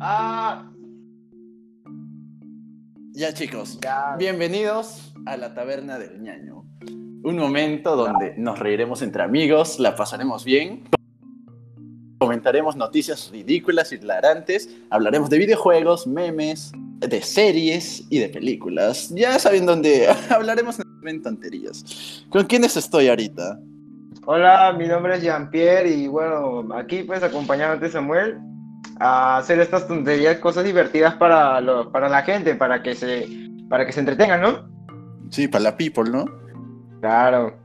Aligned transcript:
Ah, 0.00 0.68
Ya 3.14 3.32
chicos, 3.34 3.78
Ya. 3.82 4.16
bienvenidos 4.18 5.12
a 5.26 5.36
la 5.36 5.54
taberna 5.54 5.98
del 5.98 6.20
ñaño. 6.22 6.64
Un 7.22 7.36
momento 7.36 7.94
donde 7.94 8.34
nos 8.36 8.58
reiremos 8.58 9.02
entre 9.02 9.22
amigos, 9.22 9.78
la 9.78 9.94
pasaremos 9.94 10.44
bien, 10.44 10.82
comentaremos 12.18 12.74
noticias 12.74 13.30
ridículas 13.30 13.92
y 13.92 13.96
hilarantes, 13.96 14.70
hablaremos 14.90 15.28
de 15.30 15.38
videojuegos, 15.38 16.06
memes, 16.06 16.72
de 16.98 17.22
series 17.22 18.04
y 18.10 18.18
de 18.18 18.28
películas. 18.28 19.10
Ya 19.14 19.38
saben 19.38 19.66
dónde 19.66 20.08
hablaremos 20.30 20.78
en 21.04 21.22
tonterías. 21.22 22.24
¿Con 22.30 22.46
quiénes 22.46 22.76
estoy 22.76 23.08
ahorita? 23.08 23.60
Hola, 24.26 24.72
mi 24.76 24.86
nombre 24.86 25.16
es 25.16 25.22
Jean-Pierre 25.22 25.88
y 25.88 26.08
bueno, 26.08 26.74
aquí 26.74 27.02
pues 27.02 27.22
acompañándote 27.22 27.88
Samuel 27.90 28.38
a 29.00 29.38
hacer 29.38 29.60
estas 29.60 29.86
tonterías, 29.88 30.38
cosas 30.38 30.64
divertidas 30.64 31.14
para, 31.14 31.60
lo- 31.60 31.90
para 31.90 32.08
la 32.08 32.22
gente, 32.22 32.54
para 32.54 32.82
que 32.82 32.94
se 32.94 33.26
para 33.68 33.86
que 33.86 33.92
se 33.92 34.00
entretengan, 34.00 34.40
¿no? 34.42 34.68
Sí, 35.30 35.48
para 35.48 35.64
la 35.64 35.76
people, 35.76 36.10
¿no? 36.10 36.26
Claro. 37.00 37.56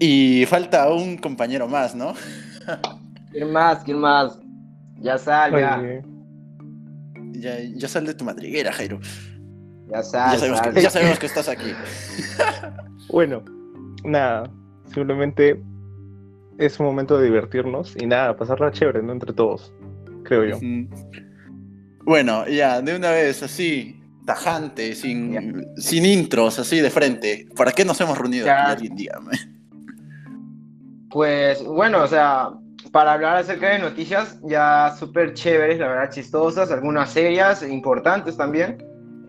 Y 0.00 0.44
falta 0.46 0.90
un 0.92 1.16
compañero 1.16 1.68
más, 1.68 1.94
¿no? 1.94 2.14
¿Quién 3.30 3.52
más? 3.52 3.84
¿Quién 3.84 3.98
más? 3.98 4.38
Ya 4.98 5.16
sal, 5.16 5.52
ya. 5.52 5.80
Ya, 7.34 7.58
ya 7.60 7.88
sal 7.88 8.04
de 8.04 8.14
tu 8.14 8.24
madriguera, 8.24 8.72
Jairo. 8.72 8.98
Ya 9.88 10.02
sal, 10.02 10.32
Ya 10.32 10.38
sabemos, 10.38 10.58
sal. 10.58 10.74
que, 10.74 10.82
ya 10.82 10.90
sabemos 10.90 11.18
que 11.20 11.26
estás 11.26 11.48
aquí. 11.48 11.72
Bueno, 13.08 13.44
nada, 14.04 14.50
simplemente 14.86 15.60
es 16.58 16.78
un 16.78 16.86
momento 16.86 17.18
de 17.18 17.26
divertirnos 17.26 17.94
y 17.96 18.06
nada, 18.06 18.36
pasarla 18.36 18.70
chévere, 18.72 19.02
¿no? 19.02 19.12
Entre 19.12 19.32
todos, 19.32 19.72
creo 20.24 20.44
yo. 20.44 20.58
Bueno, 22.04 22.46
ya, 22.48 22.80
de 22.82 22.96
una 22.96 23.10
vez, 23.10 23.42
así, 23.42 24.00
tajante, 24.26 24.94
sin, 24.94 25.64
sin 25.76 26.04
intros, 26.04 26.58
así 26.58 26.80
de 26.80 26.90
frente. 26.90 27.46
¿Para 27.56 27.72
qué 27.72 27.84
nos 27.84 28.00
hemos 28.00 28.18
reunido 28.18 28.46
Ya. 28.46 28.70
aquí? 28.70 28.88
Dígame. 28.92 29.32
Pues 31.10 31.62
bueno, 31.64 32.02
o 32.02 32.06
sea, 32.06 32.50
para 32.90 33.12
hablar 33.14 33.36
acerca 33.36 33.70
de 33.70 33.78
noticias 33.78 34.38
ya 34.42 34.94
súper 34.98 35.34
chéveres, 35.34 35.78
la 35.78 35.88
verdad, 35.88 36.10
chistosas, 36.10 36.70
algunas 36.70 37.10
serias, 37.10 37.62
importantes 37.62 38.36
también, 38.36 38.78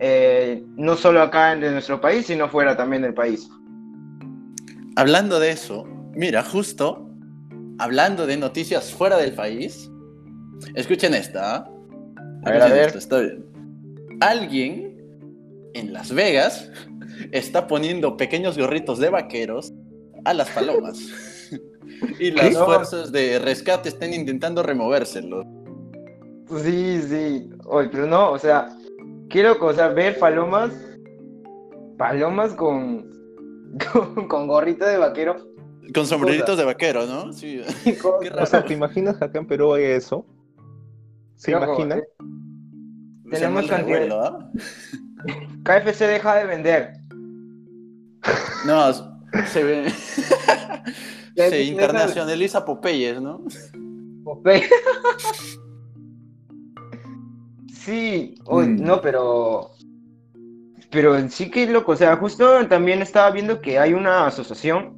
eh, 0.00 0.62
no 0.76 0.96
solo 0.96 1.22
acá 1.22 1.52
en 1.52 1.60
de 1.60 1.70
nuestro 1.70 2.00
país, 2.00 2.26
sino 2.26 2.48
fuera 2.48 2.76
también 2.76 3.02
del 3.02 3.14
país. 3.14 3.48
Hablando 4.96 5.40
de 5.40 5.50
eso, 5.50 5.84
mira, 6.14 6.42
justo, 6.42 7.08
hablando 7.78 8.26
de 8.26 8.36
noticias 8.36 8.92
fuera 8.92 9.16
del 9.16 9.34
país, 9.34 9.90
escuchen 10.74 11.14
esta. 11.14 11.56
A 11.56 12.50
ver, 12.50 12.62
a 12.62 12.66
Escuchen 12.66 12.72
ver. 12.72 12.86
esto, 12.86 12.98
está 12.98 13.20
bien. 13.20 13.44
Alguien 14.20 14.96
en 15.74 15.92
Las 15.92 16.12
Vegas 16.12 16.70
está 17.32 17.66
poniendo 17.66 18.16
pequeños 18.16 18.56
gorritos 18.56 18.98
de 18.98 19.10
vaqueros 19.10 19.72
a 20.24 20.32
las 20.34 20.48
palomas. 20.50 20.98
y 22.20 22.30
las 22.30 22.52
No. 22.54 22.64
fuerzas 22.66 23.10
de 23.12 23.38
rescate 23.38 23.88
están 23.88 24.14
intentando 24.14 24.62
removérselos. 24.62 25.44
Sí, 26.62 27.00
sí, 27.02 27.50
Oye, 27.64 27.88
pero 27.90 28.06
no, 28.06 28.30
o 28.30 28.38
sea, 28.38 28.68
quiero 29.30 29.56
o 29.60 29.72
sea, 29.72 29.88
ver 29.88 30.18
palomas, 30.18 30.70
palomas 31.96 32.52
con, 32.54 33.10
con, 33.92 34.28
con 34.28 34.46
gorrito 34.46 34.84
de 34.86 34.96
vaquero. 34.98 35.36
Con 35.94 36.06
sombreritos 36.06 36.56
de 36.56 36.64
vaquero, 36.64 37.06
¿no? 37.06 37.32
Sí. 37.32 37.60
con- 38.02 38.20
Qué 38.20 38.30
O 38.30 38.46
sea, 38.46 38.64
¿te 38.64 38.72
imaginas 38.74 39.20
acá 39.20 39.38
en 39.38 39.46
Perú 39.46 39.74
hay 39.74 39.84
eso? 39.84 40.26
¿Se 41.36 41.54
Ojo, 41.54 41.64
imaginan? 41.64 41.98
eh, 41.98 42.04
tenemos 43.30 43.66
cantidad- 43.66 44.08
¿ah? 44.12 44.50
KFC 45.64 46.06
deja 46.06 46.36
de 46.36 46.44
vender. 46.46 46.92
No, 48.66 48.92
se 49.52 49.62
ve. 49.64 49.90
Se 51.36 51.62
internacionaliza 51.64 52.64
Popeyes, 52.64 53.20
¿no? 53.20 53.44
Popeye. 54.24 54.68
Sí, 57.72 58.34
oye, 58.46 58.68
Mm. 58.68 58.82
no, 58.84 59.00
pero. 59.00 59.70
Pero 60.94 61.28
sí 61.28 61.50
que 61.50 61.66
loco, 61.66 61.92
o 61.92 61.96
sea, 61.96 62.16
justo 62.16 62.66
también 62.68 63.02
estaba 63.02 63.30
viendo 63.32 63.60
que 63.60 63.78
hay 63.78 63.92
una 63.92 64.26
asociación 64.26 64.96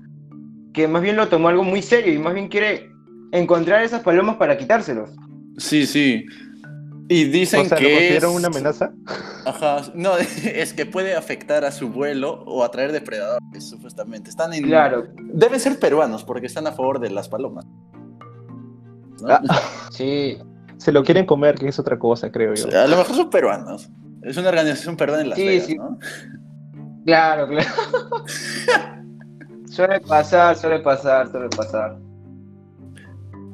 que 0.75 0.87
más 0.87 1.01
bien 1.03 1.17
lo 1.17 1.29
tomó 1.29 1.49
algo 1.49 1.65
muy 1.65 1.81
serio 1.81 2.12
y 2.12 2.19
más 2.19 2.34
bien 2.34 2.49
quiere 2.49 2.91
encontrar 3.33 3.83
esas 3.83 4.03
palomas 4.03 4.37
para 4.37 4.59
quitárselos. 4.59 5.11
Sí, 5.57 5.87
sí. 5.87 6.27
Y 7.09 7.25
dicen 7.25 7.61
o 7.61 7.65
sea, 7.65 7.79
¿lo 7.81 7.87
que. 7.87 8.17
es- 8.17 8.25
una 8.25 8.49
amenaza? 8.49 8.93
Ajá. 9.47 9.83
No, 9.95 10.17
es 10.45 10.75
que 10.75 10.84
puede 10.84 11.15
afectar 11.15 11.65
a 11.65 11.71
su 11.73 11.89
vuelo 11.89 12.43
o 12.45 12.63
atraer 12.63 12.93
depredadores, 12.93 13.69
supuestamente. 13.69 14.28
Están 14.28 14.53
en. 14.53 14.65
Claro, 14.65 15.07
Deben 15.33 15.59
ser 15.61 15.78
peruanos 15.78 16.25
porque 16.25 16.47
están 16.47 16.67
a 16.67 16.73
favor 16.73 17.01
de 17.01 17.11
las 17.11 17.28
palomas. 17.28 17.65
¿no? 19.23 19.28
Ah, 19.28 19.41
sí. 19.91 20.37
Se 20.77 20.93
lo 20.93 21.03
quieren 21.05 21.25
comer, 21.25 21.55
que 21.55 21.69
es 21.69 21.78
otra 21.78 21.99
cosa, 21.99 22.31
creo 22.31 22.53
yo. 22.55 22.67
A 22.78 22.87
lo 22.87 22.99
mejor 22.99 23.17
son 23.17 23.31
peruanos. 23.31 23.89
Es 24.22 24.37
una 24.37 24.49
organización 24.49 24.97
peruana 24.97 25.22
en 25.22 25.28
Las 25.31 25.38
Sí, 25.38 25.47
Vegas, 25.47 25.66
sí. 25.66 25.75
¿no? 25.77 25.99
Claro, 27.04 27.47
claro. 27.49 27.66
suele 29.71 30.00
pasar, 30.00 30.56
suele 30.56 30.81
pasar, 30.81 31.31
suele 31.31 31.49
pasar. 31.50 31.97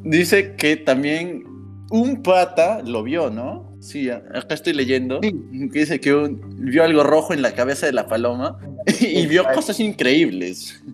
Dice 0.05 0.55
que 0.57 0.77
también 0.77 1.45
un 1.91 2.23
pata 2.23 2.81
lo 2.83 3.03
vio, 3.03 3.31
¿no? 3.31 3.71
Sí, 3.81 4.09
acá 4.11 4.55
estoy 4.55 4.73
leyendo. 4.73 5.21
Sí. 5.23 5.33
Que 5.73 5.81
dice 5.81 6.01
que 6.01 6.15
un- 6.15 6.41
vio 6.65 6.85
algo 6.85 7.03
rojo 7.03 7.35
en 7.35 7.43
la 7.43 7.53
cabeza 7.55 7.87
de 7.87 7.93
la 7.93 8.07
paloma 8.07 8.59
y 9.01 9.27
vio 9.27 9.45
cosas 9.55 9.81
increíbles. 9.81 10.83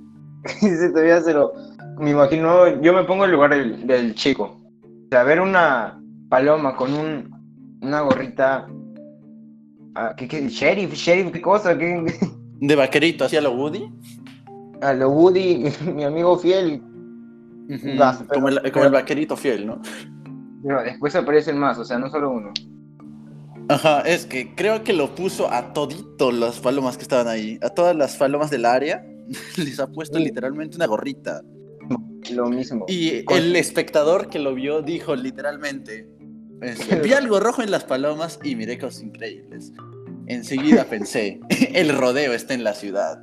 Sí, 0.60 0.68
todavía 0.92 1.20
se 1.20 1.34
lo. 1.34 1.52
Me 1.98 2.10
imagino, 2.10 2.80
yo 2.80 2.94
me 2.94 3.02
pongo 3.04 3.24
en 3.24 3.30
el 3.30 3.34
lugar 3.36 3.50
del, 3.50 3.86
del 3.86 4.14
chico. 4.14 4.56
O 4.84 5.08
sea, 5.10 5.24
ver 5.24 5.40
una 5.40 6.00
paloma 6.30 6.76
con 6.76 6.94
un, 6.94 7.78
una 7.82 8.00
gorrita. 8.02 8.66
Ah, 9.98 10.14
¿qué, 10.16 10.26
qué? 10.28 10.48
¿Sheriff? 10.48 10.94
¿Sheriff? 10.94 11.32
¿Qué 11.32 11.40
cosa? 11.42 11.76
¿Qué? 11.76 12.04
De 12.60 12.74
vaquerito 12.76 13.24
hacia 13.24 13.40
lo 13.40 13.52
Woody. 13.52 13.88
A 14.80 14.92
lo 14.92 15.10
Woody, 15.10 15.64
mi 15.94 16.04
amigo 16.04 16.38
fiel. 16.38 16.82
Vas, 17.98 18.18
pero- 18.18 18.28
como, 18.34 18.48
el, 18.48 18.56
como 18.56 18.70
pero- 18.72 18.84
el 18.86 18.92
vaquerito 18.92 19.36
fiel, 19.36 19.66
¿no? 19.66 19.80
Pero 20.62 20.82
después 20.82 21.14
aparecen 21.14 21.58
más, 21.58 21.78
o 21.78 21.84
sea, 21.84 21.98
no 21.98 22.10
solo 22.10 22.30
uno. 22.30 22.52
Ajá, 23.68 24.00
es 24.00 24.24
que 24.24 24.54
creo 24.54 24.82
que 24.82 24.92
lo 24.94 25.14
puso 25.14 25.52
a 25.52 25.72
todito 25.74 26.32
las 26.32 26.58
palomas 26.58 26.96
que 26.96 27.02
estaban 27.02 27.28
ahí. 27.28 27.58
A 27.62 27.68
todas 27.68 27.94
las 27.94 28.16
palomas 28.16 28.50
del 28.50 28.64
área 28.64 29.04
les 29.58 29.78
ha 29.78 29.86
puesto 29.88 30.16
Sí. 30.18 30.24
literalmente 30.24 30.76
una 30.76 30.86
gorrita. 30.86 31.42
Lo 32.32 32.46
mismo. 32.48 32.84
Y 32.88 33.24
Con- 33.24 33.36
el 33.38 33.54
espectador 33.56 34.28
que 34.28 34.38
lo 34.38 34.54
vio 34.54 34.82
dijo 34.82 35.14
literalmente: 35.14 36.08
este, 36.62 36.96
Vi 37.00 37.12
algo 37.12 37.40
rojo 37.40 37.62
en 37.62 37.70
las 37.70 37.84
palomas 37.84 38.38
y 38.42 38.56
miré 38.56 38.78
cosas 38.78 39.02
increíbles. 39.02 39.72
Enseguida 40.26 40.84
pensé: 40.84 41.40
El 41.74 41.96
rodeo 41.96 42.32
está 42.32 42.54
en 42.54 42.64
la 42.64 42.74
ciudad. 42.74 43.22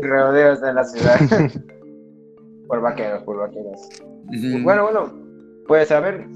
Rodeos 0.00 0.60
en 0.62 0.74
la 0.74 0.84
ciudad. 0.84 1.18
por 2.68 2.80
vaqueros, 2.80 3.22
por 3.24 3.38
vaqueros. 3.38 3.80
Bueno, 4.62 4.84
bueno, 4.84 5.12
pues 5.66 5.90
a 5.90 6.00
ver, 6.00 6.26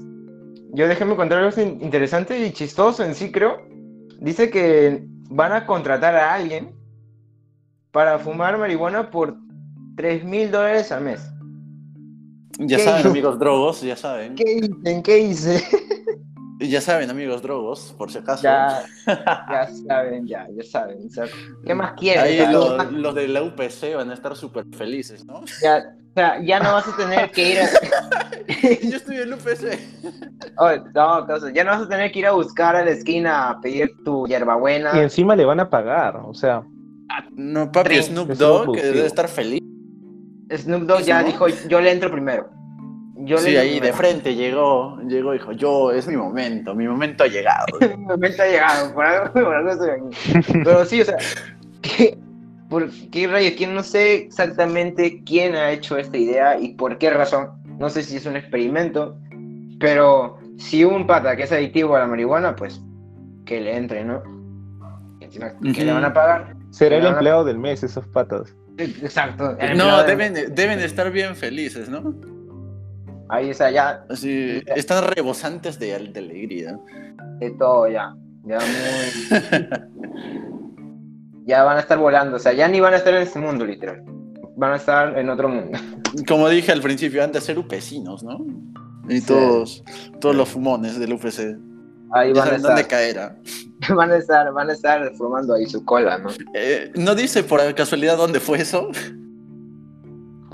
yo 0.73 0.87
déjeme 0.87 1.15
contar 1.15 1.39
algo 1.39 1.61
in- 1.61 1.81
interesante 1.81 2.45
y 2.45 2.51
chistoso 2.51 3.03
en 3.03 3.15
sí, 3.15 3.31
creo. 3.31 3.57
Dice 4.19 4.49
que 4.49 5.03
van 5.29 5.51
a 5.53 5.65
contratar 5.65 6.15
a 6.15 6.33
alguien 6.33 6.75
para 7.91 8.19
fumar 8.19 8.57
marihuana 8.57 9.09
por 9.09 9.35
3 9.95 10.23
mil 10.23 10.51
dólares 10.51 10.91
al 10.91 11.03
mes. 11.03 11.21
ya 12.59 12.77
¿qué 12.77 12.83
saben, 12.83 12.99
hizo? 13.01 13.09
amigos 13.09 13.39
drogos, 13.39 13.81
ya 13.81 13.95
saben. 13.95 14.35
¿Qué 14.35 14.43
hice? 14.53 15.01
¿Qué 15.03 15.19
hice? 15.19 15.63
Ya 16.59 16.81
saben, 16.81 17.09
amigos 17.11 17.41
drogos, 17.43 17.93
por 17.97 18.11
si 18.11 18.17
acaso. 18.17 18.43
ya, 18.43 18.83
ya 19.05 19.67
saben, 19.87 20.25
ya, 20.27 20.47
ya 20.55 20.63
saben. 20.63 21.05
o 21.05 21.09
sea, 21.09 21.25
¿Qué 21.65 21.75
más 21.75 21.93
quieres? 21.93 22.23
Ahí 22.23 22.51
lo- 22.51 22.83
los 22.83 23.13
de 23.15 23.27
la 23.27 23.43
UPC 23.43 23.95
van 23.95 24.09
a 24.09 24.13
estar 24.15 24.35
súper 24.35 24.65
felices, 24.75 25.23
¿no? 25.25 25.41
ya, 25.61 25.83
o 26.09 26.13
sea, 26.15 26.41
ya 26.43 26.59
no 26.59 26.73
vas 26.73 26.87
a 26.87 26.95
tener 26.97 27.29
que 27.31 27.51
ir 27.51 27.59
a... 27.59 27.67
Yo 28.89 28.97
estoy 28.97 29.17
en 29.17 29.33
UPC. 29.33 29.77
Oye, 30.57 30.81
no, 30.95 31.27
cosa, 31.27 31.51
ya 31.53 31.63
no 31.63 31.71
vas 31.71 31.81
a 31.81 31.89
tener 31.89 32.11
que 32.11 32.19
ir 32.19 32.25
a 32.25 32.31
buscar 32.31 32.75
a 32.75 32.83
la 32.83 32.91
esquina 32.91 33.49
a 33.51 33.61
pedir 33.61 33.91
tu 34.03 34.25
hierbabuena. 34.25 34.91
Y 34.95 34.99
encima 34.99 35.35
le 35.35 35.45
van 35.45 35.59
a 35.59 35.69
pagar, 35.69 36.15
o 36.25 36.33
sea, 36.33 36.63
No, 37.33 37.71
papi. 37.71 38.01
Snoop 38.01 38.31
Es 38.31 38.37
Dogg 38.39 38.75
debe 38.75 39.05
estar 39.05 39.27
feliz. 39.27 39.61
Snoop 40.51 40.83
Dogg 40.83 41.01
ya 41.01 41.21
dijo, 41.21 41.47
yo 41.69 41.81
le 41.81 41.91
entro 41.91 42.09
primero. 42.09 42.49
Yo 43.19 43.37
sí, 43.37 43.51
le 43.51 43.59
ahí 43.59 43.79
de 43.79 43.93
frente 43.93 44.35
llegó, 44.35 44.99
llegó 45.07 45.33
y 45.33 45.39
dijo, 45.39 45.51
yo, 45.51 45.91
es 45.91 46.07
mi 46.07 46.15
momento, 46.15 46.75
mi 46.75 46.87
momento 46.87 47.23
ha 47.23 47.27
llegado. 47.27 47.65
Mi 47.81 48.05
momento 48.05 48.43
ha 48.43 48.47
llegado, 48.47 48.93
por 48.93 49.05
algo, 49.05 49.33
por 49.33 49.55
algo 49.55 49.71
estoy 49.71 49.89
aquí. 49.89 50.53
Pero 50.63 50.85
sí, 50.85 51.01
o 51.01 51.05
sea, 51.05 51.17
que 51.81 52.17
¿por 52.69 52.89
qué 53.11 53.27
rayos? 53.27 53.53
¿Quién 53.57 53.73
no 53.73 53.83
sé 53.83 54.15
exactamente 54.15 55.23
quién 55.23 55.55
ha 55.55 55.71
hecho 55.71 55.97
esta 55.97 56.17
idea 56.17 56.59
y 56.59 56.75
por 56.75 56.97
qué 56.97 57.09
razón? 57.09 57.49
No 57.79 57.89
sé 57.89 58.03
si 58.03 58.17
es 58.17 58.25
un 58.25 58.35
experimento, 58.35 59.17
pero 59.79 60.39
si 60.57 60.83
un 60.83 61.05
pata 61.05 61.35
que 61.35 61.43
es 61.43 61.51
adictivo 61.51 61.95
a 61.95 61.99
la 61.99 62.07
marihuana, 62.07 62.55
pues 62.55 62.81
que 63.45 63.61
le 63.61 63.77
entre, 63.77 64.03
¿no? 64.03 64.21
Encima, 65.19 65.53
que 65.73 65.85
le 65.85 65.93
van 65.93 66.05
a 66.05 66.13
pagar. 66.13 66.55
Será 66.71 66.97
el 66.97 67.05
empleado 67.05 67.45
del 67.45 67.57
mes, 67.57 67.83
esos 67.83 68.05
patas. 68.07 68.55
Exacto. 68.77 69.57
No, 69.75 70.03
deben, 70.03 70.33
deben 70.53 70.79
estar 70.79 71.11
bien 71.11 71.35
felices, 71.35 71.89
¿no? 71.89 72.13
Ahí 73.29 73.49
está, 73.49 73.69
ya, 73.71 74.05
Así, 74.09 74.61
están 74.75 75.03
rebosantes 75.05 75.77
de, 75.79 75.87
de 75.99 76.19
alegría. 76.19 76.79
de 77.39 77.51
todo, 77.51 77.87
ya. 77.89 78.15
Ya 78.45 78.57
muy. 78.59 79.67
ya 81.45 81.63
van 81.63 81.77
a 81.77 81.79
estar 81.81 81.97
volando, 81.97 82.37
o 82.37 82.39
sea, 82.39 82.53
ya 82.53 82.67
ni 82.67 82.79
van 82.79 82.93
a 82.93 82.97
estar 82.97 83.13
en 83.13 83.21
este 83.23 83.39
mundo, 83.39 83.65
literal. 83.65 84.03
Van 84.55 84.73
a 84.73 84.75
estar 84.77 85.17
en 85.17 85.29
otro 85.29 85.49
mundo. 85.49 85.77
Como 86.27 86.47
dije 86.49 86.71
al 86.71 86.81
principio, 86.81 87.23
han 87.23 87.31
de 87.31 87.41
ser 87.41 87.59
upecinos, 87.59 88.23
¿no? 88.23 88.37
Y 89.09 89.19
Sí. 89.21 89.27
todos, 89.27 89.83
todos 90.19 90.35
los 90.35 90.49
fumones 90.49 90.99
del 90.99 91.13
UPC. 91.13 91.57
Ahí 92.11 92.31
van 92.33 92.47
a 92.47 92.51
dónde 92.57 92.81
estar. 92.81 92.87
caer. 92.87 93.19
¿ah? 93.19 93.35
Van 93.95 94.11
a 94.11 94.17
estar, 94.17 94.51
van 94.53 94.69
a 94.71 94.73
estar 94.73 95.13
formando 95.17 95.53
ahí 95.53 95.67
su 95.67 95.85
cola, 95.85 96.17
¿no? 96.17 96.29
Eh, 96.55 96.91
¿No 96.95 97.13
dice 97.13 97.43
por 97.43 97.61
casualidad 97.75 98.17
dónde 98.17 98.39
fue 98.39 98.57
eso? 98.59 98.89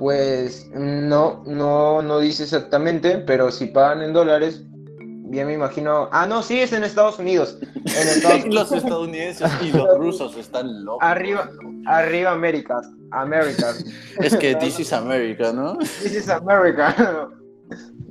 Pues 0.03 0.69
no, 0.73 1.43
no, 1.45 2.01
no 2.01 2.19
dice 2.19 2.43
exactamente, 2.43 3.19
pero 3.19 3.49
si 3.51 3.67
pagan 3.67 4.01
en 4.01 4.11
dólares, 4.11 4.61
bien 4.67 5.47
me 5.47 5.53
imagino. 5.53 6.09
Ah, 6.11 6.27
no, 6.27 6.43
sí, 6.43 6.59
es 6.59 6.73
en 6.73 6.83
Estados 6.83 7.19
Unidos. 7.19 7.57
En 7.61 8.07
Estados 8.09 8.45
los 8.47 8.69
estadounidenses 8.73 9.49
y 9.61 9.71
los 9.71 9.97
rusos 9.97 10.35
están 10.35 10.83
locos. 10.83 10.99
Arriba, 11.01 11.49
arriba, 11.85 12.31
Américas. 12.31 12.85
Américas. 13.11 13.85
Es 14.19 14.35
que 14.35 14.55
this 14.55 14.77
is 14.77 14.91
America, 14.91 15.53
¿no? 15.53 15.77
This 15.77 16.15
is 16.15 16.27
America. 16.27 17.29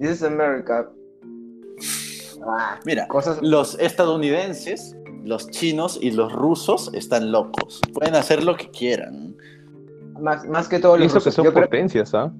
This 0.00 0.12
is 0.12 0.22
America. 0.22 0.88
Ah, 2.46 2.80
Mira, 2.86 3.06
cosas. 3.08 3.36
los 3.42 3.78
estadounidenses, 3.78 4.96
los 5.24 5.46
chinos 5.50 5.98
y 6.00 6.12
los 6.12 6.32
rusos 6.32 6.90
están 6.94 7.32
locos. 7.32 7.82
Pueden 7.92 8.14
hacer 8.14 8.42
lo 8.42 8.56
que 8.56 8.70
quieran. 8.70 9.31
Más, 10.20 10.44
más 10.46 10.68
que 10.68 10.78
todo 10.78 10.92
los 10.92 10.98
Pienso 11.00 11.14
que 11.14 11.18
rusos. 11.20 11.34
son 11.34 11.44
Yo 11.44 11.52
creo- 11.52 11.64
potencias, 11.64 12.14
¿ah? 12.14 12.32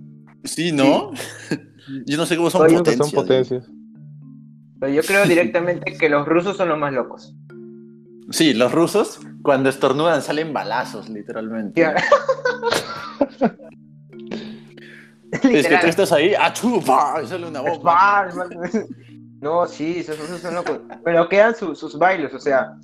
Sí, 0.45 0.73
¿no? 0.73 1.11
Yo 2.07 2.17
no 2.17 2.27
sé 2.27 2.37
cómo 2.37 2.51
son 2.51 2.63
potencias. 2.63 2.97
son 2.97 3.11
potencias. 3.11 3.65
pero 4.81 4.93
yo 4.93 5.03
creo 5.03 5.25
directamente 5.27 5.97
que 5.99 6.09
los 6.09 6.27
rusos 6.27 6.57
son 6.57 6.69
los 6.69 6.79
más 6.79 6.93
locos. 6.93 7.35
Sí, 8.31 8.55
los 8.55 8.71
rusos 8.73 9.21
cuando 9.43 9.69
estornudan 9.69 10.23
salen 10.23 10.53
balazos, 10.53 11.09
literalmente. 11.09 11.85
Es 15.33 15.67
que 15.67 15.79
tú 15.79 15.87
estás 15.87 16.13
ahí, 16.13 16.35
¡achú! 16.35 16.81
¡pah! 16.85 17.21
y 17.23 17.27
sale 17.27 17.47
una 17.47 17.61
bomba. 17.61 18.29
No, 19.41 19.67
sí, 19.67 19.97
esos 19.99 20.17
rusos 20.21 20.39
son 20.41 20.55
locos. 20.55 20.79
Pero 21.05 21.29
quedan 21.29 21.57
su- 21.57 21.75
sus 21.75 21.99
bailes, 21.99 22.33
o 22.33 22.39
sea, 22.39 22.77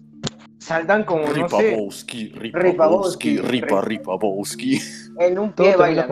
saltan 0.58 1.04
como, 1.04 1.22
no 1.22 1.28
sé, 1.28 1.34
Ripabowski, 1.34 2.28
Ripabowski, 2.34 2.60
Ripabowski, 2.60 3.36
Ripa, 3.38 3.80
Ripabowski. 3.80 4.80
en 5.20 5.38
un 5.38 5.52
Todo 5.52 5.66
pie 5.66 5.76
bailan. 5.76 6.06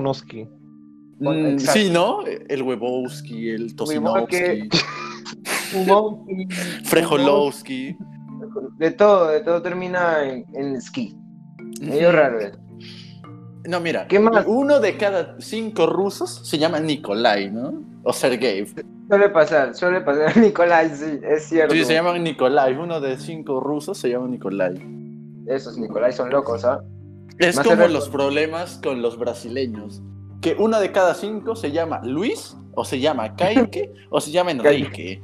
Mm. 1.18 1.58
Sí, 1.58 1.90
¿no? 1.90 2.20
El 2.26 2.62
Webowski, 2.62 3.50
el 3.50 3.74
y- 4.54 4.68
Frejolowski. 6.84 7.96
De 8.78 8.90
todo, 8.90 9.28
de 9.28 9.40
todo 9.40 9.62
termina 9.62 10.22
en, 10.24 10.44
en 10.54 10.80
ski. 10.80 11.16
Medio 11.80 12.12
raro. 12.12 12.40
eh. 12.40 12.52
No, 13.68 13.80
mira, 13.80 14.06
¿Qué 14.06 14.18
más? 14.18 14.44
uno 14.46 14.80
de 14.80 14.96
cada 14.96 15.36
cinco 15.40 15.86
rusos 15.86 16.40
se 16.44 16.58
llama 16.58 16.80
Nikolai, 16.80 17.50
¿no? 17.50 17.82
O 18.04 18.12
Sergei. 18.12 18.66
Suele 19.08 19.28
pasar, 19.30 19.74
suele 19.74 20.00
pasar. 20.00 20.36
Nicolás, 20.38 20.98
sí, 20.98 21.20
es 21.22 21.44
cierto. 21.44 21.74
Sí, 21.74 21.84
se 21.84 21.94
llaman 21.94 22.22
Nikolai. 22.22 22.74
Uno 22.76 23.00
de 23.00 23.16
cinco 23.18 23.60
rusos 23.60 23.98
se 23.98 24.10
llama 24.10 24.28
Nikolai. 24.28 24.74
Esos 25.46 25.78
Nicolás 25.78 26.16
son 26.16 26.30
locos, 26.30 26.64
¿ah? 26.64 26.82
Es 27.38 27.56
Más 27.56 27.66
como 27.66 27.86
los 27.88 28.08
problemas 28.08 28.80
con 28.82 29.02
los 29.02 29.18
brasileños. 29.18 30.02
Que 30.40 30.54
uno 30.58 30.80
de 30.80 30.92
cada 30.92 31.14
cinco 31.14 31.56
se 31.56 31.70
llama 31.70 32.00
Luis, 32.04 32.56
o 32.74 32.84
se 32.84 33.00
llama 33.00 33.34
Kaique, 33.36 33.92
o 34.10 34.20
se 34.20 34.30
llama 34.30 34.52
Enrique. 34.52 35.20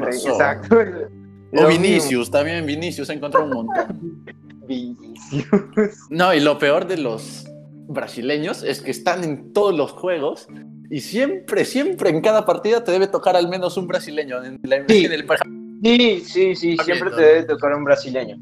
Pasó. 0.00 0.30
exacto. 0.30 0.76
O 1.56 1.66
Vinicius, 1.66 2.30
también 2.30 2.66
Vinicius 2.66 3.08
encontró 3.08 3.44
un 3.44 3.50
montón. 3.50 4.24
Vinicius. 4.68 5.46
No, 6.10 6.34
y 6.34 6.40
lo 6.40 6.58
peor 6.58 6.86
de 6.86 6.98
los 6.98 7.47
brasileños 7.88 8.62
es 8.62 8.80
que 8.82 8.90
están 8.90 9.24
en 9.24 9.52
todos 9.52 9.74
los 9.74 9.92
juegos 9.92 10.46
y 10.90 11.00
siempre, 11.00 11.64
siempre 11.64 12.10
en 12.10 12.20
cada 12.20 12.44
partida 12.46 12.84
te 12.84 12.92
debe 12.92 13.06
tocar 13.08 13.36
al 13.36 13.48
menos 13.48 13.76
un 13.76 13.86
brasileño 13.86 14.42
en, 14.44 14.58
la- 14.62 14.84
Sí. 14.88 15.04
en 15.06 15.12
el 15.12 15.26
Sí, 16.24 16.54
sí, 16.56 16.76
siempre 16.78 17.10
te 17.10 17.20
debe 17.20 17.42
tocar 17.44 17.74
un 17.74 17.84
brasileño. 17.84 18.36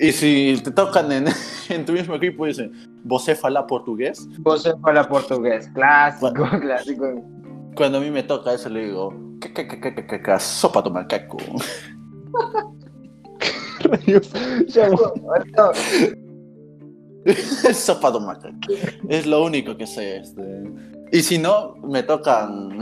Y 0.00 0.12
si 0.12 0.60
te 0.62 0.70
tocan 0.70 1.10
en, 1.12 1.24
en 1.68 1.84
tu 1.84 1.92
mismo 1.92 2.14
equipo, 2.14 2.46
dicen, 2.46 2.72
¿você 3.04 3.34
fala 3.34 3.66
portugués? 3.66 4.26
José 4.44 4.72
para 4.80 5.08
portugués, 5.08 5.68
clásico, 5.74 6.32
Bueno. 6.38 6.60
clásico. 6.60 7.24
Cuando 7.74 7.98
a 7.98 8.00
mí 8.00 8.10
me 8.10 8.22
toca 8.22 8.54
eso, 8.54 8.68
le 8.68 8.84
digo, 8.86 9.12
"Ca, 9.40 9.52
ca, 9.52 9.66
ca, 9.66 9.80
ca, 9.80 9.94
ca, 9.94 10.06
ca, 10.06 10.22
ca, 10.22 10.38
sopa 10.38 10.82
de 10.82 10.90
macaco. 10.90 11.38
De 17.24 18.20
macaco. 18.20 18.72
Es 19.08 19.26
lo 19.26 19.44
único 19.44 19.76
que 19.76 19.86
sé. 19.86 20.18
Este. 20.18 20.42
Y 21.12 21.22
si 21.22 21.38
no, 21.38 21.74
me 21.76 22.02
tocan 22.02 22.80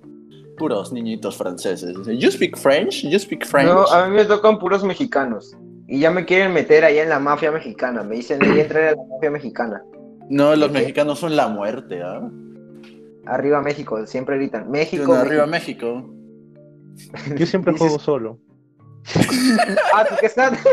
puros 0.58 0.92
niñitos 0.92 1.36
franceses. 1.36 1.96
Dicen, 1.96 2.18
¿You 2.18 2.30
speak 2.30 2.56
French? 2.56 3.02
¿You 3.02 3.18
speak 3.18 3.44
French? 3.44 3.68
No, 3.68 3.86
a 3.86 4.08
mí 4.08 4.14
me 4.14 4.24
tocan 4.24 4.58
puros 4.58 4.84
mexicanos. 4.84 5.56
Y 5.86 6.00
ya 6.00 6.10
me 6.10 6.24
quieren 6.24 6.52
meter 6.52 6.84
ahí 6.84 6.98
en 6.98 7.10
la 7.10 7.18
mafia 7.18 7.50
mexicana. 7.50 8.02
Me 8.02 8.16
dicen, 8.16 8.42
ahí 8.42 8.60
entra 8.60 8.90
en 8.90 8.96
la 8.96 9.04
mafia 9.14 9.30
mexicana. 9.30 9.82
No, 10.30 10.56
los 10.56 10.68
¿Qué? 10.68 10.78
mexicanos 10.78 11.18
son 11.18 11.36
la 11.36 11.48
muerte, 11.48 12.02
¿ah? 12.02 12.26
Arriba 13.26 13.60
México, 13.60 14.06
siempre 14.06 14.36
gritan. 14.36 14.70
México. 14.70 15.14
No, 15.14 15.14
arriba 15.14 15.46
México. 15.46 16.10
México. 16.96 17.34
Yo 17.36 17.46
siempre 17.46 17.72
juego 17.78 17.98
solo. 17.98 18.38
Ah, 19.94 20.04
¿tú 20.08 20.14
qué 20.20 20.26
estás? 20.26 20.52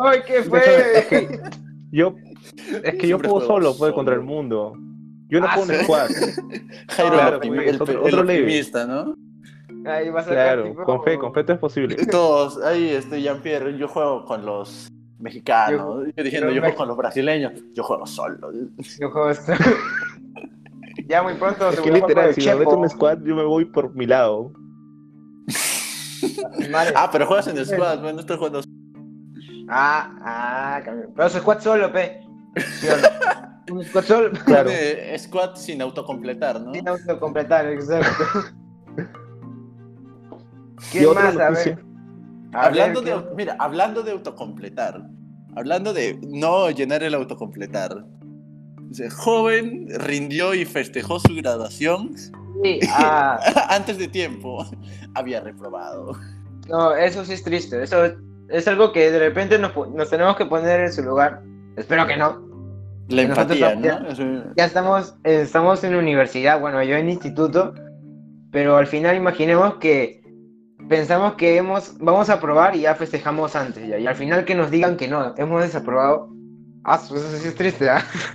¡Ay, 0.00 0.20
qué 0.26 0.38
Es 0.38 0.48
fue! 0.48 0.60
que 1.08 1.40
yo, 1.90 2.14
es 2.84 2.94
que 2.96 3.08
yo 3.08 3.18
juego 3.18 3.40
solo, 3.40 3.72
solo. 3.74 3.94
contra 3.94 4.14
el 4.14 4.22
mundo. 4.22 4.74
Yo 5.28 5.40
no 5.40 5.46
Ah, 5.46 5.54
puedo 5.54 5.72
en 5.72 5.78
sí. 5.78 5.84
squad. 5.84 6.10
Jairo 6.88 7.12
Claro, 7.14 7.42
el, 7.42 7.48
pues, 7.48 7.60
el, 7.68 7.74
otro- 7.82 7.92
el 7.92 7.98
otro 8.14 8.24
leve. 8.24 8.40
optimista, 8.44 8.86
¿no? 8.86 9.14
Ahí 9.90 10.08
vas 10.10 10.26
a 10.26 10.30
Claro, 10.30 10.64
tipo, 10.64 10.84
con 10.84 11.02
fe, 11.02 11.18
con 11.18 11.32
fe 11.34 11.44
todo 11.44 11.54
es 11.54 11.60
posible. 11.60 11.96
Todos, 12.06 12.62
ahí 12.64 12.90
este 12.90 13.20
Jean-Pierre, 13.22 13.76
yo 13.78 13.88
juego 13.88 14.24
con 14.24 14.44
los 14.46 14.88
mexicanos. 15.18 16.06
Yo, 16.16 16.22
diciendo, 16.24 16.48
yo 16.48 16.56
yo 16.56 16.60
me- 16.62 16.68
juego 16.68 16.76
con 16.76 16.88
los 16.88 16.96
brasileños, 16.96 17.52
yo 17.74 17.82
juego 17.82 18.06
solo. 18.06 18.50
Yo 18.98 19.10
juego 19.10 19.30
esto. 19.30 19.52
ya 21.06 21.22
muy 21.22 21.34
pronto 21.34 21.68
Es 21.70 21.80
que 21.80 21.90
literal, 21.92 22.28
el 22.28 22.34
si 22.34 22.46
me 22.46 22.54
meto 22.54 22.74
en 22.82 22.88
squad, 22.88 23.18
yo 23.24 23.34
me 23.36 23.44
voy 23.44 23.64
por 23.66 23.94
mi 23.94 24.06
lado. 24.06 24.52
Ah, 26.94 27.08
pero 27.12 27.26
juegas 27.26 27.46
en 27.48 27.64
squad, 27.64 28.00
no 28.00 28.20
estoy 28.20 28.36
jugando. 28.36 28.60
Ah, 29.68 30.16
ah, 30.22 30.80
cambio. 30.84 31.10
Pero 31.14 31.28
su 31.30 31.38
squad 31.38 31.60
solo, 31.60 31.92
pe. 31.92 32.20
¿Sí 32.80 32.86
o 32.88 32.96
no? 32.96 33.08
Un 33.78 33.84
squad 33.84 34.04
solo. 34.04 34.30
Claro. 34.46 34.70
Pone 34.70 35.18
squad 35.18 35.54
sin 35.56 35.82
autocompletar, 35.82 36.60
¿no? 36.60 36.72
Sin 36.72 36.88
autocompletar, 36.88 37.66
exacto. 37.68 38.24
¿Qué 40.92 41.06
más? 41.08 41.36
A 41.36 41.50
ver. 41.50 41.84
A 42.54 42.62
Hablando 42.66 43.02
ver, 43.02 43.14
de, 43.14 43.22
¿qué- 43.28 43.34
mira, 43.36 43.56
hablando 43.58 44.02
de 44.02 44.12
autocompletar, 44.12 45.02
hablando 45.54 45.92
de 45.92 46.18
no 46.22 46.70
llenar 46.70 47.02
el 47.02 47.12
autocompletar. 47.14 48.06
dice, 48.88 49.10
Joven 49.10 49.86
rindió 49.98 50.54
y 50.54 50.64
festejó 50.64 51.20
su 51.20 51.34
graduación 51.34 52.12
Sí, 52.62 52.80
ah, 52.90 53.38
antes 53.70 53.98
de 53.98 54.08
tiempo. 54.08 54.64
Había 55.14 55.40
reprobado. 55.40 56.12
no, 56.68 56.94
eso 56.94 57.24
sí 57.24 57.32
es 57.34 57.42
triste. 57.42 57.82
Eso 57.82 58.04
es 58.48 58.68
algo 58.68 58.92
que 58.92 59.10
de 59.10 59.18
repente 59.18 59.58
nos, 59.58 59.72
po- 59.72 59.86
nos 59.86 60.10
tenemos 60.10 60.36
que 60.36 60.46
poner 60.46 60.80
en 60.80 60.92
su 60.92 61.02
lugar. 61.02 61.42
Espero 61.76 62.06
que 62.06 62.16
no. 62.16 62.46
La 63.08 63.24
Nosotros 63.24 63.58
empatía, 63.58 63.70
también. 63.72 64.02
¿no? 64.02 64.08
Eso- 64.10 64.52
Ya 64.56 64.64
estamos, 64.64 65.14
eh, 65.24 65.40
estamos 65.42 65.82
en 65.84 65.94
universidad, 65.94 66.60
bueno, 66.60 66.82
yo 66.82 66.96
en 66.96 67.08
instituto, 67.08 67.72
pero 68.50 68.76
al 68.76 68.86
final 68.86 69.16
imaginemos 69.16 69.74
que 69.76 70.22
pensamos 70.88 71.34
que 71.34 71.56
hemos, 71.56 71.96
vamos 71.98 72.28
a 72.30 72.34
aprobar 72.34 72.74
y 72.76 72.80
ya 72.82 72.94
festejamos 72.94 73.54
antes, 73.56 73.86
ya, 73.88 73.98
y 73.98 74.06
al 74.06 74.14
final 74.14 74.44
que 74.44 74.54
nos 74.54 74.70
digan 74.70 74.96
que 74.96 75.08
no, 75.08 75.34
hemos 75.36 75.62
desaprobado. 75.62 76.30
Ah, 76.84 77.00
eso 77.02 77.16
sí 77.38 77.48
es 77.48 77.54
triste, 77.54 77.88
¿ah? 77.90 78.04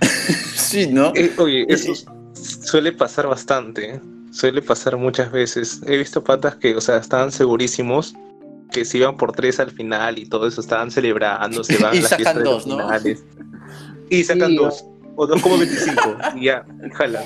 Sí, 0.54 0.88
¿no? 0.92 1.12
Eh, 1.14 1.32
oye, 1.38 1.66
eso 1.68 1.92
suele 2.32 2.92
pasar 2.92 3.26
bastante. 3.28 4.00
Suele 4.34 4.60
pasar 4.62 4.96
muchas 4.96 5.30
veces. 5.30 5.80
He 5.86 5.96
visto 5.96 6.24
patas 6.24 6.56
que, 6.56 6.74
o 6.74 6.80
sea, 6.80 6.96
estaban 6.96 7.30
segurísimos 7.30 8.14
que 8.72 8.84
se 8.84 8.98
iban 8.98 9.16
por 9.16 9.30
tres 9.30 9.60
al 9.60 9.70
final 9.70 10.18
y 10.18 10.26
todo 10.26 10.48
eso, 10.48 10.60
estaban 10.60 10.90
celebrando, 10.90 11.62
se 11.64 11.78
van 11.78 11.94
Y 11.94 11.98
a 11.98 12.02
la 12.02 12.08
sacan 12.08 12.42
dos, 12.42 12.66
¿no? 12.66 12.74
finales. 12.78 13.24
Y 14.10 14.24
sacan 14.24 14.48
Sí, 14.48 14.56
dos, 14.56 14.84
o 15.14 15.26
dos 15.28 15.40
como 15.40 15.56
25, 15.56 16.16
y 16.34 16.46
ya, 16.46 16.66
jala. 16.94 17.22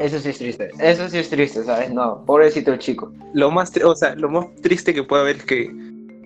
Eso 0.00 0.18
sí 0.18 0.30
es 0.30 0.38
triste. 0.38 0.70
Eso 0.80 1.08
sí 1.08 1.18
es 1.18 1.30
triste, 1.30 1.62
¿sabes? 1.62 1.92
No, 1.92 2.24
pobrecito 2.24 2.72
el 2.72 2.80
chico. 2.80 3.12
Lo 3.32 3.52
más, 3.52 3.72
o 3.76 3.94
sea, 3.94 4.16
lo 4.16 4.28
más 4.28 4.46
triste 4.60 4.92
que 4.92 5.04
puede 5.04 5.22
haber 5.22 5.36
es 5.36 5.44
que 5.44 5.70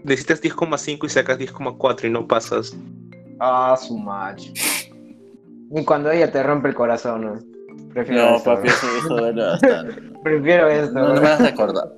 necesitas 0.05 0.43
10,5 0.43 1.05
y 1.05 1.09
sacas 1.11 1.39
10,4 1.39 2.07
y 2.07 2.11
no 2.11 2.27
pasas. 2.27 2.75
Ah, 3.41 3.77
su 3.79 3.99
macho. 3.99 4.51
Y 5.75 5.85
cuando 5.85 6.11
ella 6.11 6.33
te 6.33 6.43
rompe 6.43 6.69
el 6.69 6.75
corazón, 6.75 7.25
¿no? 7.25 7.52
Prefiero 7.93 8.23
No, 8.31 8.37
eso, 8.37 8.45
papi, 8.45 8.69
bro. 8.69 8.75
eso, 8.99 9.09
duele 9.17 9.43
bastante. 9.45 9.95
Prefiero 10.23 10.69
esto. 10.69 10.95
No, 10.95 11.09
no 11.09 11.15
me 11.15 11.21
vas 11.21 11.41
a 11.41 11.45
recordar. 11.45 11.89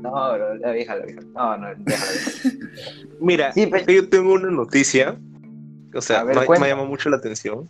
No, 0.00 0.10
bro, 0.34 0.54
la 0.56 0.70
vieja, 0.72 0.96
la 0.96 1.06
vieja. 1.06 1.20
No, 1.34 1.56
no, 1.56 1.66
déjala. 1.78 2.12
Mira, 3.20 3.52
Sí, 3.52 3.66
pues- 3.66 3.86
yo 3.86 4.08
tengo 4.08 4.34
una 4.34 4.50
noticia, 4.50 5.16
o 5.94 6.00
sea, 6.02 6.24
ver, 6.24 6.36
me, 6.48 6.58
me 6.58 6.68
llama 6.68 6.84
mucho 6.84 7.08
la 7.08 7.16
atención. 7.16 7.68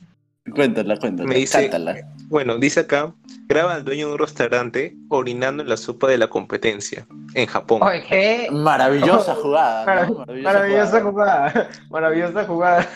Cuéntala, 0.55 0.97
cuéntala. 0.99 1.29
Me 1.29 1.37
dice- 1.37 1.63
Cántala. 1.71 1.97
Bueno, 2.29 2.59
dice 2.59 2.81
acá, 2.81 3.15
graba 3.47 3.75
al 3.75 3.85
dueño 3.85 4.09
de 4.09 4.13
un 4.15 4.19
restaurante 4.19 4.95
orinando 5.09 5.63
en 5.63 5.69
la 5.69 5.77
sopa 5.77 6.09
de 6.09 6.19
la 6.19 6.27
competencia 6.29 7.07
en 7.35 7.47
Japón. 7.47 7.81
Oye, 7.83 8.03
¿qué? 8.09 8.49
Maravillosa 8.51 9.35
jugada. 9.37 9.87
Marav- 9.87 10.09
¿no? 10.09 10.15
Maravillosa, 10.19 10.53
Maravillosa 10.53 11.01
jugada. 11.03 11.51
jugada. 11.51 11.71
Maravillosa 11.91 12.45
jugada. 12.45 12.89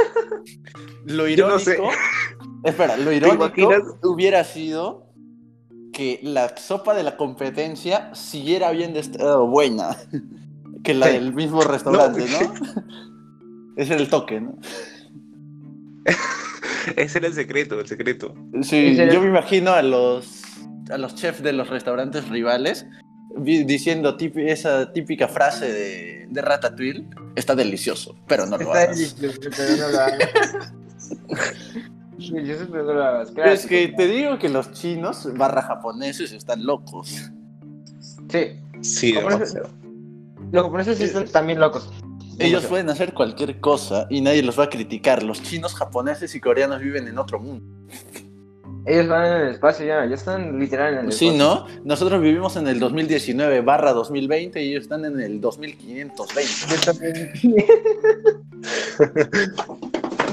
Lo 1.07 1.23
Yo 1.26 1.28
irónico. 1.28 1.54
no 1.54 1.59
sé. 1.61 1.78
Espera, 2.65 2.97
lo 2.97 3.12
irónico 3.12 3.50
hubiera 4.03 4.43
sido 4.45 5.07
que 5.93 6.21
la 6.23 6.57
sopa 6.57 6.95
de 6.95 7.03
la 7.03 7.17
competencia 7.17 8.15
siguiera 8.15 8.69
habiendo 8.69 8.99
estado 9.00 9.47
buena 9.47 9.97
que 10.85 10.95
la 10.95 11.07
Sí. 11.07 11.12
del 11.12 11.35
mismo 11.35 11.62
restaurante, 11.62 12.25
¿no? 12.31 12.55
Ese 13.77 13.95
era 13.95 14.03
el 14.03 14.09
toque, 14.09 14.41
¿no? 14.41 14.57
Ese 16.97 17.19
era 17.19 17.29
el 17.29 17.35
secreto, 17.35 17.79
el 17.81 17.87
secreto. 17.87 18.35
Sí, 18.62 18.97
yo 18.97 19.21
me 19.21 19.29
imagino 19.29 19.73
a 19.73 19.83
los, 19.83 20.43
a 20.91 20.99
los 20.99 21.15
chefs 21.15 21.43
de 21.43 21.53
los 21.53 21.69
restaurantes 21.69 22.29
rivales 22.29 22.87
diciendo 23.37 24.17
esa 24.37 24.93
típica 24.93 25.29
frase 25.29 25.71
de, 25.73 26.27
de 26.31 26.43
Ratatouille, 26.43 27.07
está 27.37 27.55
delicioso, 27.55 28.17
pero 28.27 28.47
no 28.47 28.57
lo 28.57 28.62
Está 28.65 28.83
hagas. 28.83 28.97
delicioso, 29.21 29.50
pero 29.57 29.77
no 29.77 29.88
lo 29.93 29.99
hagas. 30.00 30.73
Es 32.19 33.67
que 33.67 33.89
te 33.97 34.07
digo 34.07 34.39
que 34.39 34.49
los 34.49 34.73
chinos 34.73 35.29
barra 35.37 35.63
japoneses 35.63 36.33
están 36.33 36.65
locos. 36.65 37.31
Sí, 38.31 38.61
Sí, 38.81 39.15
¿Cómo 39.15 39.31
demasiado. 39.31 39.71
los 40.53 40.63
japoneses 40.65 40.99
sí 40.99 41.05
están 41.05 41.27
también 41.27 41.59
locos. 41.61 41.89
Ellos 41.93 42.39
Demasiado. 42.39 42.69
pueden 42.69 42.91
hacer 42.91 43.13
cualquier 43.15 43.59
cosa 43.61 44.07
y 44.11 44.21
nadie 44.21 44.43
los 44.45 44.59
va 44.59 44.65
a 44.65 44.69
criticar. 44.71 45.23
Los 45.25 45.43
chinos, 45.43 45.75
japoneses 45.75 46.33
y 46.37 46.41
coreanos 46.41 46.81
viven 46.81 47.09
en 47.09 47.19
otro 47.19 47.41
mundo. 47.41 47.65
Ellos 48.87 49.09
van 49.09 49.27
en 49.27 49.33
el 49.43 49.49
espacio 49.55 49.85
ya, 49.85 50.07
ya 50.07 50.15
están 50.15 50.59
literal 50.59 50.95
en 50.95 51.07
el 51.07 51.13
Sí, 51.13 51.27
espacio. 51.29 51.45
¿no? 51.45 51.67
Nosotros 51.85 52.23
vivimos 52.23 52.57
en 52.57 52.69
el 52.69 52.79
2019 52.79 53.61
barra 53.63 53.93
2020 53.93 54.63
y 54.63 54.71
ellos 54.71 54.83
están 54.85 55.05
en 55.05 55.21
el 55.21 55.41
2520. 55.41 56.51
Yo 56.71 56.93
también. 56.93 57.33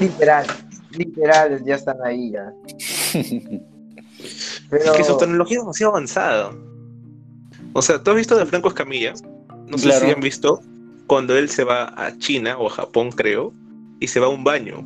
literal, 0.00 0.46
literal, 0.96 1.62
ya 1.64 1.74
están 1.74 1.98
ahí 2.04 2.32
ya. 2.32 2.52
Pero... 4.70 4.84
Es 4.84 4.90
que 4.96 5.04
su 5.04 5.16
tecnología 5.16 5.58
es 5.58 5.62
demasiado 5.62 5.92
avanzada. 5.92 6.52
O 7.72 7.82
sea, 7.82 8.02
¿tú 8.02 8.10
has 8.10 8.16
visto 8.16 8.36
de 8.36 8.46
Franco 8.46 8.68
Escamilla? 8.68 9.14
No 9.66 9.78
sé 9.78 9.92
si 9.92 10.10
han 10.10 10.20
visto 10.20 10.60
cuando 11.06 11.36
él 11.36 11.48
se 11.48 11.64
va 11.64 11.92
a 11.96 12.16
China 12.18 12.58
o 12.58 12.66
a 12.66 12.70
Japón, 12.70 13.12
creo, 13.12 13.52
y 14.00 14.08
se 14.08 14.20
va 14.20 14.26
a 14.26 14.30
un 14.30 14.44
baño. 14.44 14.84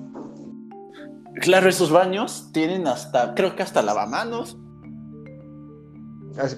Claro, 1.41 1.69
esos 1.69 1.91
baños 1.91 2.51
tienen 2.53 2.87
hasta, 2.87 3.35
creo 3.35 3.57
que 3.57 3.63
hasta 3.63 3.83
lavamanos. 3.83 4.59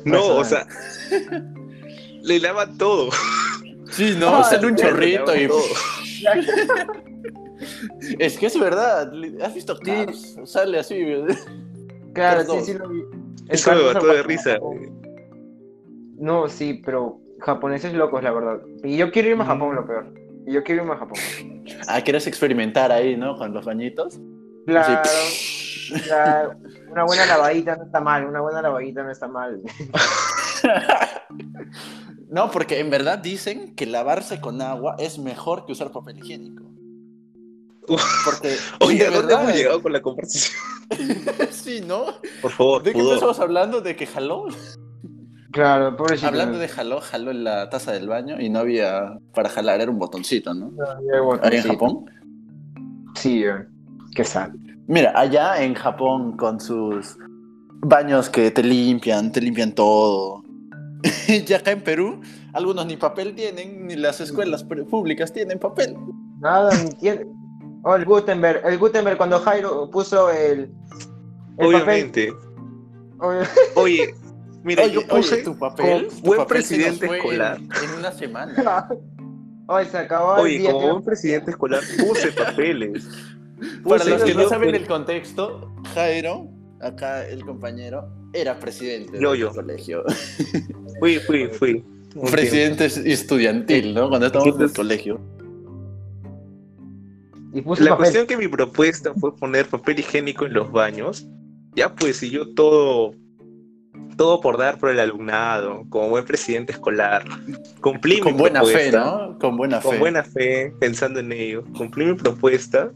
No, 0.05 0.37
o 0.37 0.45
sea, 0.45 0.67
le 2.23 2.39
lava 2.39 2.67
todo. 2.77 3.11
Sí, 3.91 4.17
¿no? 4.19 4.29
Ah, 4.37 4.45
Sale 4.45 4.67
un 4.67 4.77
chorrito 4.77 5.37
y... 5.37 5.49
Es 8.19 8.39
que 8.39 8.47
es 8.47 8.59
verdad. 8.59 9.13
¿Has 9.43 9.55
visto 9.55 9.77
Sí. 9.77 9.83
Cars? 9.85 10.37
Sale 10.45 10.79
así. 10.79 11.05
Claro, 12.13 12.45
sí, 12.45 12.73
sí 12.73 12.75
lo 12.75 12.89
vi. 12.89 13.01
El 13.01 13.55
Eso 13.55 13.71
me 13.71 13.77
Carlos 13.77 13.95
mató 13.95 14.07
de 14.09 14.23
risa. 14.23 14.59
No, 16.19 16.49
sí, 16.49 16.81
pero 16.85 17.21
japoneses 17.41 17.95
locos, 17.95 18.23
la 18.23 18.33
verdad. 18.33 18.61
Y 18.85 18.97
yo 18.97 19.11
quiero 19.11 19.31
irme 19.31 19.43
a 19.43 19.47
Japón, 19.47 19.75
lo 19.75 19.87
peor. 19.87 20.13
Y 20.47 20.53
yo 20.53 20.63
quiero 20.63 20.83
irme 20.83 20.95
a 20.95 20.99
Japón. 20.99 21.19
Ah, 21.89 22.01
¿quieres 22.03 22.27
experimentar 22.27 22.93
ahí, 22.93 23.17
no? 23.17 23.37
Con 23.37 23.53
los 23.53 23.65
bañitos. 23.65 24.21
Claro, 24.67 25.01
Así, 25.03 26.01
claro, 26.05 26.55
una 26.91 27.05
buena 27.05 27.27
lavadita 27.27 27.77
no 27.77 27.85
está 27.85 28.01
mal, 28.01 28.25
una 28.27 28.41
buena 28.41 28.63
lavadita 28.63 29.03
no 29.03 29.11
está 29.11 29.27
mal. 29.27 29.61
No, 32.29 32.51
porque 32.51 32.79
en 32.81 32.89
verdad 32.89 33.19
dicen 33.19 33.75
que 33.75 33.85
lavarse 33.85 34.41
con 34.41 34.63
agua 34.63 34.97
es 34.99 35.19
mejor 35.19 35.67
que 35.67 35.73
usar 35.73 35.91
papel 35.93 36.19
higiénico. 36.19 36.65
Porque, 37.87 38.57
Oye, 38.81 39.07
¿a 39.07 39.11
dónde 39.11 39.35
hemos 39.35 39.55
llegado 39.55 39.83
con 39.83 39.93
la 39.93 40.01
conversación? 40.01 40.57
sí, 41.51 41.81
¿no? 41.87 42.05
Por 42.41 42.51
favor, 42.51 42.83
¿De 42.83 42.93
qué 42.93 43.01
empezamos 43.01 43.39
hablando? 43.41 43.81
¿De 43.81 43.97
que 43.97 44.07
jaló? 44.07 44.47
Claro, 45.53 45.97
pobrecito. 45.97 46.29
Hablando 46.29 46.59
de 46.59 46.69
jaló, 46.69 47.01
jaló 47.01 47.31
en 47.31 47.45
la 47.45 47.69
taza 47.69 47.93
del 47.93 48.09
baño 48.09 48.41
y 48.41 48.49
no 48.49 48.61
había 48.61 49.19
para 49.35 49.49
jalar, 49.51 49.81
era 49.81 49.91
un 49.91 49.99
botoncito, 49.99 50.55
¿no? 50.55 50.71
No, 50.71 51.33
Ahí 51.43 51.57
en 51.57 51.63
sí. 51.63 51.69
Japón. 51.69 52.07
Sí, 53.15 53.45
eh, 53.45 53.67
qué 54.15 54.25
sad. 54.25 54.51
Mira, 54.87 55.13
allá 55.15 55.63
en 55.63 55.75
Japón 55.75 56.37
con 56.37 56.59
sus 56.59 57.17
baños 57.83 58.31
que 58.31 58.51
te 58.51 58.63
limpian, 58.63 59.31
te 59.31 59.41
limpian 59.41 59.73
todo. 59.75 60.43
y 61.29 61.53
acá 61.53 61.73
en 61.73 61.83
Perú, 61.83 62.21
algunos 62.55 62.87
ni 62.87 62.97
papel 62.97 63.35
tienen, 63.35 63.87
ni 63.87 63.97
las 63.97 64.21
escuelas 64.21 64.65
públicas 64.65 65.33
tienen 65.33 65.59
papel. 65.59 65.97
Nada, 66.41 66.71
ni 66.83 66.91
tiene. 66.93 67.27
Oh, 67.85 67.95
el 67.97 68.05
Gutenberg, 68.05 68.63
el 68.65 68.79
Gutenberg 68.79 69.17
cuando 69.17 69.41
Jairo 69.41 69.91
puso 69.91 70.31
el. 70.31 70.71
el 71.59 71.67
Obviamente. 71.67 72.33
papel- 73.19 73.49
Oye, 73.77 74.15
mira, 74.65 74.85
oye, 74.85 74.93
yo 74.95 75.07
puse 75.07 75.35
oye, 75.35 75.43
tu 75.45 75.59
papel, 75.59 76.07
como 76.09 76.21
tu 76.21 76.27
buen 76.27 76.39
papel 76.39 76.57
presidente 76.59 77.07
en- 77.07 77.15
escolar. 77.15 77.59
En, 77.59 77.99
una 77.99 78.13
semana. 78.13 78.89
Oye, 79.69 79.87
se 79.89 79.97
acabó 79.99 80.45
el 80.45 80.59
día 80.59 80.73
como 80.73 80.85
que- 80.87 80.91
buen 80.93 81.05
presidente 81.05 81.51
escolar, 81.53 81.81
puse 81.99 82.33
papeles. 82.33 83.09
Para 83.89 84.05
los 84.05 84.23
que 84.25 84.35
no 84.35 84.49
saben 84.49 84.75
el 84.75 84.87
contexto, 84.87 85.73
Jairo, 85.95 86.49
acá 86.81 87.27
el 87.29 87.45
compañero, 87.45 88.09
era 88.33 88.59
presidente 88.59 89.19
Yo, 89.21 89.33
del 89.33 89.49
colegio. 89.49 90.03
Fui, 90.99 91.19
fui, 91.21 91.47
fui. 91.49 91.85
Un 92.17 92.31
presidente 92.31 92.87
estudiantil, 92.87 93.95
¿no? 93.95 94.09
Cuando 94.09 94.27
estábamos 94.27 94.57
en 94.57 94.63
el 94.63 94.73
colegio. 94.73 95.21
Y 97.53 97.61
La 97.61 97.65
papel. 97.65 97.97
cuestión 97.97 98.27
que 98.27 98.37
mi 98.37 98.49
propuesta 98.49 99.13
fue 99.15 99.37
poner 99.37 99.67
papel 99.67 100.01
higiénico 100.01 100.47
en 100.47 100.55
los 100.55 100.71
baños. 100.73 101.27
Ya 101.75 101.95
pues, 101.95 102.19
si 102.19 102.31
yo 102.31 102.55
todo, 102.55 103.15
todo 104.17 104.41
por 104.41 104.59
dar 104.59 104.79
por 104.79 104.91
el 104.91 105.01
alumnado, 105.01 105.85
como 105.89 106.09
buen 106.09 106.25
presidente 106.25 106.73
escolar, 106.73 107.25
cumplí 107.81 108.21
Con 108.21 108.35
mi 108.35 108.39
buena 108.41 108.65
fe, 108.65 108.93
¿no? 108.93 109.39
Con 109.39 109.57
buena 109.57 109.81
fe. 109.81 109.89
Con 109.89 109.99
buena 109.99 110.23
fe, 110.23 110.73
pensando 110.81 111.21
en 111.21 111.33
ello, 111.33 111.65
cumplí 111.77 112.07
mi 112.07 112.15
propuesta 112.15 112.93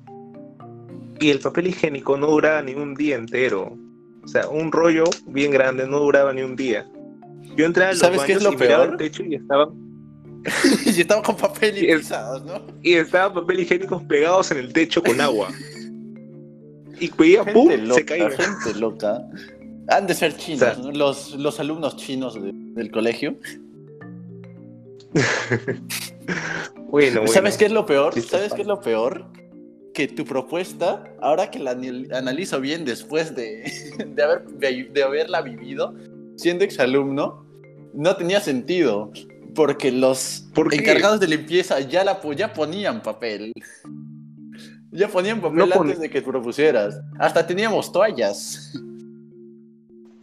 y 1.20 1.30
el 1.30 1.38
papel 1.40 1.68
higiénico 1.68 2.16
no 2.16 2.26
duraba 2.26 2.62
ni 2.62 2.74
un 2.74 2.94
día 2.94 3.16
entero. 3.16 3.76
O 4.22 4.28
sea, 4.28 4.48
un 4.48 4.72
rollo 4.72 5.04
bien 5.26 5.50
grande 5.52 5.86
no 5.86 5.98
duraba 6.00 6.32
ni 6.32 6.42
un 6.42 6.56
día. 6.56 6.86
Yo 7.56 7.64
entraba 7.64 7.90
a 7.90 7.92
los 7.92 8.00
¿Sabes 8.00 8.22
qué 8.24 8.32
es 8.32 8.42
baños 8.42 8.52
lo 8.52 8.52
y 8.52 8.56
miraba 8.66 8.82
peor? 8.84 8.92
el 8.92 8.98
techo 8.98 9.22
y 9.22 9.34
estaba 9.36 9.70
y 10.86 11.00
estaba 11.00 11.22
con 11.22 11.36
papel 11.36 11.76
y 11.78 11.90
Y 11.90 11.96
pisados, 11.96 12.44
¿no? 12.44 12.60
y 12.82 12.94
estaban 12.94 13.34
papel 13.34 13.60
higiénicos 13.60 14.02
pegados 14.04 14.50
en 14.50 14.58
el 14.58 14.72
techo 14.72 15.02
con 15.02 15.20
agua. 15.20 15.48
Y 17.00 17.10
veía, 17.18 17.44
¡pum! 17.44 17.68
Gente 17.68 17.86
loca, 17.86 17.94
se 18.00 18.04
caía. 18.06 18.30
gente 18.30 18.78
loca. 18.80 19.22
Han 19.88 20.06
de 20.06 20.14
ser 20.14 20.36
chinos, 20.36 20.62
O 20.62 20.74
sea- 20.74 20.82
¿no? 20.82 20.92
Los, 20.92 21.34
los 21.34 21.60
alumnos 21.60 21.96
chinos 21.96 22.34
de- 22.40 22.52
del 22.52 22.90
colegio. 22.90 23.36
Bueno, 26.88 27.20
bueno. 27.20 27.26
¿Sabes 27.32 27.56
qué 27.56 27.66
es 27.66 27.72
lo 27.72 27.84
peor? 27.86 28.18
¿Sabes 28.20 28.52
qué 28.54 28.62
es 28.62 28.66
lo 28.66 28.80
peor? 28.80 29.26
Que 29.92 30.06
tu 30.08 30.24
propuesta, 30.24 31.04
ahora 31.20 31.50
que 31.50 31.58
la 31.58 31.72
anal- 31.72 32.08
analizo 32.12 32.60
bien 32.60 32.84
después 32.84 33.34
de, 33.34 33.64
de, 34.06 34.22
haber, 34.22 34.44
de, 34.46 34.84
de 34.92 35.02
haberla 35.02 35.42
vivido, 35.42 35.94
siendo 36.36 36.64
exalumno, 36.64 37.44
no 37.92 38.16
tenía 38.16 38.40
sentido. 38.40 39.10
Porque 39.56 39.90
los 39.90 40.44
encargados 40.70 41.18
de 41.18 41.26
limpieza 41.26 41.80
ya, 41.80 42.04
la, 42.04 42.20
ya 42.36 42.52
ponían 42.52 43.02
papel. 43.02 43.52
Ya 44.92 45.08
ponían 45.08 45.40
papel 45.40 45.56
No 45.58 45.68
pon- 45.68 45.86
antes 45.88 46.00
de 46.00 46.10
que 46.10 46.22
propusieras. 46.22 47.00
Hasta 47.18 47.46
teníamos 47.46 47.90
toallas. 47.90 48.72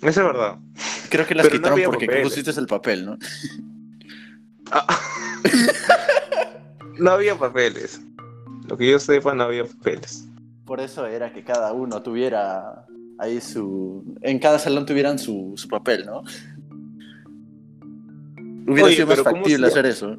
Eso 0.02 0.22
es 0.22 0.26
verdad. 0.28 0.58
Creo 1.10 1.26
que 1.28 1.36
las 1.36 1.46
Pero 1.46 1.56
no 1.56 1.60
quitaron 1.62 1.74
había 1.74 1.86
porque 1.88 2.22
pusiste 2.24 2.52
el 2.60 2.68
papel, 2.68 3.06
¿no? 3.06 3.18
Ah, 4.72 5.00
No 7.00 7.12
había 7.12 7.36
papeles. 7.36 8.00
Lo 8.68 8.78
que 8.78 8.90
yo 8.92 9.00
sepa, 9.00 9.34
no 9.34 9.44
había 9.44 9.66
papeles. 9.66 10.26
Por 10.66 10.80
eso 10.80 11.06
era 11.08 11.34
que 11.34 11.44
cada 11.44 11.74
uno 11.74 12.02
tuviera 12.02 12.86
ahí 13.20 13.42
su. 13.42 14.04
En 14.22 14.40
cada 14.40 14.60
salón 14.60 14.86
tuvieran 14.86 15.20
su, 15.20 15.54
su 15.56 15.68
papel, 15.68 16.06
¿no? 16.06 16.24
Hubiera 18.68 18.86
Oye, 18.88 18.96
sido 18.96 19.08
más 19.08 19.16
pero 19.18 19.24
¿cómo 19.30 19.38
factible 19.44 19.68
hacer 19.68 19.86
eso. 19.86 20.18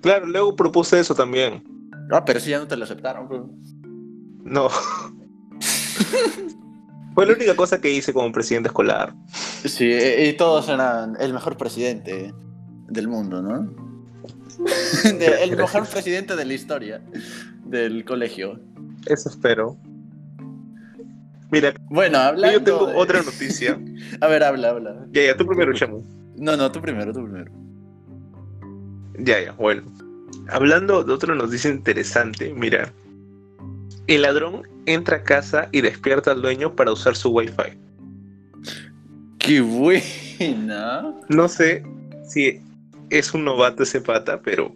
Claro, 0.00 0.26
luego 0.26 0.56
propuse 0.56 0.98
eso 1.00 1.14
también. 1.14 1.62
Ah, 2.10 2.24
pero 2.24 2.40
si 2.40 2.50
ya 2.50 2.58
no 2.58 2.66
te 2.66 2.76
lo 2.76 2.84
aceptaron. 2.84 3.28
pues. 3.28 3.40
No. 4.44 4.68
Fue 7.14 7.26
la 7.26 7.34
única 7.34 7.54
cosa 7.54 7.80
que 7.80 7.92
hice 7.92 8.12
como 8.12 8.32
presidente 8.32 8.68
escolar. 8.68 9.14
Sí, 9.64 9.84
y 9.84 10.28
y 10.28 10.32
todos 10.32 10.68
eran 10.68 11.16
el 11.20 11.32
mejor 11.34 11.56
presidente 11.58 12.32
del 12.88 13.06
mundo, 13.08 13.42
¿no? 13.42 13.70
De- 15.18 15.42
el 15.44 15.56
mejor 15.56 15.86
presidente 15.86 16.36
de 16.36 16.44
la 16.46 16.54
historia 16.54 17.02
del 17.66 18.04
colegio. 18.04 18.58
Eso 19.06 19.28
espero. 19.28 19.76
Mira, 21.50 21.74
Bueno, 21.90 22.16
hablando. 22.18 22.58
yo 22.58 22.64
tengo 22.64 22.86
de- 22.86 22.96
otra 22.96 23.22
noticia. 23.22 23.78
A 24.22 24.26
ver, 24.26 24.42
habla, 24.42 24.70
habla. 24.70 25.06
Ya, 25.12 25.22
ya, 25.26 25.36
tú 25.36 25.46
primero, 25.46 25.72
Chamu. 25.74 26.02
No, 26.42 26.56
no, 26.56 26.72
tú 26.72 26.80
primero, 26.80 27.12
tú 27.12 27.22
primero. 27.22 27.52
Ya, 29.16 29.40
ya, 29.44 29.52
bueno. 29.52 29.84
Hablando 30.48 31.04
de 31.04 31.12
otra 31.12 31.36
noticia 31.36 31.70
interesante, 31.70 32.52
mira. 32.52 32.92
El 34.08 34.22
ladrón 34.22 34.62
entra 34.86 35.18
a 35.18 35.22
casa 35.22 35.68
y 35.70 35.82
despierta 35.82 36.32
al 36.32 36.42
dueño 36.42 36.74
para 36.74 36.90
usar 36.90 37.14
su 37.14 37.30
wifi. 37.30 37.78
¡Qué 39.38 39.60
buena! 39.60 41.14
No 41.28 41.46
sé 41.46 41.84
si 42.26 42.60
es 43.10 43.32
un 43.34 43.44
novato 43.44 43.84
ese 43.84 44.00
pata, 44.00 44.40
pero 44.42 44.74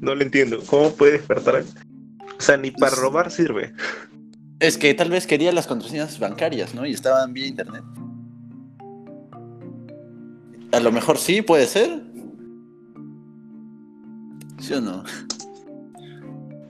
no 0.00 0.16
lo 0.16 0.22
entiendo. 0.22 0.60
¿Cómo 0.66 0.92
puede 0.96 1.12
despertar? 1.12 1.62
O 2.36 2.40
sea, 2.40 2.56
ni 2.56 2.72
para 2.72 2.96
robar 2.96 3.30
sirve. 3.30 3.72
Es 4.58 4.76
que 4.76 4.92
tal 4.94 5.10
vez 5.10 5.28
quería 5.28 5.52
las 5.52 5.68
contraseñas 5.68 6.18
bancarias, 6.18 6.74
¿no? 6.74 6.84
Y 6.84 6.90
estaban 6.90 7.32
vía 7.32 7.46
internet. 7.46 7.84
A 10.72 10.80
lo 10.80 10.92
mejor 10.92 11.18
sí, 11.18 11.42
puede 11.42 11.66
ser. 11.66 12.02
¿Sí 14.58 14.74
o 14.74 14.80
no? 14.80 15.04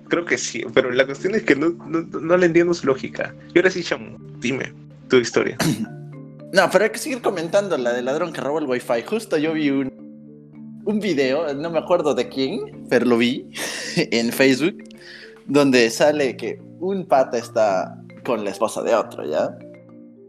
Creo 0.09 0.25
que 0.25 0.39
sí, 0.39 0.65
pero 0.73 0.91
la 0.91 1.05
cuestión 1.05 1.35
es 1.35 1.43
que 1.43 1.55
no, 1.55 1.71
no, 1.87 2.03
no 2.03 2.37
le 2.37 2.47
entiendo 2.47 2.73
su 2.75 2.87
lógica. 2.87 3.35
Y 3.55 3.59
ahora 3.59 3.71
sí, 3.71 3.83
Chamu, 3.83 4.17
dime 4.41 4.73
tu 5.09 5.17
historia. 5.17 5.57
No, 6.51 6.63
pero 6.73 6.85
hay 6.85 6.91
que 6.91 6.99
seguir 6.99 7.21
comentando 7.21 7.77
la 7.77 7.93
del 7.93 8.07
ladrón 8.07 8.33
que 8.33 8.41
robó 8.41 8.59
el 8.59 8.65
wifi. 8.65 9.03
Justo 9.07 9.37
yo 9.37 9.53
vi 9.53 9.69
un, 9.69 9.93
un 10.87 10.99
video, 10.99 11.53
no 11.53 11.69
me 11.69 11.79
acuerdo 11.79 12.15
de 12.15 12.31
quién, 12.31 12.87
pero 12.89 13.05
lo 13.05 13.19
vi 13.19 13.51
en 13.97 14.33
Facebook, 14.33 14.83
donde 15.47 15.91
sale 15.91 16.39
que 16.39 16.59
un 16.81 17.05
pata 17.05 17.37
está 17.37 18.03
con 18.25 18.45
la 18.45 18.51
esposa 18.51 18.83
de 18.83 18.95
otro, 18.95 19.27
¿ya? 19.27 19.59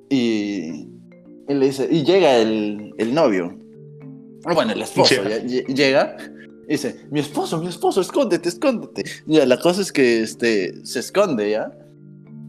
Y, 0.10 0.90
y 1.50 1.54
le 1.56 1.66
dice, 1.66 1.88
y 1.92 2.04
llega 2.04 2.38
el, 2.38 2.94
el 2.98 3.14
novio. 3.14 3.58
Ah, 4.46 4.54
Bueno, 4.54 4.72
el 4.72 4.82
esposo, 4.82 5.16
Ya. 5.16 5.30
¿ya? 5.40 5.44
Lle- 5.44 5.66
llega 5.74 6.16
y 6.68 6.72
dice, 6.74 7.08
mi 7.12 7.20
esposo, 7.20 7.60
mi 7.60 7.68
esposo, 7.68 8.00
escóndete, 8.02 8.48
escóndete. 8.50 9.04
Ya, 9.26 9.46
la 9.46 9.58
cosa 9.60 9.82
es 9.82 9.92
que 9.92 10.22
este, 10.22 10.86
se 10.86 11.00
esconde, 11.00 11.50
¿ya? 11.50 11.72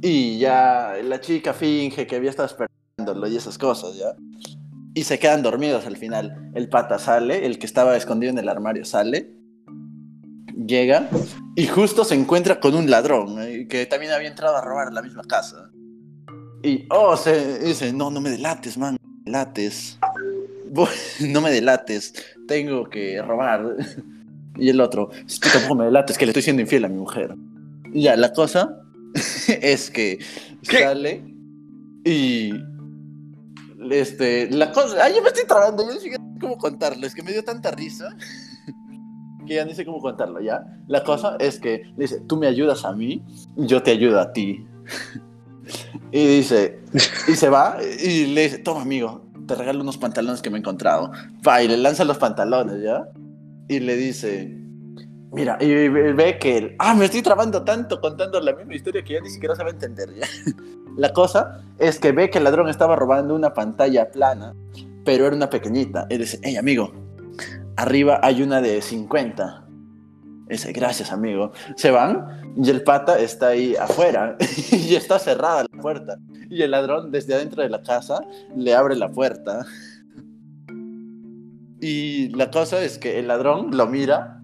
Y 0.02 0.38
ya 0.38 0.94
la 1.02 1.20
chica 1.20 1.52
finge 1.54 2.06
que 2.06 2.16
había 2.16 2.30
estado 2.30 2.46
esperándolo 2.48 3.26
y 3.26 3.36
esas 3.36 3.58
cosas, 3.58 3.96
¿ya? 3.96 4.14
Y 4.94 5.04
se 5.04 5.18
quedan 5.18 5.42
dormidos 5.42 5.86
al 5.86 5.96
final. 5.96 6.50
El 6.54 6.68
pata 6.68 6.98
sale, 6.98 7.46
el 7.46 7.58
que 7.58 7.66
estaba 7.66 7.96
escondido 7.96 8.30
en 8.32 8.38
el 8.38 8.48
armario 8.48 8.84
sale, 8.84 9.32
llega 10.66 11.08
y 11.56 11.66
justo 11.66 12.04
se 12.04 12.14
encuentra 12.14 12.60
con 12.60 12.74
un 12.74 12.90
ladrón 12.90 13.40
¿eh? 13.40 13.66
que 13.68 13.86
también 13.86 14.12
había 14.12 14.28
entrado 14.28 14.56
a 14.56 14.60
robar 14.62 14.92
la 14.92 15.02
misma 15.02 15.22
casa. 15.24 15.70
Y, 16.62 16.86
oh, 16.90 17.16
se 17.16 17.58
dice, 17.60 17.92
no, 17.92 18.10
no 18.10 18.20
me 18.20 18.30
delates, 18.30 18.76
man, 18.76 18.96
no 19.00 19.08
me 19.18 19.24
delates. 19.24 19.98
Voy- 20.70 20.88
No 21.28 21.40
me 21.40 21.50
delates, 21.50 22.14
tengo 22.46 22.88
que 22.88 23.20
robar. 23.22 23.76
Y 24.56 24.68
el 24.68 24.80
otro, 24.80 25.08
tú 25.08 25.48
tampoco 25.50 25.76
me 25.76 25.84
delates, 25.86 26.18
que 26.18 26.26
le 26.26 26.30
estoy 26.32 26.42
siendo 26.42 26.60
infiel 26.60 26.84
a 26.84 26.88
mi 26.88 26.96
mujer. 26.98 27.34
Y 27.94 28.02
ya, 28.02 28.16
la 28.16 28.32
cosa 28.32 28.76
es 29.62 29.90
que 29.90 30.18
¿Qué? 30.68 30.80
sale 30.80 31.22
y 32.04 32.52
este, 33.90 34.50
la 34.50 34.70
cosa, 34.72 35.02
ay, 35.02 35.14
yo 35.16 35.22
me 35.22 35.28
estoy 35.28 35.46
trabando, 35.46 35.82
yo 35.86 35.94
no 35.94 36.00
sé 36.00 36.10
cómo 36.40 36.58
contarlo, 36.58 37.06
es 37.06 37.14
que 37.14 37.22
me 37.22 37.32
dio 37.32 37.42
tanta 37.44 37.70
risa 37.70 38.14
que 39.46 39.54
ya 39.54 39.64
no 39.64 39.72
sé 39.72 39.84
cómo 39.86 40.00
contarlo, 40.00 40.40
¿ya? 40.40 40.62
La 40.88 41.02
cosa 41.04 41.36
es 41.38 41.58
que 41.58 41.84
le 41.96 42.02
dice, 42.04 42.20
tú 42.28 42.36
me 42.36 42.46
ayudas 42.46 42.84
a 42.84 42.92
mí, 42.92 43.22
yo 43.56 43.82
te 43.82 43.92
ayudo 43.92 44.20
a 44.20 44.32
ti. 44.32 44.66
Y 46.12 46.26
dice, 46.26 46.80
y 47.28 47.34
se 47.34 47.48
va 47.48 47.78
y 48.02 48.26
le 48.26 48.42
dice, 48.42 48.58
toma 48.58 48.82
amigo, 48.82 49.30
te 49.46 49.54
regalo 49.54 49.80
unos 49.80 49.98
pantalones 49.98 50.42
que 50.42 50.50
me 50.50 50.58
he 50.58 50.60
encontrado. 50.60 51.12
Va 51.46 51.62
y 51.62 51.68
le 51.68 51.76
lanza 51.76 52.04
los 52.04 52.18
pantalones, 52.18 52.82
¿ya? 52.82 53.08
Y 53.68 53.80
le 53.80 53.96
dice, 53.96 54.56
mira, 55.32 55.58
y 55.60 55.88
ve 55.88 56.38
que, 56.38 56.76
ah, 56.78 56.94
me 56.94 57.04
estoy 57.04 57.22
trabando 57.22 57.62
tanto 57.62 58.00
contando 58.00 58.40
la 58.40 58.54
misma 58.54 58.74
historia 58.74 59.02
que 59.02 59.14
ya 59.14 59.20
ni 59.20 59.30
siquiera 59.30 59.54
sabe 59.54 59.70
entender, 59.70 60.08
¿ya? 60.14 60.26
La 60.96 61.12
cosa 61.12 61.62
es 61.78 61.98
que 61.98 62.12
ve 62.12 62.30
que 62.30 62.38
el 62.38 62.44
ladrón 62.44 62.68
estaba 62.68 62.96
robando 62.96 63.34
una 63.34 63.54
pantalla 63.54 64.10
plana, 64.10 64.54
pero 65.04 65.26
era 65.26 65.36
una 65.36 65.48
pequeñita. 65.48 66.06
Y 66.10 66.18
dice, 66.18 66.40
hey 66.42 66.56
amigo, 66.56 66.92
arriba 67.76 68.18
hay 68.22 68.42
una 68.42 68.60
de 68.60 68.82
50. 68.82 69.66
Dice, 70.50 70.72
gracias 70.72 71.12
amigo. 71.12 71.52
Se 71.76 71.90
van 71.90 72.54
y 72.56 72.68
el 72.70 72.82
pata 72.82 73.18
está 73.18 73.48
ahí 73.48 73.76
afuera 73.76 74.36
y 74.72 74.94
está 74.94 75.18
cerrada 75.18 75.64
la 75.72 75.80
puerta. 75.80 76.18
Y 76.50 76.62
el 76.62 76.72
ladrón 76.72 77.12
desde 77.12 77.34
adentro 77.34 77.62
de 77.62 77.70
la 77.70 77.82
casa 77.82 78.20
le 78.56 78.74
abre 78.74 78.96
la 78.96 79.08
puerta. 79.10 79.64
Y 81.80 82.28
la 82.30 82.50
cosa 82.50 82.82
es 82.82 82.98
que 82.98 83.18
el 83.18 83.28
ladrón 83.28 83.76
lo 83.76 83.86
mira 83.86 84.42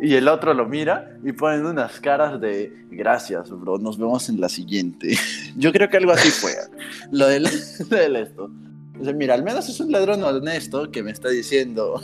y 0.00 0.14
el 0.16 0.28
otro 0.28 0.52
lo 0.54 0.66
mira 0.66 1.16
y 1.24 1.32
ponen 1.32 1.64
unas 1.64 2.00
caras 2.00 2.40
de 2.40 2.72
gracias, 2.90 3.50
bro, 3.50 3.78
nos 3.78 3.96
vemos 3.96 4.28
en 4.28 4.40
la 4.40 4.48
siguiente. 4.48 5.16
Yo 5.56 5.72
creo 5.72 5.88
que 5.88 5.96
algo 5.96 6.12
así 6.12 6.30
fue. 6.30 6.52
Lo 7.12 7.26
del, 7.28 7.46
esto. 7.46 8.50
Dice, 8.98 9.14
mira, 9.14 9.34
al 9.34 9.42
menos 9.42 9.68
es 9.68 9.78
un 9.80 9.92
ladrón 9.92 10.22
honesto 10.22 10.90
que 10.90 11.02
me 11.02 11.12
está 11.12 11.28
diciendo 11.28 12.02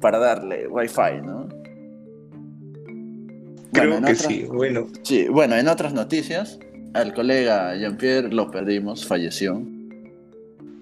para 0.00 0.18
darle 0.18 0.66
wifi, 0.68 1.20
¿no? 1.22 1.37
Creo 3.72 3.90
Bueno, 3.92 4.06
que 4.08 4.14
sí. 4.14 4.44
Bueno, 4.44 4.86
Sí, 5.02 5.28
bueno, 5.28 5.56
en 5.56 5.68
otras 5.68 5.92
noticias, 5.94 6.58
al 6.94 7.12
colega 7.14 7.76
Jean-Pierre 7.76 8.30
lo 8.32 8.50
perdimos, 8.50 9.06
falleció. 9.06 9.62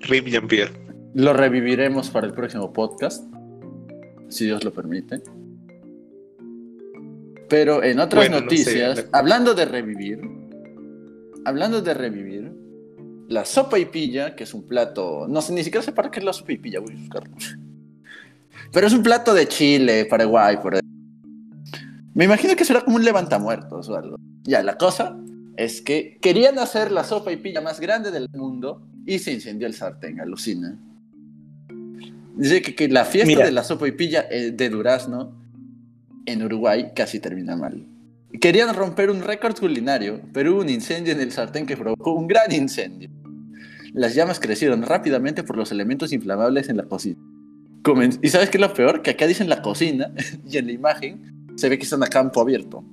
Rip 0.00 0.26
Jean-Pierre. 0.26 0.72
Lo 1.14 1.32
reviviremos 1.32 2.10
para 2.10 2.26
el 2.26 2.32
próximo 2.32 2.72
podcast, 2.72 3.24
si 4.28 4.44
Dios 4.44 4.62
lo 4.64 4.72
permite. 4.72 5.22
Pero 7.48 7.82
en 7.82 8.00
otras 8.00 8.24
Bueno, 8.28 8.44
no 8.44 8.50
sé, 8.50 8.56
noticias, 8.56 8.96
la- 9.10 9.18
hablando 9.18 9.54
de 9.54 9.64
revivir, 9.64 10.20
hablando 11.44 11.80
de 11.80 11.94
revivir, 11.94 12.52
la 13.28 13.44
sopa 13.44 13.78
y 13.78 13.86
pilla, 13.86 14.34
que 14.36 14.44
es 14.44 14.52
un 14.54 14.64
plato, 14.66 15.26
no 15.28 15.40
sé, 15.42 15.52
ni 15.52 15.62
siquiera 15.64 15.84
sé 15.84 15.92
para 15.92 16.10
qué 16.10 16.18
es 16.20 16.24
la 16.24 16.32
sopa 16.32 16.52
y 16.52 16.58
pilla, 16.58 16.80
voy 16.80 16.94
a 16.94 16.98
buscarlo. 16.98 17.34
Pero 18.72 18.86
es 18.86 18.92
un 18.92 19.02
plato 19.02 19.32
de 19.32 19.46
Chile, 19.46 20.06
Paraguay, 20.06 20.56
por 20.62 20.74
ahí. 20.74 20.80
Me 22.16 22.24
imagino 22.24 22.56
que 22.56 22.64
será 22.64 22.80
como 22.80 22.96
un 22.96 23.04
levantamuertos 23.04 23.88
o 23.90 23.96
algo. 23.96 24.16
Ya, 24.44 24.62
la 24.62 24.76
cosa 24.78 25.16
es 25.56 25.80
que 25.82 26.18
querían 26.20 26.58
hacer 26.58 26.90
la 26.90 27.04
sopa 27.04 27.30
y 27.30 27.36
pilla 27.36 27.60
más 27.60 27.78
grande 27.78 28.10
del 28.10 28.28
mundo 28.34 28.82
y 29.06 29.18
se 29.18 29.32
incendió 29.32 29.66
el 29.66 29.74
sartén, 29.74 30.18
alucina. 30.20 30.78
Dice 32.36 32.62
que, 32.62 32.74
que 32.74 32.88
la 32.88 33.04
fiesta 33.04 33.28
Mira. 33.28 33.44
de 33.44 33.52
la 33.52 33.62
sopa 33.64 33.86
y 33.88 33.92
pilla 33.92 34.26
eh, 34.30 34.50
de 34.50 34.68
Durazno 34.68 35.32
en 36.26 36.42
Uruguay 36.42 36.90
casi 36.94 37.20
termina 37.20 37.56
mal. 37.56 37.86
Querían 38.40 38.74
romper 38.74 39.10
un 39.10 39.22
récord 39.22 39.56
culinario, 39.58 40.20
pero 40.32 40.52
hubo 40.54 40.60
un 40.60 40.68
incendio 40.68 41.12
en 41.12 41.20
el 41.20 41.32
sartén 41.32 41.64
que 41.66 41.76
provocó 41.76 42.12
un 42.12 42.26
gran 42.26 42.52
incendio. 42.52 43.08
Las 43.94 44.14
llamas 44.14 44.40
crecieron 44.40 44.82
rápidamente 44.82 45.42
por 45.42 45.56
los 45.56 45.72
elementos 45.72 46.12
inflamables 46.12 46.68
en 46.68 46.76
la 46.78 46.84
cocina. 46.84 47.16
Comen- 47.82 48.18
¿Y 48.20 48.28
sabes 48.28 48.50
qué 48.50 48.58
es 48.58 48.60
lo 48.60 48.74
peor? 48.74 49.00
Que 49.00 49.10
acá 49.12 49.26
dicen 49.26 49.48
la 49.48 49.62
cocina 49.62 50.12
y 50.50 50.58
en 50.58 50.66
la 50.66 50.72
imagen 50.72 51.35
se 51.56 51.68
ve 51.68 51.78
que 51.78 51.84
están 51.84 52.02
a 52.02 52.06
campo 52.06 52.40
abierto. 52.40 52.84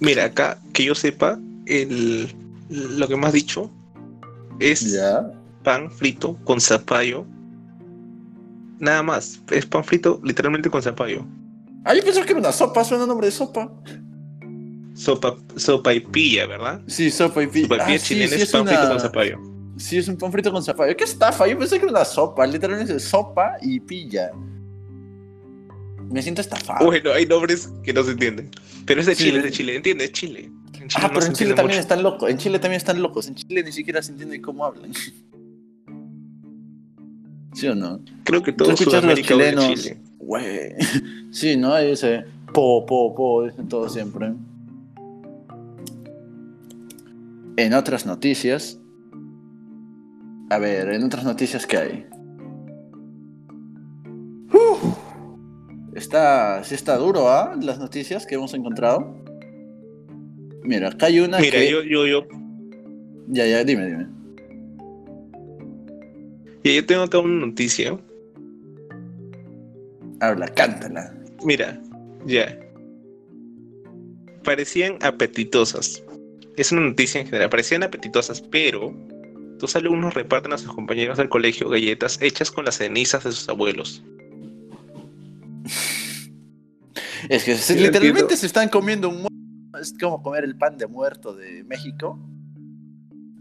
Mira, 0.00 0.24
acá, 0.24 0.58
que 0.72 0.84
yo 0.84 0.94
sepa, 0.94 1.38
el, 1.66 2.28
lo 2.68 3.08
que 3.08 3.16
me 3.16 3.26
has 3.26 3.32
dicho 3.32 3.70
es 4.60 4.92
Ya. 4.92 5.30
pan 5.62 5.90
frito 5.90 6.36
con 6.44 6.60
zapallo. 6.60 7.24
Nada 8.78 9.02
más. 9.02 9.40
Es 9.50 9.64
pan 9.66 9.84
frito 9.84 10.20
literalmente 10.22 10.68
con 10.68 10.82
zapallo. 10.82 11.24
Ah, 11.84 11.94
yo 11.94 12.02
pensaba 12.02 12.26
que 12.26 12.32
era 12.32 12.40
una 12.40 12.52
sopa, 12.52 12.84
suena 12.84 13.06
nombre 13.06 13.26
de 13.28 13.32
sopa. 13.32 13.70
Sopa, 14.94 15.36
sopa 15.56 15.92
y 15.94 16.00
pilla, 16.00 16.46
¿verdad? 16.46 16.80
Sí, 16.86 17.10
sopa 17.10 17.42
y 17.42 17.46
pilla. 17.46 17.66
Sopa 17.68 17.76
y 17.76 17.80
Ah, 17.80 17.86
pilla 17.86 17.98
sí, 17.98 18.04
chilena 18.14 18.28
sí, 18.28 18.34
es 18.36 18.42
es 18.42 18.50
pan 18.52 18.66
frito 18.66 18.88
con 18.88 19.00
zapallo. 19.00 19.38
Sí, 19.76 19.98
es 19.98 20.08
un 20.08 20.16
pan 20.16 20.32
frito 20.32 20.52
con 20.52 20.62
zapallo. 20.62 20.96
¿Qué 20.96 21.04
estafa? 21.04 21.46
Yo 21.46 21.58
pensé 21.58 21.78
que 21.78 21.84
era 21.84 21.92
una 21.92 22.04
sopa. 22.04 22.46
Literalmente 22.46 22.96
es 22.96 23.04
sopa 23.04 23.56
y 23.62 23.80
pilla. 23.80 24.30
Me 26.14 26.22
siento 26.22 26.40
estafado. 26.42 26.86
Bueno, 26.86 27.12
hay 27.12 27.26
nombres 27.26 27.68
que 27.82 27.92
no 27.92 28.04
se 28.04 28.12
entienden. 28.12 28.48
Pero 28.86 29.00
es 29.00 29.06
de 29.06 29.16
Sí. 29.16 29.24
Chile, 29.24 29.38
es 29.38 29.44
de 29.44 29.50
Chile, 29.50 29.74
¿entiendes? 29.76 30.12
Chile. 30.12 30.50
En 30.74 30.88
Chile 30.88 30.94
ah, 30.96 31.08
no 31.08 31.14
pero 31.14 31.26
en 31.26 31.32
Chile 31.32 31.54
también 31.54 31.76
mucho. 31.76 31.80
están 31.80 32.02
locos. 32.04 32.30
En 32.30 32.38
Chile 32.38 32.58
también 32.60 32.76
están 32.76 33.02
locos. 33.02 33.26
En 33.26 33.34
Chile 33.34 33.64
ni 33.64 33.72
siquiera 33.72 34.00
se 34.00 34.12
entiende 34.12 34.40
cómo 34.40 34.64
hablan. 34.64 34.92
¿Sí 37.54 37.66
o 37.66 37.74
no? 37.74 38.00
Creo 38.22 38.44
que 38.44 38.52
Tú 38.52 38.64
todo 38.64 38.74
escuchas 38.74 39.02
los 39.04 39.20
chilenos. 39.20 39.74
Chile. 39.74 39.98
Güey. 40.18 40.74
Sí, 41.32 41.56
¿no? 41.56 41.74
Ahí 41.74 41.90
Ese 41.90 42.24
po, 42.52 42.86
po, 42.86 43.12
po, 43.12 43.44
dicen 43.44 43.66
todo 43.68 43.88
siempre. 43.88 44.32
En 47.56 47.74
otras 47.74 48.06
noticias. 48.06 48.78
A 50.50 50.58
ver, 50.58 50.90
en 50.90 51.02
otras 51.02 51.24
noticias 51.24 51.66
que 51.66 51.76
hay. 51.76 52.06
Está, 55.94 56.64
sí 56.64 56.74
está 56.74 56.96
duro, 56.96 57.28
¿ah? 57.28 57.56
Las 57.60 57.78
noticias 57.78 58.26
que 58.26 58.34
hemos 58.34 58.52
encontrado. 58.54 59.14
Mira, 60.64 60.88
acá 60.88 61.06
hay 61.06 61.20
una 61.20 61.38
Mira, 61.38 61.58
que... 61.58 61.70
yo, 61.70 61.82
yo, 61.82 62.06
yo, 62.06 62.26
Ya, 63.28 63.46
ya, 63.46 63.62
dime, 63.62 63.86
dime. 63.86 64.06
ya, 66.64 66.72
yo 66.72 66.86
tengo 66.86 67.02
acá 67.02 67.18
una 67.18 67.46
noticia. 67.46 67.98
Habla, 70.20 70.48
cántala. 70.48 71.14
Mira, 71.44 71.80
ya. 72.26 72.58
Parecían 74.42 74.98
apetitosas. 75.02 76.02
Es 76.56 76.72
una 76.72 76.82
noticia 76.82 77.20
en 77.20 77.26
general. 77.26 77.50
Parecían 77.50 77.82
apetitosas, 77.82 78.40
pero 78.40 78.92
dos 79.58 79.76
alumnos 79.76 80.14
reparten 80.14 80.52
a 80.52 80.58
sus 80.58 80.72
compañeros 80.72 81.18
del 81.18 81.28
colegio 81.28 81.68
galletas 81.68 82.20
hechas 82.20 82.50
con 82.50 82.64
las 82.64 82.76
cenizas 82.78 83.24
de 83.24 83.32
sus 83.32 83.48
abuelos. 83.48 84.02
Es 87.28 87.44
que 87.44 87.56
se- 87.56 87.74
Sí, 87.74 87.80
literalmente 87.80 88.36
se 88.36 88.46
están 88.46 88.68
comiendo 88.68 89.08
un 89.08 89.16
muerto. 89.22 89.34
Es 89.80 89.94
como 89.98 90.22
comer 90.22 90.44
el 90.44 90.56
pan 90.56 90.76
de 90.78 90.86
muerto 90.86 91.34
de 91.34 91.64
México. 91.64 92.18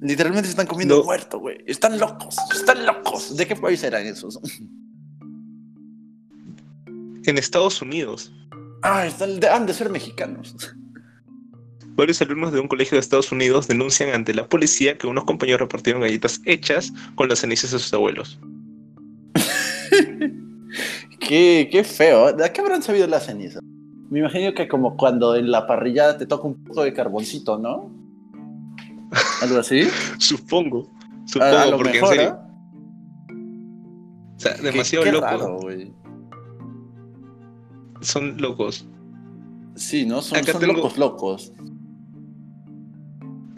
Literalmente 0.02 0.48
se 0.48 0.52
están 0.52 0.68
comiendo 0.68 0.96
No. 0.96 1.02
un 1.02 1.06
muerto, 1.08 1.40
güey. 1.40 1.58
Están 1.66 1.98
locos, 2.00 2.36
están 2.54 2.86
locos. 2.86 3.36
¿De 3.38 3.46
qué 3.48 3.56
país 3.56 3.84
eran 3.84 4.06
esos? 4.06 4.40
En 7.26 7.38
Estados 7.38 7.82
Unidos, 7.82 8.34
Ah, 8.82 9.06
están, 9.06 9.40
de- 9.40 9.48
han 9.48 9.66
de 9.66 9.74
ser 9.74 9.90
mexicanos. 9.90 10.56
varios 11.96 12.22
alumnos 12.22 12.52
de 12.52 12.60
un 12.60 12.68
colegio 12.68 12.96
de 12.96 13.00
Estados 13.00 13.32
Unidos 13.32 13.68
denuncian 13.68 14.10
ante 14.10 14.34
la 14.34 14.50
policía 14.50 14.98
que 14.98 15.06
unos 15.08 15.24
compañeros 15.26 15.62
repartieron 15.62 16.02
galletas 16.02 16.42
hechas 16.46 16.92
con 17.16 17.30
las 17.30 17.40
cenizas 17.40 17.72
de 17.72 17.80
sus 17.80 17.94
abuelos. 17.94 18.40
Qué, 21.28 21.70
qué 21.72 21.84
feo. 21.84 22.34
¿De 22.34 22.52
qué 22.52 22.62
habrán 22.62 22.82
sabido 22.84 23.08
las 23.08 23.26
cenizas? 23.26 23.62
Me 24.10 24.20
imagino 24.20 24.54
que 24.54 24.68
como 24.68 24.96
cuando 24.98 25.36
en 25.36 25.50
la 25.52 25.66
parrillada 25.66 26.18
te 26.18 26.26
toca 26.26 26.48
un 26.48 26.64
poco 26.64 26.84
de 26.84 26.94
carboncito, 26.94 27.58
¿no? 27.58 27.90
Algo 29.42 29.58
así. 29.60 29.84
Supongo. 30.20 30.90
Supongo, 31.26 31.58
a 31.58 31.66
lo 31.68 31.78
porque 31.78 31.94
mejor, 31.94 32.14
en 32.14 32.20
serio. 32.20 32.38
¿ah? 32.40 32.48
O 34.36 34.40
sea, 34.40 34.56
Qué- 34.56 34.62
demasiado 34.64 35.06
qué 35.06 35.12
locos. 35.12 35.30
raro, 35.32 35.60
güey. 35.62 35.94
Son 38.02 38.38
locos. 38.42 38.86
Sí, 39.76 40.06
¿no? 40.06 40.22
Son, 40.22 40.38
Acá 40.38 40.52
son 40.52 40.62
tengo- 40.62 40.74
locos, 40.74 40.98
locos. 40.98 41.54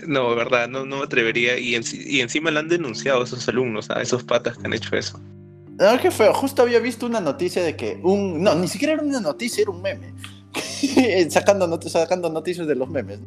No, 0.08 0.36
verdad, 0.36 0.70
no, 0.70 0.86
no 0.86 0.98
me 0.98 1.04
atrevería. 1.04 1.58
Y 1.58 1.74
encima 2.22 2.52
le 2.52 2.60
han 2.60 2.68
denunciado 2.70 3.22
a 3.22 3.24
esos 3.24 3.48
alumnos, 3.50 3.90
a 3.90 4.02
esos 4.02 4.24
patas 4.24 4.58
que 4.58 4.68
han 4.68 4.74
hecho 4.74 4.96
eso. 4.96 5.20
No, 5.78 6.00
qué 6.02 6.10
feo. 6.12 6.34
Justo 6.34 6.62
había 6.62 6.80
visto 6.80 7.06
una 7.06 7.20
noticia 7.20 7.64
de 7.64 7.76
que 7.76 8.00
un. 8.04 8.42
No, 8.42 8.56
ni 8.56 8.68
siquiera 8.68 8.94
era 8.94 9.04
una 9.04 9.20
noticia, 9.20 9.62
era 9.62 9.72
un 9.72 9.82
meme. 9.82 10.14
sacando, 11.30 11.68
not- 11.68 11.88
sacando 11.88 12.30
noticias 12.30 12.68
de 12.68 12.76
los 12.76 12.90
memes. 12.90 13.20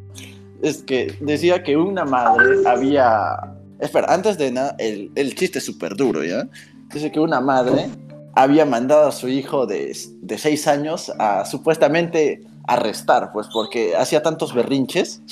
Es 0.61 0.81
que 0.83 1.15
decía 1.21 1.63
que 1.63 1.77
una 1.77 2.05
madre 2.05 2.57
había. 2.65 3.37
Espera, 3.79 4.13
antes 4.13 4.37
de 4.37 4.51
nada, 4.51 4.75
el, 4.77 5.11
el 5.15 5.35
chiste 5.35 5.59
es 5.59 5.65
súper 5.65 5.95
duro, 5.95 6.23
¿ya? 6.23 6.47
Dice 6.93 7.11
que 7.11 7.19
una 7.19 7.39
madre 7.39 7.87
había 8.35 8.65
mandado 8.65 9.07
a 9.07 9.11
su 9.11 9.27
hijo 9.29 9.65
de, 9.67 9.95
de 10.21 10.37
seis 10.37 10.67
años 10.67 11.11
a 11.19 11.45
supuestamente 11.45 12.41
arrestar, 12.67 13.31
pues 13.31 13.47
porque 13.53 13.95
hacía 13.95 14.21
tantos 14.21 14.53
berrinches. 14.53 15.21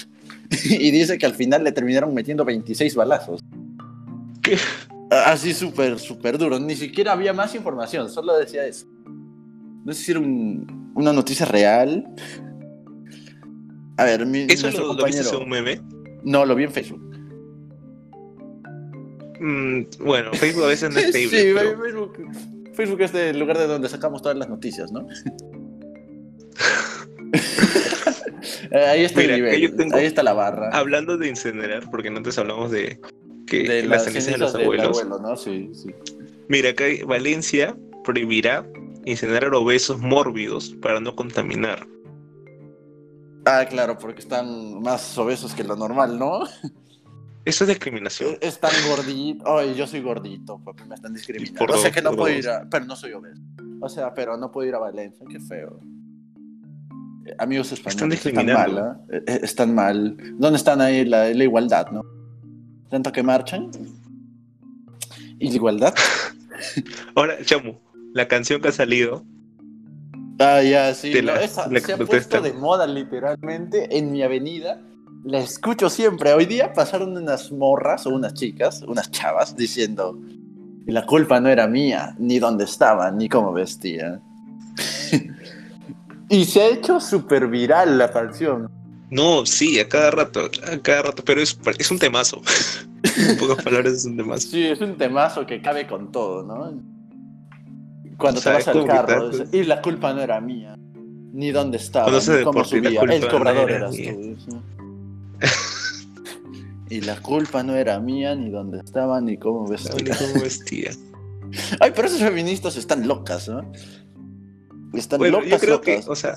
Y 0.63 0.91
dice 0.91 1.17
que 1.17 1.25
al 1.25 1.33
final 1.33 1.65
le 1.65 1.73
terminaron 1.73 2.13
metiendo 2.13 2.45
26 2.45 2.95
balazos. 2.95 3.41
¿Qué? 4.41 4.57
Así 5.09 5.53
súper, 5.53 5.99
súper 5.99 6.37
duro. 6.37 6.59
Ni 6.59 6.75
siquiera 6.75 7.13
había 7.13 7.33
más 7.33 7.55
información, 7.55 8.09
solo 8.09 8.37
decía 8.37 8.65
eso. 8.65 8.85
No 9.85 9.93
sé 9.93 10.03
si 10.03 10.11
era 10.11 10.19
un- 10.19 10.91
una 10.95 11.13
noticia 11.13 11.45
real. 11.45 12.05
A 13.97 14.03
ver, 14.03 14.25
mi, 14.25 14.41
¿Eso 14.49 14.69
lo, 14.71 14.93
lo 14.93 15.05
viste 15.05 15.23
compañero... 15.23 15.37
en 15.37 15.43
un 15.43 15.49
meme? 15.49 15.81
No, 16.23 16.45
lo 16.45 16.55
vi 16.55 16.65
en 16.65 16.71
Facebook. 16.71 17.01
Mm, 19.39 19.83
bueno, 20.03 20.33
Facebook 20.33 20.63
a 20.65 20.67
veces 20.67 20.91
no 20.93 20.99
es 20.99 21.05
sí, 21.15 21.27
creíble. 21.29 21.61
pero- 21.61 21.79
Facebook, 21.81 22.17
Facebook 22.73 23.01
es 23.01 23.13
el 23.13 23.39
lugar 23.39 23.57
de 23.57 23.67
donde 23.67 23.87
sacamos 23.87 24.21
todas 24.21 24.37
las 24.37 24.49
noticias, 24.49 24.91
¿no? 24.91 25.07
Ahí 28.71 29.03
está 29.03 29.21
Mira, 29.21 29.35
el 29.35 29.41
nivel, 29.43 29.75
tengo- 29.75 29.95
ahí 29.95 30.05
está 30.05 30.23
la 30.23 30.33
barra. 30.33 30.69
Hablando 30.73 31.17
de 31.17 31.27
incinerar, 31.29 31.89
porque 31.89 32.09
antes 32.09 32.37
hablamos 32.37 32.71
de 32.71 32.99
que 33.47 33.63
de 33.63 33.83
las 33.87 34.03
cenizas 34.03 34.33
de 34.33 34.37
los 34.37 34.53
abuelos. 34.55 34.87
abuelo, 35.01 35.19
¿no? 35.19 35.35
Sí, 35.35 35.71
sí. 35.73 35.89
Mira, 36.49 36.69
acá 36.71 36.83
hay- 36.85 37.01
Valencia 37.03 37.75
prohibirá 38.03 38.65
incinerar 39.05 39.53
obesos 39.55 39.99
mórbidos 39.99 40.75
para 40.81 40.99
no 40.99 41.15
contaminar. 41.15 41.87
Ah, 43.45 43.65
claro, 43.69 43.97
porque 43.97 44.19
están 44.19 44.81
más 44.81 45.17
obesos 45.17 45.53
que 45.53 45.63
lo 45.63 45.75
normal, 45.75 46.19
¿no? 46.19 46.41
Eso 47.45 47.63
es 47.63 47.69
discriminación. 47.69 48.37
Están 48.41 48.71
gorditos. 48.89 49.47
Ay, 49.47 49.73
yo 49.75 49.87
soy 49.87 50.01
gordito, 50.01 50.59
papi, 50.65 50.83
me 50.83 50.95
están 50.95 51.13
discriminando. 51.13 51.57
Por 51.59 51.71
o 51.71 51.77
sea 51.77 51.91
que 51.91 52.01
no 52.01 52.11
puedo 52.11 52.27
dos. 52.35 52.43
ir 52.43 52.49
a. 52.49 52.67
Pero 52.69 52.83
no 52.85 52.95
soy 52.97 53.13
obeso. 53.13 53.41
O 53.79 53.87
sea, 53.87 54.13
pero 54.13 54.35
no 54.35 54.51
puedo 54.51 54.67
ir 54.67 54.75
a 54.75 54.79
Valencia, 54.79 55.25
qué 55.29 55.39
feo. 55.39 55.79
Eh, 57.25 57.33
Amigos 57.39 57.71
españoles, 57.71 57.95
están, 57.95 58.09
discriminando. 58.09 58.73
mal, 58.73 58.77
¿ah? 58.83 58.99
Eh, 59.13 59.23
eh, 59.27 59.39
Están 59.43 59.73
mal. 59.73 60.17
¿Dónde 60.37 60.57
están 60.57 60.81
ahí 60.81 61.05
la, 61.05 61.29
la 61.29 61.43
igualdad, 61.43 61.87
no? 61.91 62.01
Tanto 62.89 63.11
que 63.11 63.23
marchan. 63.23 63.71
¿Y 65.39 65.49
la 65.49 65.55
igualdad? 65.55 65.93
Ahora, 67.15 67.35
Chamu, 67.43 67.75
la 68.13 68.27
canción 68.27 68.61
que 68.61 68.69
ha 68.69 68.71
salido, 68.71 69.23
Ah, 70.39 70.61
ya, 70.61 70.93
sí. 70.93 71.13
No, 71.23 71.33
la- 71.33 71.41
esa 71.41 71.67
la 71.67 71.79
se 71.79 71.93
ha 71.93 71.97
puesto 71.97 72.41
de 72.41 72.53
moda 72.53 72.85
literalmente 72.85 73.97
en 73.97 74.11
mi 74.11 74.21
avenida. 74.21 74.79
La 75.23 75.39
escucho 75.39 75.89
siempre. 75.89 76.31
Hoy 76.33 76.45
día 76.45 76.73
pasaron 76.73 77.17
unas 77.17 77.51
morras 77.51 78.05
o 78.05 78.11
unas 78.11 78.35
chicas, 78.35 78.83
unas 78.87 79.09
chavas, 79.09 79.55
diciendo: 79.55 80.19
"Y 80.85 80.91
La 80.91 81.07
culpa 81.07 81.39
no 81.39 81.49
era 81.49 81.67
mía, 81.67 82.15
ni 82.19 82.37
dónde 82.37 82.65
estaba, 82.65 83.09
ni 83.09 83.27
cómo 83.27 83.51
vestía. 83.51 84.21
y 86.29 86.45
se 86.45 86.61
ha 86.61 86.67
hecho 86.67 86.99
súper 86.99 87.47
viral 87.47 87.97
la 87.97 88.11
canción. 88.11 88.69
No, 89.09 89.45
sí, 89.45 89.79
a 89.79 89.87
cada 89.87 90.11
rato, 90.11 90.49
a 90.71 90.77
cada 90.79 91.03
rato, 91.03 91.23
pero 91.25 91.41
es, 91.41 91.57
es 91.77 91.91
un 91.91 91.99
temazo. 91.99 92.41
en 93.29 93.37
pocas 93.37 93.63
palabras, 93.63 93.93
es 93.93 94.05
un 94.05 94.17
temazo. 94.17 94.47
Sí, 94.49 94.63
es 94.63 94.81
un 94.81 94.97
temazo 94.97 95.45
que 95.45 95.61
cabe 95.61 95.87
con 95.87 96.11
todo, 96.11 96.43
¿no? 96.43 96.81
Cuando 98.17 98.39
O 98.39 98.43
sea, 98.43 98.53
te 98.53 98.57
vas 98.57 98.67
al 98.75 98.85
carro, 98.87 99.29
y 99.51 99.63
la 99.63 99.81
culpa 99.81 100.13
no 100.13 100.21
era 100.21 100.41
mía, 100.41 100.75
ni 101.33 101.51
dónde 101.51 101.77
estaba, 101.77 102.11
ni 102.11 102.43
cómo 102.43 102.63
subía. 102.65 103.01
El 103.01 103.21
no 103.21 103.29
cobrador 103.29 103.69
era 103.69 103.77
eras 103.79 103.91
mía. 103.97 104.15
tú. 104.47 104.61
y 106.89 107.01
la 107.01 107.21
culpa 107.21 107.63
no 107.63 107.75
era 107.75 107.99
mía, 107.99 108.35
ni 108.35 108.49
dónde 108.49 108.79
estaba, 108.79 109.21
ni 109.21 109.37
cómo 109.37 109.65
Ni 109.65 109.71
vestía. 109.71 110.15
cómo 110.17 110.41
vestía. 110.43 110.91
Ay, 111.79 111.91
pero 111.95 112.07
esas 112.07 112.21
feministas 112.21 112.75
están 112.75 113.07
locas, 113.07 113.47
¿no? 113.47 113.71
Están 114.93 115.19
Bueno, 115.19 115.37
locas, 115.37 115.51
yo 115.51 115.59
creo 115.59 115.75
locas. 115.75 116.05
que, 116.05 116.11
o 116.11 116.15
sea, 116.15 116.35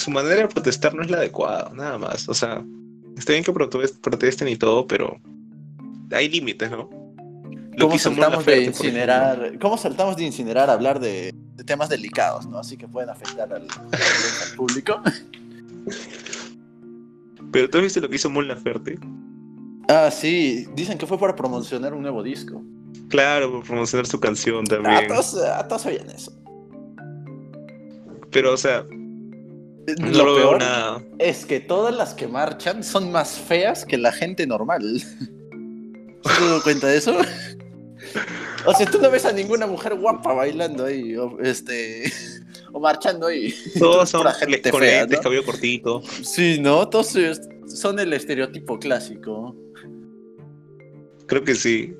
su 0.00 0.10
manera 0.10 0.36
de 0.36 0.48
protestar 0.48 0.94
no 0.94 1.02
es 1.02 1.10
la 1.10 1.18
adecuada, 1.18 1.70
nada 1.74 1.98
más. 1.98 2.28
O 2.28 2.34
sea, 2.34 2.62
está 3.16 3.32
bien 3.32 3.44
que 3.44 3.52
protes- 3.52 3.98
protesten 4.00 4.48
y 4.48 4.56
todo, 4.56 4.86
pero 4.86 5.18
hay 6.12 6.28
límites, 6.28 6.70
¿no? 6.70 6.88
Lo 7.72 7.86
¿Cómo 7.86 7.90
que 7.90 7.96
hizo 7.96 8.10
Mon 8.10 8.20
saltamos 8.20 8.46
de 8.46 8.64
incinerar? 8.64 9.58
¿Cómo 9.60 9.76
saltamos 9.78 10.16
de 10.16 10.24
incinerar 10.24 10.68
a 10.70 10.72
hablar 10.74 11.00
de, 11.00 11.34
de 11.54 11.64
temas 11.64 11.88
delicados, 11.88 12.46
¿no? 12.46 12.58
Así 12.58 12.76
que 12.76 12.88
pueden 12.88 13.10
afectar 13.10 13.52
al, 13.52 13.62
al 13.62 14.56
público. 14.56 15.00
Pero 17.52 17.68
tú 17.68 17.78
has 17.78 17.84
visto 17.84 18.00
lo 18.00 18.08
que 18.08 18.16
hizo 18.16 18.30
Mon 18.30 18.46
Laferte. 18.46 18.98
Ah, 19.88 20.10
sí, 20.10 20.66
dicen 20.74 20.98
que 20.98 21.06
fue 21.06 21.18
para 21.18 21.34
promocionar 21.34 21.94
un 21.94 22.02
nuevo 22.02 22.22
disco. 22.22 22.62
Claro, 23.08 23.50
por 23.50 23.64
promocionar 23.64 24.06
su 24.06 24.20
canción 24.20 24.64
Ah, 24.68 24.70
también. 24.70 25.08
todos, 25.08 25.36
ah, 25.44 25.66
todos 25.66 25.82
sabían 25.82 26.08
eso. 26.10 26.32
Pero, 28.30 28.52
o 28.54 28.56
sea, 28.56 28.84
no 29.98 30.10
Lo 30.10 30.34
peor 30.36 30.58
nada. 30.60 31.02
es 31.18 31.44
que 31.46 31.60
todas 31.60 31.94
las 31.94 32.14
que 32.14 32.28
marchan 32.28 32.84
son 32.84 33.10
más 33.10 33.38
feas 33.38 33.84
que 33.84 33.98
la 33.98 34.12
gente 34.12 34.46
normal. 34.46 34.82
¿Se 35.00 36.38
te 36.38 36.44
dado 36.44 36.62
cuenta 36.62 36.86
de 36.88 36.98
eso? 36.98 37.16
O 38.66 38.74
sea, 38.74 38.86
tú 38.86 38.98
no 39.00 39.10
ves 39.10 39.24
a 39.24 39.32
ninguna 39.32 39.66
mujer 39.66 39.94
guapa 39.94 40.34
bailando 40.34 40.84
ahí, 40.84 41.16
o, 41.16 41.38
este, 41.40 42.12
o 42.72 42.80
marchando 42.80 43.26
ahí. 43.28 43.54
Todos 43.78 44.10
son 44.10 44.26
gente 44.34 44.70
con 44.70 44.80
fea, 44.80 45.00
lentes, 45.00 45.18
¿no? 45.18 45.22
cabello 45.22 45.44
cortito. 45.44 46.02
Sí, 46.22 46.58
¿no? 46.60 46.86
Todos 46.88 47.16
son 47.66 47.98
el 47.98 48.12
estereotipo 48.12 48.78
clásico. 48.78 49.56
Creo 51.26 51.42
que 51.44 51.54
sí. 51.54 51.94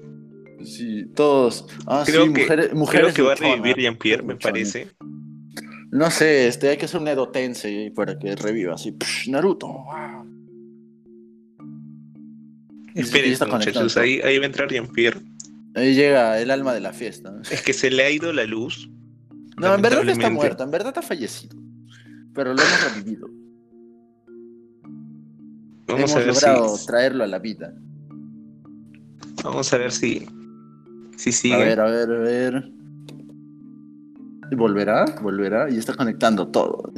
Sí, 0.62 1.06
todos. 1.14 1.66
Ah, 1.86 2.02
Creo 2.04 2.26
sí, 2.26 2.32
que, 2.34 2.42
mujeres, 2.42 2.74
mujeres 2.74 3.14
creo 3.14 3.14
que 3.14 3.22
va 3.22 3.32
a 3.32 3.36
revivir 3.36 3.76
Jean-Pierre, 3.78 4.22
me 4.22 4.36
parece. 4.36 4.88
No 5.92 6.10
sé, 6.10 6.46
este, 6.46 6.68
hay 6.68 6.76
que 6.76 6.84
hacer 6.84 7.00
un 7.00 7.08
Edo 7.08 7.28
Tensei 7.28 7.90
para 7.90 8.18
que 8.18 8.36
reviva 8.36 8.74
así. 8.74 8.92
Psh, 8.92 9.28
Naruto. 9.28 9.66
wow. 9.66 10.26
Esperen, 12.94 13.32
está 13.32 13.46
muchachos, 13.46 13.96
ahí, 13.96 14.20
ahí 14.20 14.38
va 14.38 14.44
a 14.44 14.46
entrar 14.46 14.68
Jean-Pierre. 14.68 15.20
Ahí 15.74 15.94
llega 15.94 16.40
el 16.40 16.50
alma 16.50 16.74
de 16.74 16.80
la 16.80 16.92
fiesta. 16.92 17.32
Es 17.50 17.62
que 17.62 17.72
se 17.72 17.90
le 17.90 18.04
ha 18.04 18.10
ido 18.10 18.32
la 18.32 18.44
luz. 18.44 18.90
No, 19.56 19.74
en 19.74 19.82
verdad 19.82 20.08
está 20.08 20.30
muerto, 20.30 20.64
en 20.64 20.70
verdad 20.70 20.96
ha 20.96 21.02
fallecido. 21.02 21.56
Pero 22.34 22.54
lo 22.54 22.62
hemos 22.62 22.94
revivido. 22.94 23.28
Vamos 25.86 26.10
hemos 26.10 26.16
a 26.16 26.18
ver 26.18 26.26
logrado 26.28 26.76
si. 26.76 26.86
traerlo 26.86 27.24
a 27.24 27.26
la 27.26 27.38
vida. 27.38 27.74
Vamos 29.44 29.72
a 29.72 29.78
ver 29.78 29.92
si. 29.92 30.26
Si 31.16 31.32
sigue. 31.32 31.54
A 31.54 31.58
ver, 31.58 31.80
a 31.80 31.84
ver, 31.84 32.10
a 32.10 32.18
ver. 32.18 32.70
¿Volverá? 34.56 35.04
¿Volverá? 35.22 35.70
Y 35.70 35.78
está 35.78 35.94
conectando 35.94 36.48
todo. 36.48 36.92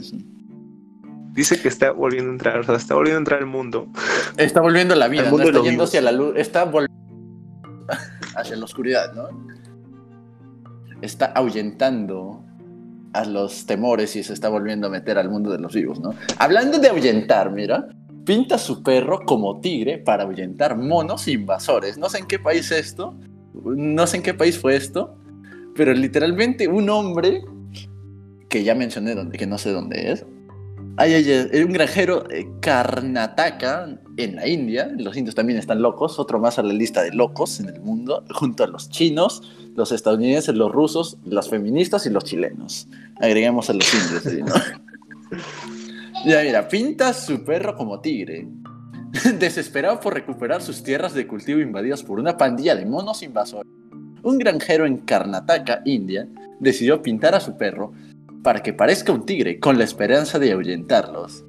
Dice 1.32 1.60
que 1.60 1.68
está 1.68 1.92
volviendo 1.92 2.30
a 2.30 2.32
entrar, 2.32 2.58
o 2.58 2.64
sea, 2.64 2.76
está 2.76 2.94
volviendo 2.94 3.18
a 3.18 3.20
entrar 3.20 3.40
al 3.40 3.46
mundo. 3.46 3.88
Está 4.36 4.60
volviendo 4.60 4.94
a 4.94 4.96
la 4.96 5.08
vida, 5.08 5.24
no 5.24 5.30
mundo 5.30 5.44
de 5.44 5.50
está 5.50 5.62
yendo 5.62 5.84
hacia 5.84 6.02
la 6.02 6.12
luz, 6.12 6.34
está 6.36 6.64
volviendo 6.64 6.92
hacia 8.36 8.56
la 8.56 8.64
oscuridad, 8.64 9.12
¿no? 9.14 9.28
Está 11.00 11.26
ahuyentando 11.26 12.44
a 13.12 13.24
los 13.24 13.66
temores 13.66 14.14
y 14.16 14.22
se 14.22 14.32
está 14.32 14.48
volviendo 14.48 14.86
a 14.86 14.90
meter 14.90 15.18
al 15.18 15.28
mundo 15.28 15.50
de 15.50 15.58
los 15.58 15.74
vivos, 15.74 16.00
¿no? 16.00 16.14
Hablando 16.38 16.78
de 16.78 16.88
ahuyentar, 16.88 17.50
mira, 17.50 17.88
pinta 18.24 18.58
su 18.58 18.82
perro 18.82 19.20
como 19.24 19.60
tigre 19.60 19.98
para 19.98 20.24
ahuyentar 20.24 20.76
monos 20.76 21.28
invasores. 21.28 21.98
No 21.98 22.08
sé 22.08 22.18
en 22.18 22.26
qué 22.26 22.38
país 22.38 22.70
es 22.70 22.86
esto, 22.86 23.18
no 23.64 24.06
sé 24.06 24.18
en 24.18 24.22
qué 24.22 24.34
país 24.34 24.58
fue 24.58 24.76
esto, 24.76 25.16
pero 25.74 25.92
literalmente 25.94 26.68
un 26.68 26.90
hombre 26.90 27.44
que 28.48 28.64
ya 28.64 28.74
mencioné 28.74 29.14
dónde, 29.14 29.38
que 29.38 29.46
no 29.46 29.58
sé 29.58 29.70
dónde 29.70 30.12
es. 30.12 30.26
Ay, 30.98 31.14
ay, 31.14 31.48
ay, 31.52 31.62
un 31.62 31.72
granjero 31.72 32.28
eh, 32.30 32.46
Karnataka 32.60 33.98
en 34.18 34.36
la 34.36 34.46
India. 34.46 34.92
Los 34.98 35.16
indios 35.16 35.34
también 35.34 35.58
están 35.58 35.80
locos. 35.80 36.18
Otro 36.18 36.38
más 36.38 36.58
a 36.58 36.62
la 36.62 36.74
lista 36.74 37.02
de 37.02 37.12
locos 37.12 37.60
en 37.60 37.70
el 37.70 37.80
mundo, 37.80 38.24
junto 38.34 38.62
a 38.62 38.66
los 38.66 38.90
chinos, 38.90 39.42
los 39.74 39.90
estadounidenses, 39.90 40.54
los 40.54 40.70
rusos, 40.70 41.16
los 41.24 41.48
feministas 41.48 42.04
y 42.04 42.10
los 42.10 42.24
chilenos. 42.24 42.88
Agreguemos 43.20 43.70
a 43.70 43.72
los 43.72 43.88
indios. 43.94 44.46
¿no? 44.46 45.38
ya, 46.26 46.42
mira, 46.42 46.68
pinta 46.68 47.14
su 47.14 47.42
perro 47.42 47.74
como 47.74 48.00
tigre. 48.00 48.46
Desesperado 49.38 49.98
por 49.98 50.12
recuperar 50.12 50.60
sus 50.60 50.82
tierras 50.82 51.14
de 51.14 51.26
cultivo 51.26 51.60
invadidas 51.60 52.02
por 52.02 52.20
una 52.20 52.36
pandilla 52.36 52.74
de 52.74 52.84
monos 52.84 53.22
invasores, 53.22 53.70
un 54.22 54.38
granjero 54.38 54.86
en 54.86 54.98
Karnataka, 54.98 55.82
India, 55.84 56.28
decidió 56.60 57.02
pintar 57.02 57.34
a 57.34 57.40
su 57.40 57.56
perro 57.56 57.92
para 58.42 58.62
que 58.62 58.72
parezca 58.72 59.12
un 59.12 59.24
tigre 59.24 59.58
con 59.58 59.78
la 59.78 59.84
esperanza 59.84 60.38
de 60.38 60.52
ahuyentarlos. 60.52 61.44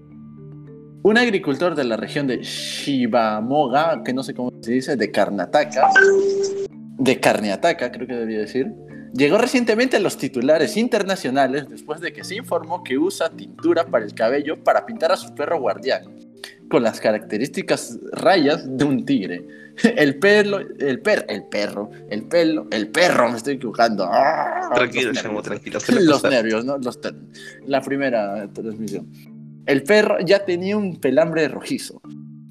Un 1.03 1.17
agricultor 1.17 1.75
de 1.75 1.83
la 1.83 1.97
región 1.97 2.27
de 2.27 2.41
Shivamoga, 2.41 4.03
que 4.03 4.13
no 4.13 4.23
sé 4.23 4.33
cómo 4.33 4.51
se 4.61 4.71
dice, 4.71 4.95
de 4.95 5.11
Karnataka, 5.11 5.89
de 6.97 7.19
Karnataka 7.19 7.91
creo 7.91 8.07
que 8.07 8.13
debería 8.13 8.39
decir, 8.39 8.71
llegó 9.13 9.37
recientemente 9.37 9.97
a 9.97 9.99
los 9.99 10.17
titulares 10.17 10.77
internacionales 10.77 11.67
después 11.69 11.99
de 11.99 12.13
que 12.13 12.23
se 12.23 12.35
informó 12.35 12.83
que 12.83 12.97
usa 12.97 13.29
tintura 13.29 13.85
para 13.85 14.05
el 14.05 14.13
cabello 14.13 14.63
para 14.63 14.85
pintar 14.85 15.11
a 15.11 15.17
su 15.17 15.35
perro 15.35 15.59
guardián, 15.59 16.03
con 16.69 16.83
las 16.83 17.01
características 17.01 17.99
rayas 18.13 18.77
de 18.77 18.85
un 18.85 19.05
tigre. 19.05 19.45
El 19.97 20.19
pelo, 20.19 20.59
el 20.59 20.99
per, 20.99 21.25
el 21.29 21.45
perro, 21.45 21.89
el 22.09 22.23
pelo, 22.23 22.67
el 22.71 22.89
perro, 22.89 23.29
me 23.29 23.37
estoy 23.37 23.55
equivocando. 23.55 24.07
¡Ah! 24.09 24.71
Tranquilo, 24.73 25.11
chamo, 25.13 25.41
tranquilo. 25.41 25.79
Los 26.01 26.23
nervios, 26.23 26.63
¿no? 26.63 26.77
Los 26.77 26.99
la 27.65 27.81
primera 27.81 28.47
transmisión. 28.53 29.11
El 29.65 29.83
perro 29.83 30.17
ya 30.23 30.45
tenía 30.45 30.77
un 30.77 30.99
pelambre 30.99 31.47
rojizo, 31.47 32.01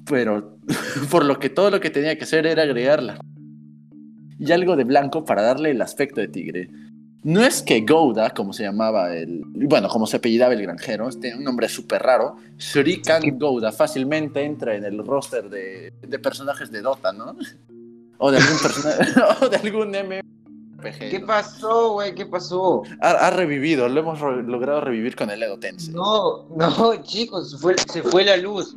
pero 0.05 0.57
por 1.11 1.25
lo 1.25 1.39
que 1.39 1.49
todo 1.49 1.71
lo 1.71 1.79
que 1.79 1.89
tenía 1.89 2.17
que 2.17 2.23
hacer 2.23 2.45
era 2.45 2.63
agregarla 2.63 3.19
y 4.39 4.51
algo 4.51 4.75
de 4.75 4.83
blanco 4.83 5.23
para 5.23 5.41
darle 5.41 5.71
el 5.71 5.81
aspecto 5.81 6.19
de 6.19 6.27
tigre. 6.27 6.69
No 7.23 7.41
es 7.41 7.61
que 7.61 7.81
Gouda, 7.81 8.31
como 8.31 8.51
se 8.51 8.63
llamaba 8.63 9.13
el, 9.15 9.43
bueno, 9.45 9.87
como 9.87 10.05
se 10.07 10.17
apellidaba 10.17 10.53
el 10.53 10.61
granjero, 10.61 11.09
tiene 11.09 11.37
un 11.37 11.43
nombre 11.43 11.69
súper 11.69 12.01
raro. 12.03 12.35
Shuriken 12.57 13.39
Gouda 13.39 13.71
fácilmente 13.71 14.43
entra 14.43 14.75
en 14.75 14.83
el 14.83 14.97
roster 15.05 15.49
de, 15.49 15.93
de 16.01 16.19
personajes 16.19 16.69
de 16.71 16.81
Dota, 16.81 17.13
¿no? 17.13 17.35
O 18.17 18.29
de 18.31 18.37
algún 18.39 18.57
personaje, 18.59 19.11
o 19.41 19.49
de 19.49 19.55
algún 19.57 19.89
MMORPG. 19.91 21.09
¿Qué 21.11 21.19
¿no? 21.19 21.27
pasó, 21.27 21.93
güey? 21.93 22.13
¿Qué 22.13 22.25
pasó? 22.25 22.83
Ha, 23.01 23.11
ha 23.11 23.29
revivido, 23.29 23.87
lo 23.87 23.99
hemos 24.01 24.19
re- 24.19 24.43
logrado 24.43 24.81
revivir 24.81 25.15
con 25.15 25.29
el 25.29 25.41
Edo 25.43 25.57
Tensei. 25.59 25.93
No, 25.93 26.45
no, 26.57 26.95
chicos, 27.03 27.51
se 27.51 27.57
fue, 27.57 27.75
se 27.91 28.03
fue 28.03 28.25
la 28.25 28.35
luz. 28.37 28.75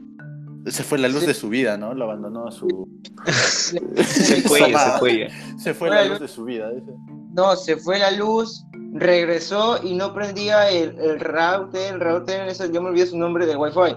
Se 0.68 0.82
fue 0.82 0.98
la 0.98 1.08
luz 1.08 1.20
Sí. 1.20 1.26
de 1.26 1.34
su 1.34 1.48
vida, 1.48 1.76
¿no? 1.76 1.94
Lo 1.94 2.04
abandonó 2.04 2.46
a 2.48 2.50
su. 2.52 2.88
Se 3.26 4.42
fue, 4.42 4.58
se 4.60 4.72
fue. 4.98 5.28
Se 5.58 5.74
fue 5.74 5.90
la 5.90 6.04
luz. 6.04 6.20
de 6.20 6.28
su 6.28 6.44
vida. 6.44 6.70
dice. 6.70 6.92
No, 7.36 7.54
se 7.54 7.76
fue 7.76 7.98
la 7.98 8.10
luz, 8.12 8.64
regresó 8.94 9.78
y 9.84 9.94
no 9.94 10.14
prendía 10.14 10.70
el, 10.70 10.98
el 10.98 11.20
router, 11.20 11.92
el 11.94 12.00
router, 12.00 12.48
eso, 12.48 12.64
yo 12.72 12.80
me 12.80 12.88
olvidé 12.88 13.06
su 13.08 13.18
nombre 13.18 13.44
del 13.44 13.58
wifi. 13.58 13.94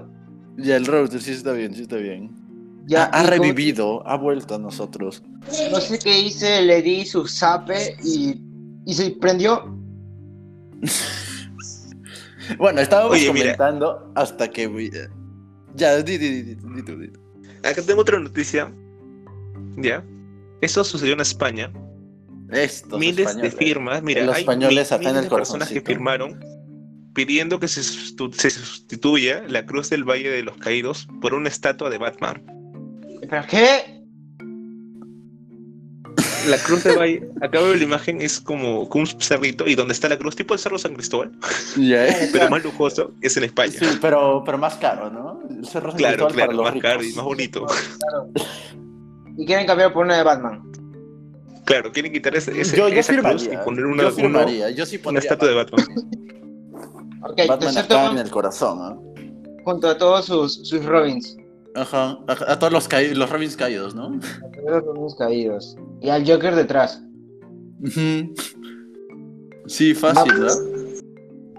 Ya 0.57 0.75
el 0.75 0.85
router 0.85 1.21
sí 1.21 1.31
está 1.31 1.53
bien, 1.53 1.73
sí 1.73 1.83
está 1.83 1.95
bien. 1.95 2.31
Ya, 2.85 3.05
ha, 3.05 3.23
revivido, 3.23 4.05
ha 4.05 4.17
vuelto 4.17 4.55
a 4.55 4.59
nosotros. 4.59 5.23
no 5.71 5.79
sé 5.79 5.99
qué 5.99 6.19
hice, 6.19 6.61
le 6.63 6.81
di 6.81 7.05
su 7.05 7.25
zape 7.27 7.95
y, 8.03 8.41
y 8.85 8.93
se 8.93 9.11
prendió. 9.11 9.63
Bueno, 12.57 12.81
estábamos 12.81 13.11
Oye, 13.11 13.31
mira. 13.31 13.55
comentando 13.55 14.11
hasta 14.15 14.49
que. 14.49 14.63
eh, 14.63 15.07
Ya, 15.75 16.01
di, 16.01 16.17
di, 16.17 16.41
di, 16.41 16.55
di. 16.55 17.13
Acá 17.63 17.83
tengo 17.85 18.01
otra 18.01 18.19
noticia. 18.19 18.73
Ya. 19.77 20.03
Eso 20.61 20.83
sucedió 20.83 21.13
en 21.13 21.19
España. 21.19 21.71
Estos 22.51 22.99
miles 22.99 23.27
españoles. 23.27 23.55
de 23.55 23.65
firmas. 23.65 24.03
Mira, 24.03 24.23
Los 24.25 24.35
hay 24.35 24.41
españoles 24.41 24.69
miles 24.71 24.91
el 24.91 25.21
de 25.23 25.29
personas 25.29 25.69
que 25.69 25.81
firmaron 25.81 26.39
pidiendo 27.13 27.59
que 27.59 27.67
se, 27.67 27.81
sustitu- 27.81 28.33
se 28.33 28.49
sustituya 28.49 29.43
la 29.47 29.65
Cruz 29.65 29.89
del 29.89 30.03
Valle 30.03 30.29
de 30.29 30.43
los 30.43 30.57
Caídos 30.57 31.07
por 31.21 31.33
una 31.33 31.49
estatua 31.49 31.89
de 31.89 31.97
Batman. 31.97 32.43
¿Pero 33.29 33.43
qué? 33.49 33.99
La 36.47 36.57
Cruz 36.57 36.83
del 36.85 36.97
Valle, 36.97 37.27
acá 37.41 37.59
veo 37.59 37.75
la 37.75 37.83
imagen, 37.83 38.21
es 38.21 38.39
como, 38.39 38.87
como 38.87 39.03
un 39.03 39.21
cerrito 39.21 39.67
y 39.67 39.75
donde 39.75 39.93
está 39.93 40.07
la 40.07 40.17
cruz, 40.17 40.35
tipo 40.35 40.53
el 40.53 40.59
Cerro 40.59 40.79
San 40.79 40.93
Cristóbal, 40.95 41.31
Ya, 41.77 42.07
eh. 42.07 42.29
pero 42.33 42.49
más 42.49 42.63
lujoso, 42.63 43.11
es 43.21 43.35
en 43.37 43.43
España. 43.43 43.73
Sí, 43.77 43.85
pero, 44.01 44.41
pero 44.45 44.57
más 44.57 44.75
caro, 44.77 45.09
¿no? 45.11 45.41
El 45.49 45.65
Cerro 45.65 45.91
San 45.91 45.97
claro, 45.97 46.27
Cristóbal 46.27 46.33
claro, 46.33 46.47
para 46.47 46.53
los 46.53 46.63
más 46.63 46.73
ricos. 46.73 46.89
caro 46.89 47.03
y 47.03 47.13
más 47.13 47.25
bonito. 47.25 47.65
Claro. 47.65 48.31
Y 49.37 49.45
quieren 49.45 49.67
cambiar 49.67 49.91
por 49.93 50.05
una 50.05 50.17
de 50.17 50.23
Batman. 50.23 50.68
Claro, 51.69 51.91
quieren 51.91 52.11
quitar 52.11 52.35
ese, 52.35 52.59
ese- 52.59 52.75
yo, 52.75 52.89
yo 52.89 52.99
esa 52.99 53.13
cruz 53.13 53.43
firmaría. 53.43 53.61
y 53.61 53.63
poner 53.63 53.85
una, 53.85 54.03
yo 54.09 54.25
uno- 54.25 54.69
yo 54.69 54.85
sí 54.85 54.99
una 55.05 55.19
estatua 55.19 55.47
de 55.47 55.53
Batman. 55.55 55.85
Batman 57.47 57.77
acá 57.77 58.11
en 58.11 58.17
el 58.17 58.29
corazón, 58.31 58.79
¿no? 58.79 59.09
junto 59.63 59.87
a 59.87 59.97
todos 59.97 60.25
sus, 60.25 60.67
sus 60.67 60.83
Robins. 60.83 61.37
Ajá, 61.75 62.17
a, 62.27 62.51
a 62.53 62.57
todos 62.59 62.73
los, 62.73 62.89
caí- 62.89 63.13
los 63.13 63.29
Robins 63.29 63.55
caídos, 63.55 63.93
¿no? 63.93 64.05
A 64.07 64.51
todos 64.51 64.71
los 64.71 64.83
Robins 64.83 65.15
caídos. 65.15 65.77
Y 66.01 66.09
al 66.09 66.25
Joker 66.27 66.55
detrás. 66.55 67.03
Sí, 69.67 69.93
fácil, 69.93 70.33
¿no? 70.39 70.47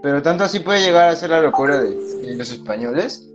Pero 0.02 0.22
tanto 0.22 0.44
así 0.44 0.60
puede 0.60 0.80
llegar 0.82 1.10
a 1.10 1.16
ser 1.16 1.30
la 1.30 1.40
locura 1.40 1.80
de, 1.80 1.94
de 1.94 2.34
los 2.34 2.50
españoles. 2.50 3.26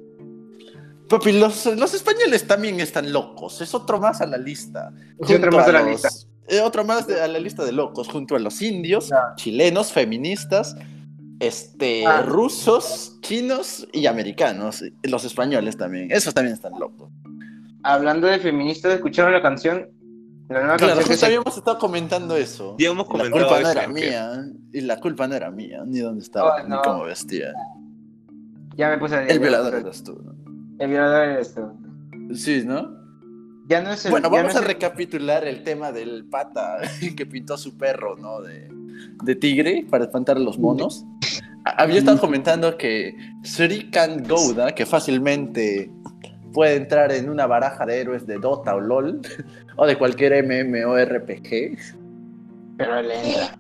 Papi, 1.08 1.32
los, 1.34 1.66
los 1.78 1.94
españoles 1.94 2.46
también 2.48 2.80
están 2.80 3.14
locos. 3.14 3.62
Es 3.62 3.74
otro 3.76 4.00
más 4.00 4.20
a 4.22 4.26
la 4.26 4.38
lista. 4.38 4.92
Es 5.20 5.30
otro 5.32 5.52
más 5.52 5.68
a 5.68 5.72
la 5.72 5.82
los- 5.82 5.90
lista. 5.92 6.10
Eh, 6.48 6.62
otro 6.62 6.84
más 6.84 7.08
de- 7.08 7.22
a 7.22 7.28
la 7.28 7.40
lista 7.40 7.64
de 7.66 7.72
locos, 7.72 8.08
junto 8.08 8.36
a 8.36 8.40
los 8.40 8.62
indios, 8.62 9.10
Ya. 9.10 9.34
chilenos, 9.36 9.92
feministas, 9.92 10.76
este, 11.40 12.06
Ah. 12.06 12.22
rusos, 12.22 13.18
chinos 13.22 13.88
y 13.92 14.06
americanos. 14.06 14.84
Los 15.04 15.26
españoles 15.26 15.76
también. 15.78 16.12
Esos 16.12 16.34
también 16.34 16.54
están 16.56 16.74
locos. 16.80 17.10
Hablando 17.84 18.28
de 18.28 18.40
feministas, 18.40 18.94
¿escucharon 18.94 19.34
la 19.34 19.42
canción? 19.42 19.88
La 20.50 20.60
nueva 20.62 20.78
Claro, 20.78 20.94
canción 20.94 21.10
que 21.10 21.18
se- 21.18 21.26
habíamos 21.26 21.58
estado 21.58 21.78
comentando 21.80 22.36
eso. 22.38 22.76
Hemos 22.78 23.08
la 23.08 23.30
culpa 23.32 23.60
no 23.62 23.70
era 23.72 23.88
mía. 23.88 24.44
Y 24.72 24.82
la 24.82 25.00
culpa 25.00 25.28
no 25.28 25.34
era 25.36 25.50
mía. 25.52 25.84
Ni 25.86 26.00
dónde 26.00 26.22
estaba, 26.24 26.58
Oh, 26.64 26.68
ni 26.68 26.76
cómo 26.84 27.04
vestía. 27.06 27.52
Ya 28.78 28.90
me 28.90 28.98
puse 28.98 29.26
El 29.28 29.40
violador 29.40 29.74
eras 29.76 30.04
tú, 30.04 30.22
¿no? 30.24 30.36
El 30.80 30.90
violador 30.90 31.24
eres 31.30 31.54
tú. 31.56 31.62
Sí, 32.36 32.64
¿no? 32.66 33.05
Ya 33.68 33.82
no 33.82 33.92
es 33.92 34.06
el. 34.06 34.12
Bueno, 34.12 34.30
vamos 34.30 34.54
no 34.54 34.60
a 34.60 34.62
es 34.62 34.68
el- 34.68 34.74
recapitular 34.74 35.46
el 35.46 35.64
tema 35.64 35.92
del 35.92 36.26
pata 36.26 36.78
que 37.18 37.26
pintó 37.26 37.56
a 37.56 37.58
su 37.58 37.78
perro, 37.78 38.16
¿no? 38.18 38.42
De, 38.42 38.70
de 39.24 39.36
tigre 39.36 39.86
para 39.90 40.06
espantar 40.06 40.38
a 40.38 40.40
los 40.40 40.58
monos. 40.60 41.06
Había 41.64 41.98
estado 41.98 42.20
comentando 42.20 42.78
que 42.78 43.16
Srikan 43.44 44.24
Gouda, 44.24 44.74
que 44.76 44.86
fácilmente 44.86 45.92
puede 46.54 46.76
entrar 46.76 47.12
en 47.12 47.28
una 47.28 47.48
baraja 47.48 47.88
de 47.88 48.00
héroes 48.02 48.28
de 48.28 48.38
Dota 48.38 48.76
o 48.76 48.80
LOL, 48.80 49.20
o 49.78 49.86
de 49.88 49.98
cualquier 49.98 50.44
MMORPG. 50.44 51.78
Pero 52.78 53.02
le 53.02 53.30
entra. 53.30 53.58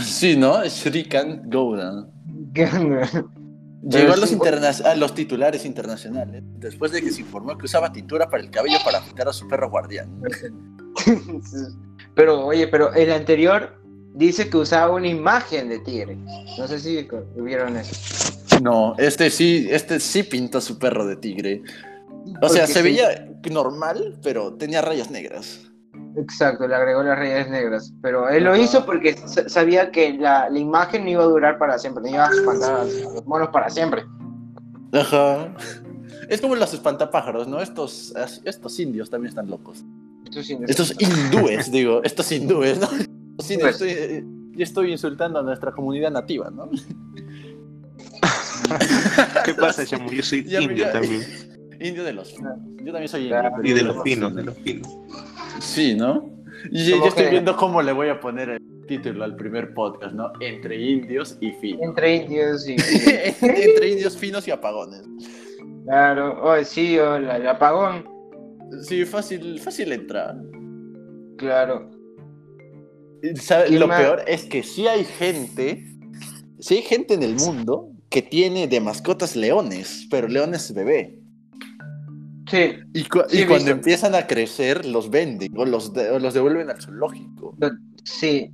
Sí, 0.00 0.36
¿no? 0.36 0.64
Srikan 0.70 1.50
Gouda. 1.50 2.06
Llegó 3.82 4.12
a 4.12 4.16
los, 4.16 4.28
sí, 4.30 4.34
interna- 4.34 4.70
a 4.84 4.94
los 4.96 5.14
titulares 5.14 5.64
internacionales 5.64 6.42
después 6.58 6.90
de 6.90 7.00
que 7.00 7.10
se 7.12 7.20
informó 7.20 7.56
que 7.56 7.66
usaba 7.66 7.92
tintura 7.92 8.28
para 8.28 8.42
el 8.42 8.50
cabello 8.50 8.78
para 8.84 9.00
pintar 9.04 9.28
a 9.28 9.32
su 9.32 9.46
perro 9.46 9.70
guardián. 9.70 10.20
Pero, 12.14 12.44
oye, 12.46 12.66
pero 12.66 12.92
el 12.94 13.12
anterior 13.12 13.80
dice 14.14 14.50
que 14.50 14.56
usaba 14.56 14.92
una 14.92 15.06
imagen 15.06 15.68
de 15.68 15.78
tigre. 15.78 16.16
No 16.58 16.66
sé 16.66 16.80
si 16.80 17.08
vieron 17.36 17.76
eso. 17.76 17.94
No, 18.60 18.96
este 18.98 19.30
sí, 19.30 19.68
este 19.70 20.00
sí 20.00 20.24
pintó 20.24 20.58
a 20.58 20.60
su 20.60 20.78
perro 20.80 21.06
de 21.06 21.14
tigre. 21.14 21.62
O 22.42 22.48
sea, 22.48 22.66
se 22.66 22.74
sí. 22.74 22.82
veía 22.82 23.28
normal, 23.48 24.18
pero 24.22 24.54
tenía 24.54 24.82
rayas 24.82 25.10
negras. 25.12 25.60
Exacto, 26.20 26.66
le 26.66 26.74
agregó 26.74 27.02
las 27.02 27.18
rayas 27.18 27.48
negras. 27.48 27.92
Pero 28.02 28.28
él 28.28 28.44
lo 28.44 28.56
hizo 28.56 28.84
porque 28.84 29.14
sa- 29.14 29.48
sabía 29.48 29.90
que 29.90 30.14
la, 30.14 30.48
la 30.50 30.58
imagen 30.58 31.04
no 31.04 31.10
iba 31.10 31.22
a 31.22 31.26
durar 31.26 31.58
para 31.58 31.78
siempre, 31.78 32.02
no 32.02 32.08
iba 32.10 32.26
a 32.26 32.30
espantar 32.30 32.74
a 32.80 32.84
los 32.84 33.26
monos 33.26 33.48
para 33.48 33.68
siempre. 33.70 34.04
Ajá. 34.92 35.54
Es 36.28 36.42
como 36.42 36.56
los 36.56 36.74
espantapájaros, 36.74 37.48
¿no? 37.48 37.58
Estos, 37.62 38.12
estos 38.44 38.78
indios 38.80 39.08
también 39.08 39.30
están 39.30 39.48
locos. 39.48 39.82
Esto 40.26 40.42
sí, 40.42 40.58
Estos 40.66 40.94
hindúes, 41.00 41.70
digo, 41.72 42.02
estos 42.04 42.30
hindúes, 42.32 42.78
¿no? 42.78 42.86
Sí, 43.38 43.56
Pues. 43.58 43.80
estoy, 43.80 43.90
eh, 43.92 44.24
yo 44.52 44.62
estoy 44.62 44.92
insultando 44.92 45.38
a 45.38 45.42
nuestra 45.42 45.72
comunidad 45.72 46.10
nativa, 46.10 46.50
¿no? 46.50 46.68
¿Qué 49.44 49.54
pasa, 49.54 49.86
Chamu? 49.86 50.10
Yo 50.10 50.22
soy 50.22 50.44
Ya, 50.44 50.60
indio 50.60 50.84
ya. 50.86 50.92
también. 50.92 51.22
Indio 51.80 52.04
de 52.04 52.12
los 52.12 52.34
finos. 52.34 52.58
Yo 52.84 52.92
también 52.92 53.08
soy 53.08 53.28
Claro. 53.28 53.50
indio. 53.56 53.70
Y 53.72 53.74
de 53.74 53.82
los 53.84 53.96
no- 53.96 54.02
pinos, 54.02 54.34
de 54.34 54.42
los 54.42 54.54
pinos. 54.56 54.88
Sí, 55.60 55.94
¿no? 55.94 56.30
Y 56.70 56.90
yo, 56.90 57.04
estoy 57.06 57.24
que- 57.24 57.30
viendo 57.30 57.56
cómo 57.56 57.82
le 57.82 57.92
voy 57.92 58.08
a 58.08 58.20
poner 58.20 58.48
el 58.50 58.60
título 58.86 59.24
al 59.24 59.36
primer 59.36 59.74
podcast, 59.74 60.14
¿no? 60.14 60.32
Entre 60.40 60.76
indios 60.80 61.36
y 61.40 61.50
finos. 61.52 61.82
Entre 61.82 62.16
indios 62.16 62.68
y. 62.68 62.72
Entre 63.42 63.90
indios 63.90 64.16
finos 64.16 64.46
y 64.48 64.50
apagones. 64.50 65.02
claro, 65.84 66.40
oh, 66.42 66.62
sí, 66.64 66.98
oh, 66.98 67.18
la- 67.18 67.36
el 67.36 67.46
apagón. 67.48 68.04
Sí, 68.82 69.04
fácil, 69.04 69.58
fácil 69.60 69.92
entrar. 69.92 70.36
Claro. 71.38 71.90
¿Sabe? 73.36 73.66
¿Quién 73.68 73.80
Lo 73.80 73.88
más? 73.88 74.00
peor 74.00 74.22
es 74.26 74.44
que 74.44 74.62
sí 74.62 74.86
hay 74.86 75.04
gente, 75.04 75.84
sí 76.60 76.76
hay 76.76 76.82
gente 76.82 77.14
en 77.14 77.22
el 77.22 77.34
mundo 77.34 77.90
que 78.10 78.22
tiene 78.22 78.68
de 78.68 78.80
mascotas 78.80 79.36
leones, 79.36 80.06
pero 80.10 80.28
leones 80.28 80.72
bebé. 80.72 81.18
Sí, 82.50 82.72
Y, 82.94 83.04
cu- 83.04 83.22
Sí, 83.28 83.38
y 83.38 83.42
he 83.42 83.46
cuando 83.46 83.70
empiezan 83.70 84.14
a 84.14 84.26
crecer, 84.26 84.86
los 84.86 85.10
venden 85.10 85.52
o 85.56 85.64
los, 85.64 85.92
de- 85.92 86.10
o 86.10 86.18
los 86.18 86.34
devuelven 86.34 86.70
al 86.70 86.80
zoológico. 86.80 87.54
sí. 88.04 88.50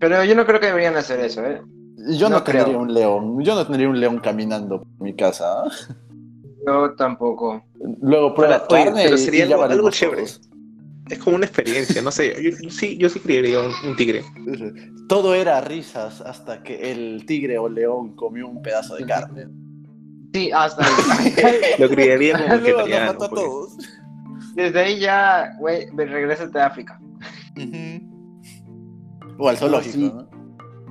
Pero 0.00 0.22
yo 0.24 0.34
no 0.36 0.46
creo 0.46 0.60
que 0.60 0.66
deberían 0.66 0.96
hacer 0.96 1.18
eso, 1.20 1.44
¿eh? 1.44 1.60
Yo 2.16 2.28
no, 2.28 2.36
No 2.38 2.44
creo. 2.44 2.64
tendría 2.64 2.78
un 2.82 2.94
león, 2.94 3.42
yo 3.42 3.54
no 3.56 3.66
tendría 3.66 3.88
un 3.88 3.98
león 3.98 4.20
caminando 4.20 4.82
por 4.82 5.00
mi 5.00 5.14
casa. 5.16 5.62
¿ah? 5.64 5.68
Yo 6.66 6.94
tampoco. 6.94 7.64
Luego 8.00 8.32
prueba 8.34 8.64
carne 8.68 9.02
pero 9.04 9.16
sería 9.18 9.46
y 9.46 9.52
algo- 9.52 9.90
chévere. 9.90 10.22
Es 10.22 11.18
como 11.18 11.36
una 11.36 11.46
experiencia, 11.46 12.00
no 12.02 12.10
sé. 12.12 12.34
Yo, 12.40 12.50
yo 12.62 12.70
sí, 12.70 12.96
yo 12.98 13.08
sí 13.08 13.18
criaría 13.18 13.60
un, 13.60 13.72
un 13.88 13.96
tigre. 13.96 14.22
Todo 15.08 15.34
era 15.34 15.60
risas 15.62 16.20
hasta 16.20 16.62
que 16.62 16.92
el 16.92 17.24
tigre 17.26 17.58
o 17.58 17.68
león 17.68 18.14
comió 18.14 18.46
un 18.46 18.60
pedazo 18.62 18.94
de 18.96 19.06
carne. 19.06 19.46
Sí, 20.34 20.50
hasta 20.52 20.86
Lo 21.78 21.88
criaría 21.88 22.34
como 22.34 22.46
Luego 22.48 22.58
nos 22.58 22.62
vegetariano. 22.86 23.12
mató 23.12 23.24
a 23.24 23.28
todos. 23.30 23.72
Desde 24.54 24.78
ahí 24.80 24.98
ya, 25.00 25.54
güey, 25.58 25.90
me 25.92 26.04
regrésate 26.04 26.58
a 26.58 26.66
África. 26.66 27.00
O 29.38 29.48
al 29.48 29.56
zoológico, 29.56 29.92
sí. 29.94 30.12
¿no? 30.14 30.28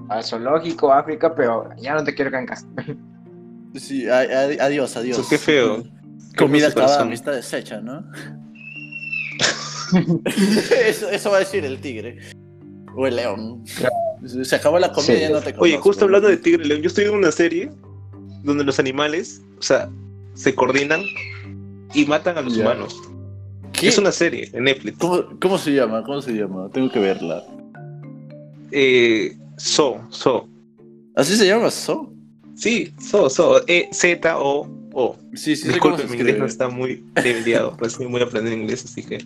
Al 0.09 0.23
zoológico, 0.23 0.91
África, 0.93 1.35
pero 1.35 1.69
ya 1.77 1.93
no 1.95 2.03
te 2.03 2.15
quiero 2.15 2.29
acá 2.29 2.39
en 2.39 2.45
casa. 2.45 2.67
Sí, 3.75 4.09
adiós, 4.09 4.95
adiós. 4.97 5.19
Eso, 5.19 5.27
qué 5.29 5.37
feo. 5.37 5.83
Comida 6.35 6.69
acabada, 6.69 7.01
amistad 7.01 7.33
deshecha, 7.33 7.79
¿no? 7.79 8.03
eso, 10.87 11.09
eso 11.09 11.29
va 11.29 11.35
a 11.37 11.39
decir 11.41 11.63
el 11.63 11.79
tigre. 11.79 12.17
O 12.95 13.05
el 13.05 13.17
león. 13.17 13.63
Se 14.25 14.55
acabó 14.55 14.79
la 14.79 14.91
comida 14.91 15.13
Sí. 15.13 15.17
y 15.17 15.21
ya 15.21 15.29
no 15.29 15.37
te 15.39 15.53
conozco. 15.53 15.63
Oye, 15.63 15.77
justo 15.77 16.05
hablando 16.05 16.27
de 16.27 16.37
tigre 16.37 16.63
y 16.63 16.67
león, 16.69 16.81
yo 16.81 16.87
estoy 16.87 17.05
en 17.05 17.13
una 17.13 17.31
serie 17.31 17.69
donde 18.47 18.63
los 18.63 18.79
animales, 18.79 19.41
o 19.59 19.61
sea, 19.61 19.89
se 20.33 20.55
coordinan 20.55 21.01
y 21.93 22.05
matan 22.05 22.37
a 22.37 22.41
los 22.41 22.55
Ya. 22.55 22.63
humanos. 22.63 22.99
¿Qué? 23.73 23.89
Es 23.89 23.97
una 23.99 24.11
serie 24.11 24.49
en 24.53 24.63
Netflix. 24.63 24.97
¿Cómo, 24.97 25.23
cómo 25.39 25.57
se 25.59 25.71
llama? 25.73 26.03
¿Cómo 26.03 26.21
se 26.21 26.31
llama? 26.33 26.69
Tengo 26.73 26.89
que 26.89 26.99
verla. 26.99 27.43
Eh, 28.71 29.37
so, 29.57 30.01
so. 30.09 30.47
¿Así 31.15 31.35
se 31.35 31.47
llama 31.47 31.69
So? 31.71 32.11
Sí, 32.55 32.93
so, 32.99 33.29
so. 33.29 33.61
E, 33.67 33.89
Z, 33.91 34.37
O, 34.39 34.67
O. 34.93 35.15
Sí, 35.35 35.55
sí, 35.55 35.67
Disculpe, 35.67 36.05
mi 36.05 36.15
inglés 36.15 36.39
no 36.39 36.45
está 36.45 36.69
muy 36.69 37.03
debiliado, 37.15 37.75
pues 37.77 37.91
estoy 37.93 38.07
muy 38.07 38.21
aprendiendo 38.21 38.61
inglés, 38.63 38.83
así 38.85 39.03
que. 39.03 39.19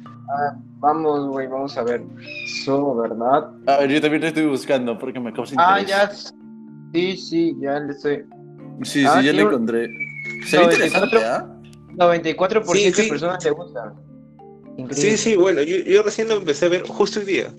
Vamos, 0.80 1.28
güey, 1.30 1.48
vamos 1.48 1.78
a 1.78 1.84
ver. 1.84 2.02
So, 2.66 2.96
¿verdad? 2.96 3.50
A 3.68 3.78
ver, 3.80 3.90
yo 3.92 4.02
también 4.02 4.22
lo 4.22 4.28
estoy 4.28 4.46
buscando 4.48 4.98
porque 4.98 5.20
me 5.20 5.32
causa 5.32 5.56
Ah, 5.58 5.80
interés. 5.80 6.34
ya. 6.34 6.34
Sí, 6.94 7.18
sí, 7.18 7.56
ya 7.62 7.80
le 7.80 7.94
estoy. 7.94 8.26
Sí, 8.84 9.04
Ah, 9.08 9.20
sí, 9.20 9.26
ya 9.26 9.32
sí, 9.32 9.38
lo 9.38 9.44
un- 9.48 9.54
encontré. 9.54 9.88
Se 10.48 10.58
ve 10.58 10.64
94. 10.64 10.72
interesante, 10.74 11.18
¿ah? 11.26 11.48
94% 11.98 12.74
Sí, 12.76 12.92
sí. 12.94 13.02
de 13.04 13.10
personas 13.10 13.44
le 13.44 13.52
gustan. 13.52 13.94
Increíble. 14.78 14.96
Sí, 14.96 15.18
sí, 15.18 15.36
bueno, 15.36 15.62
yo, 15.62 15.78
yo 15.78 16.02
recién 16.04 16.28
lo 16.30 16.36
empecé 16.36 16.66
a 16.66 16.70
ver 16.70 16.84
justo 16.88 17.20
hoy 17.20 17.26
día. 17.26 17.54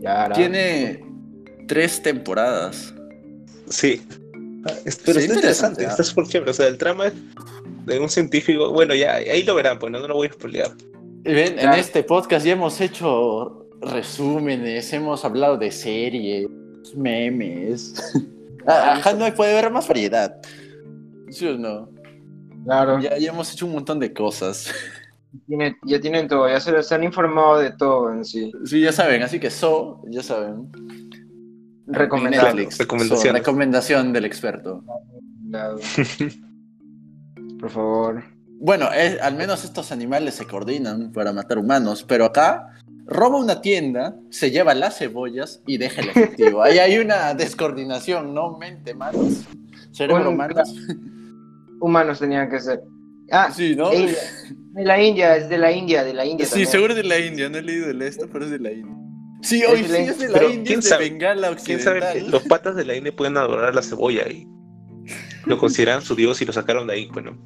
Ya. 0.00 0.30
Tiene 0.30 1.04
tres 1.68 2.02
temporadas. 2.02 2.94
Sí. 3.68 4.02
Ah, 4.64 4.72
es- 4.84 4.96
pero 5.04 5.18
está 5.20 5.34
interesante, 5.34 5.82
interesante, 5.82 5.86
¿ah? 5.86 5.90
está 5.90 6.02
súper 6.02 6.26
chévere. 6.26 6.50
O 6.50 6.54
sea, 6.54 6.66
el 6.66 6.78
trama 6.78 7.06
es 7.08 7.12
de 7.86 7.98
un 8.00 8.08
científico. 8.08 8.72
Bueno, 8.72 8.94
ya, 8.94 9.14
ahí 9.14 9.42
lo 9.42 9.54
verán, 9.54 9.78
pues 9.78 9.92
no, 9.92 10.00
no 10.00 10.08
lo 10.08 10.14
voy 10.14 10.28
a 10.28 10.32
spoilear. 10.32 10.70
Y 11.24 11.32
ven, 11.34 11.58
en 11.58 11.70
este 11.74 12.02
podcast 12.02 12.44
ya 12.46 12.52
hemos 12.52 12.80
hecho 12.80 13.66
resúmenes, 13.82 14.92
hemos 14.92 15.24
hablado 15.24 15.56
de 15.58 15.70
series, 15.70 16.48
memes. 16.96 17.94
Ah, 18.66 18.94
Ajá, 18.98 19.12
no 19.14 19.32
puede 19.34 19.58
haber 19.58 19.70
más 19.72 19.88
variedad. 19.88 20.36
¿Sí 21.30 21.46
o 21.46 21.56
no? 21.58 21.88
Claro, 22.64 23.00
Ya, 23.00 23.16
ya 23.16 23.30
hemos 23.30 23.52
hecho 23.52 23.66
un 23.66 23.72
montón 23.72 23.98
de 24.00 24.12
cosas. 24.12 24.70
tiene- 25.46 25.76
ya 25.86 26.00
tienen 26.00 26.28
todo, 26.28 26.48
ya 26.48 26.60
se 26.60 26.72
les 26.72 26.90
han 26.92 27.04
informado 27.04 27.58
de 27.58 27.72
todo 27.72 28.12
en 28.12 28.24
sí. 28.24 28.52
Sí, 28.64 28.80
ya 28.80 28.92
saben, 28.92 29.22
así 29.22 29.38
que 29.40 29.50
So, 29.50 30.02
ya 30.10 30.22
saben. 30.22 30.70
Netflix. 31.86 32.78
So, 33.08 33.32
recomendación 33.32 34.12
del 34.12 34.24
experto. 34.24 34.84
Por 37.60 37.70
favor. 37.70 38.22
Bueno, 38.62 38.88
al 39.22 39.34
menos 39.36 39.64
estos 39.64 39.90
animales 39.90 40.34
se 40.34 40.46
coordinan 40.46 41.12
para 41.12 41.32
matar 41.32 41.56
humanos, 41.58 42.04
pero 42.06 42.26
acá 42.26 42.68
roba 43.06 43.38
una 43.38 43.60
tienda, 43.60 44.16
se 44.30 44.50
lleva 44.50 44.74
las 44.74 44.98
cebollas 44.98 45.62
y 45.66 45.78
deja 45.78 46.00
el 46.02 46.08
efectivo. 46.10 46.62
Ahí 46.62 46.78
hay 46.78 46.98
una 46.98 47.34
descoordinación, 47.34 48.34
no 48.34 48.56
mente 48.58 48.94
manos. 48.94 49.44
Cerebro 49.92 50.24
Bueno, 50.24 50.30
humanos. 50.30 50.74
Humanos 51.80 52.18
tenían 52.18 52.50
que 52.50 52.60
ser. 52.60 52.80
Ah, 53.30 53.50
Sí, 53.54 53.74
¿no? 53.76 53.92
India. 53.92 54.16
de 54.72 54.84
la 54.84 55.02
India, 55.02 55.36
es 55.36 55.48
de 55.48 55.58
la 55.58 55.72
India, 55.72 56.04
de 56.04 56.14
la 56.14 56.24
India. 56.24 56.44
Sí, 56.46 56.50
también. 56.52 56.68
seguro 56.70 56.92
es 56.92 56.96
de 56.96 57.04
la 57.04 57.18
India, 57.18 57.48
no 57.48 57.58
he 57.58 57.62
leído 57.62 57.90
el 57.90 58.02
esto, 58.02 58.28
pero 58.32 58.44
es 58.44 58.50
de 58.50 58.58
la 58.58 58.72
India. 58.72 58.94
Sí, 59.42 59.62
Es 59.62 59.68
hoy 59.68 59.82
de 59.82 59.86
sí 59.86 59.92
la 59.92 59.98
es 60.10 60.18
de 60.18 60.28
la 60.28 60.32
Pero, 60.34 60.50
India, 60.50 60.64
¿quién 60.66 60.78
es 60.80 60.84
de 60.84 60.90
sabe? 60.90 61.08
Bengala 61.10 61.40
¿Quién 61.48 61.78
Occidental. 61.78 62.02
sabe 62.02 62.20
que 62.24 62.28
los 62.30 62.42
patas 62.44 62.76
de 62.76 62.84
la 62.84 62.94
India 62.96 63.14
pueden 63.16 63.36
adorar 63.36 63.74
la 63.74 63.82
cebolla 63.82 64.28
y 64.28 64.46
lo 65.46 65.56
consideran 65.58 66.02
su 66.02 66.14
dios 66.14 66.40
y 66.42 66.44
lo 66.44 66.52
sacaron 66.52 66.86
de 66.86 66.92
ahí? 66.94 67.08
Bueno, 67.12 67.36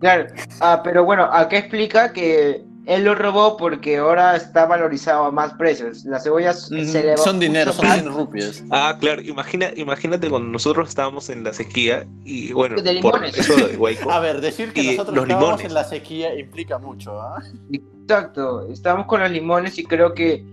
Claro. 0.00 0.26
Ah, 0.60 0.80
pero 0.84 1.04
bueno, 1.04 1.24
acá 1.24 1.56
explica 1.58 2.12
que 2.12 2.64
él 2.86 3.04
lo 3.04 3.14
robó 3.14 3.56
porque 3.56 3.98
ahora 3.98 4.36
está 4.36 4.64
valorizado 4.66 5.24
a 5.24 5.30
más 5.32 5.52
precios. 5.54 6.04
Las 6.04 6.22
cebollas 6.24 6.70
Ujú, 6.70 6.84
se 6.84 7.00
elevó 7.00 7.18
Son 7.22 7.38
dinero, 7.40 7.72
son 7.72 7.86
más. 7.86 7.94
100 8.00 8.12
rupias. 8.14 8.62
Ah, 8.70 8.96
claro, 9.00 9.20
imagina, 9.22 9.70
imagínate 9.76 10.30
cuando 10.30 10.48
nosotros 10.48 10.88
estábamos 10.88 11.28
en 11.28 11.42
la 11.44 11.52
sequía 11.52 12.06
y 12.24 12.52
bueno, 12.52 12.76
De 12.76 12.82
por 13.02 13.14
limones. 13.20 13.36
eso 13.38 13.66
de 13.66 13.76
Guayco. 13.76 14.10
A 14.12 14.20
ver, 14.20 14.40
decir 14.40 14.72
que 14.72 14.82
nosotros 14.84 15.16
los 15.16 15.24
estábamos 15.24 15.48
limones. 15.50 15.66
en 15.66 15.74
la 15.74 15.84
sequía 15.84 16.34
implica 16.38 16.78
mucho, 16.78 17.20
¿ah? 17.20 17.42
Exacto, 17.72 18.68
estábamos 18.70 19.06
con 19.06 19.20
los 19.20 19.30
limones 19.30 19.78
y 19.78 19.84
creo 19.84 20.14
que 20.14 20.44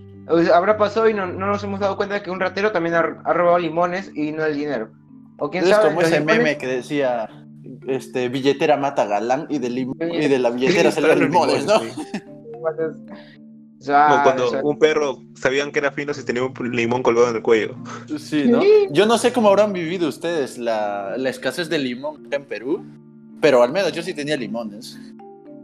habrá 0.53 0.77
pasado 0.77 1.07
y 1.09 1.13
no, 1.13 1.27
no 1.27 1.45
nos 1.47 1.63
hemos 1.63 1.79
dado 1.79 1.97
cuenta 1.97 2.15
de 2.15 2.23
que 2.23 2.31
un 2.31 2.39
ratero 2.39 2.71
también 2.71 2.95
ha, 2.95 2.99
ha 3.25 3.33
robado 3.33 3.59
limones 3.59 4.09
y 4.15 4.31
no 4.31 4.43
el 4.45 4.55
dinero. 4.55 4.89
O 5.37 5.49
quién 5.49 5.63
Es 5.65 5.69
sabe, 5.71 5.89
como 5.89 6.01
ese 6.01 6.19
limones- 6.21 6.37
meme 6.37 6.57
que 6.57 6.67
decía 6.67 7.29
este, 7.87 8.29
billetera 8.29 8.77
mata 8.77 9.05
galán 9.05 9.47
y 9.49 9.59
de, 9.59 9.69
lim- 9.69 9.93
Sí. 9.99 10.05
y 10.25 10.27
de 10.27 10.39
la 10.39 10.49
billetera 10.49 10.91
Sí, 10.91 11.01
limones, 11.01 11.65
¿no? 11.65 11.79
sí. 11.79 11.87
Como 13.85 14.23
cuando 14.23 14.61
un 14.63 14.79
perro 14.79 15.17
sabían 15.35 15.71
que 15.71 15.79
era 15.79 15.91
fino 15.91 16.13
si 16.13 16.23
tenía 16.23 16.43
un 16.43 16.53
limón 16.75 17.03
colgado 17.03 17.29
en 17.29 17.35
el 17.35 17.41
cuello. 17.41 17.75
Sí, 18.17 18.45
¿no? 18.47 18.61
Yo 18.91 19.05
no 19.05 19.17
sé 19.17 19.33
cómo 19.33 19.49
habrán 19.49 19.73
vivido 19.73 20.07
ustedes 20.07 20.57
la, 20.57 21.15
la 21.17 21.29
escasez 21.29 21.67
de 21.69 21.79
limón 21.79 22.25
acá 22.27 22.37
en 22.37 22.45
Perú, 22.45 22.85
pero 23.41 23.61
al 23.61 23.73
menos 23.73 23.91
yo 23.91 24.01
sí 24.01 24.13
tenía 24.13 24.37
limones. 24.37 24.97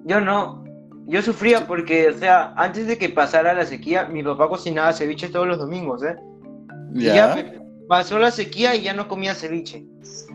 Yo 0.06 0.20
no. 0.20 0.66
Yo 1.08 1.22
sufría 1.22 1.66
porque, 1.66 2.10
o 2.10 2.18
sea, 2.18 2.54
antes 2.58 2.88
de 2.88 2.98
que 2.98 3.08
pasara 3.10 3.54
la 3.54 3.66
sequía, 3.66 4.06
mi 4.06 4.22
papá 4.22 4.48
cocinaba 4.50 4.92
ceviche 4.94 5.30
todos 5.30 5.48
los 5.48 5.58
domingos, 5.58 6.04
¿eh? 6.04 6.16
Y 6.94 7.04
Ya. 7.06 7.16
ya 7.16 7.36
pe- 7.36 7.62
pasó 7.88 8.20
la 8.20 8.32
sequía 8.32 8.76
y 8.76 8.82
ya 8.82 8.94
no 8.94 9.08
comía 9.08 9.34
ceviche. 9.34 9.86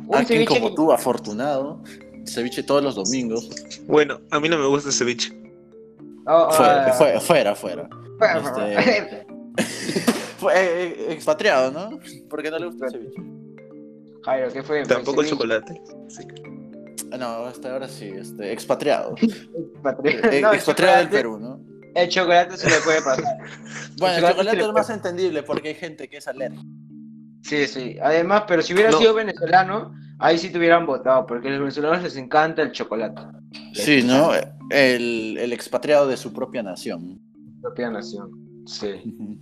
Un 0.06 0.14
Alguien 0.16 0.26
ceviche 0.40 0.54
como 0.60 0.70
que- 0.70 0.76
tú, 0.76 0.92
afortunado. 0.92 1.82
Ceviche 2.26 2.62
todos 2.62 2.82
los 2.82 2.94
domingos. 2.94 3.48
Bueno, 3.86 4.20
a 4.30 4.40
mí 4.40 4.48
no 4.48 4.56
me 4.58 4.66
gusta 4.66 4.88
el 4.88 4.94
ceviche. 4.94 5.32
Oh, 6.26 6.50
Fuera, 6.50 6.86
ah, 6.86 6.92
fuera, 6.92 7.20
fuera. 7.20 7.54
fuera. 7.54 7.88
fuera, 8.18 8.80
Este- 8.80 9.26
Fue 10.38 10.52
eh, 10.54 10.88
eh, 10.88 11.06
expatriado, 11.10 11.70
¿no? 11.70 11.98
Porque 12.28 12.50
no 12.50 12.58
le 12.58 12.66
gusta 12.66 12.86
el 12.86 12.92
ceviche. 12.92 13.22
Jairo, 14.24 14.50
¿qué 14.52 14.62
fue? 14.62 14.82
Tampoco 14.84 15.20
el 15.20 15.28
chocolate. 15.28 15.80
Sí. 16.08 16.22
Ah, 17.12 17.18
No, 17.18 17.26
hasta 17.44 17.72
ahora 17.72 17.88
sí, 17.88 18.06
este, 18.08 18.52
expatriado. 18.52 19.14
Patri- 19.82 20.20
Eh, 20.32 20.40
No, 20.40 20.52
expatriado 20.52 20.98
del 20.98 21.08
Perú, 21.10 21.38
¿no? 21.38 21.60
El 21.94 22.08
chocolate 22.08 22.56
se 22.56 22.68
le 22.70 22.76
puede 22.80 23.02
pasar. 23.02 23.24
Bueno, 23.98 24.16
el 24.16 24.32
chocolate 24.32 24.60
es 24.60 24.72
más 24.72 24.90
entendible 24.90 25.42
porque 25.44 25.68
hay 25.68 25.74
gente 25.74 26.08
que 26.08 26.16
es 26.16 26.26
alérgica. 26.26 26.62
Sí, 27.44 27.66
sí. 27.66 27.96
Además, 28.02 28.44
pero 28.48 28.62
si 28.62 28.72
hubiera 28.72 28.90
No. 28.90 28.98
sido 28.98 29.14
venezolano, 29.14 29.94
ahí 30.18 30.38
sí 30.38 30.50
te 30.50 30.58
hubieran 30.58 30.86
votado, 30.86 31.26
porque 31.26 31.48
a 31.48 31.50
los 31.52 31.60
venezolanos 31.60 32.02
les 32.02 32.16
encanta 32.16 32.62
el 32.62 32.72
chocolate. 32.72 33.20
Sí, 33.74 34.02
¿no? 34.02 34.30
El, 34.70 35.36
el 35.38 35.52
expatriado 35.52 36.08
de 36.08 36.16
su 36.16 36.32
propia 36.32 36.62
nación. 36.62 37.20
Propia 37.60 37.90
nación. 37.90 38.30
Sí. 38.66 39.38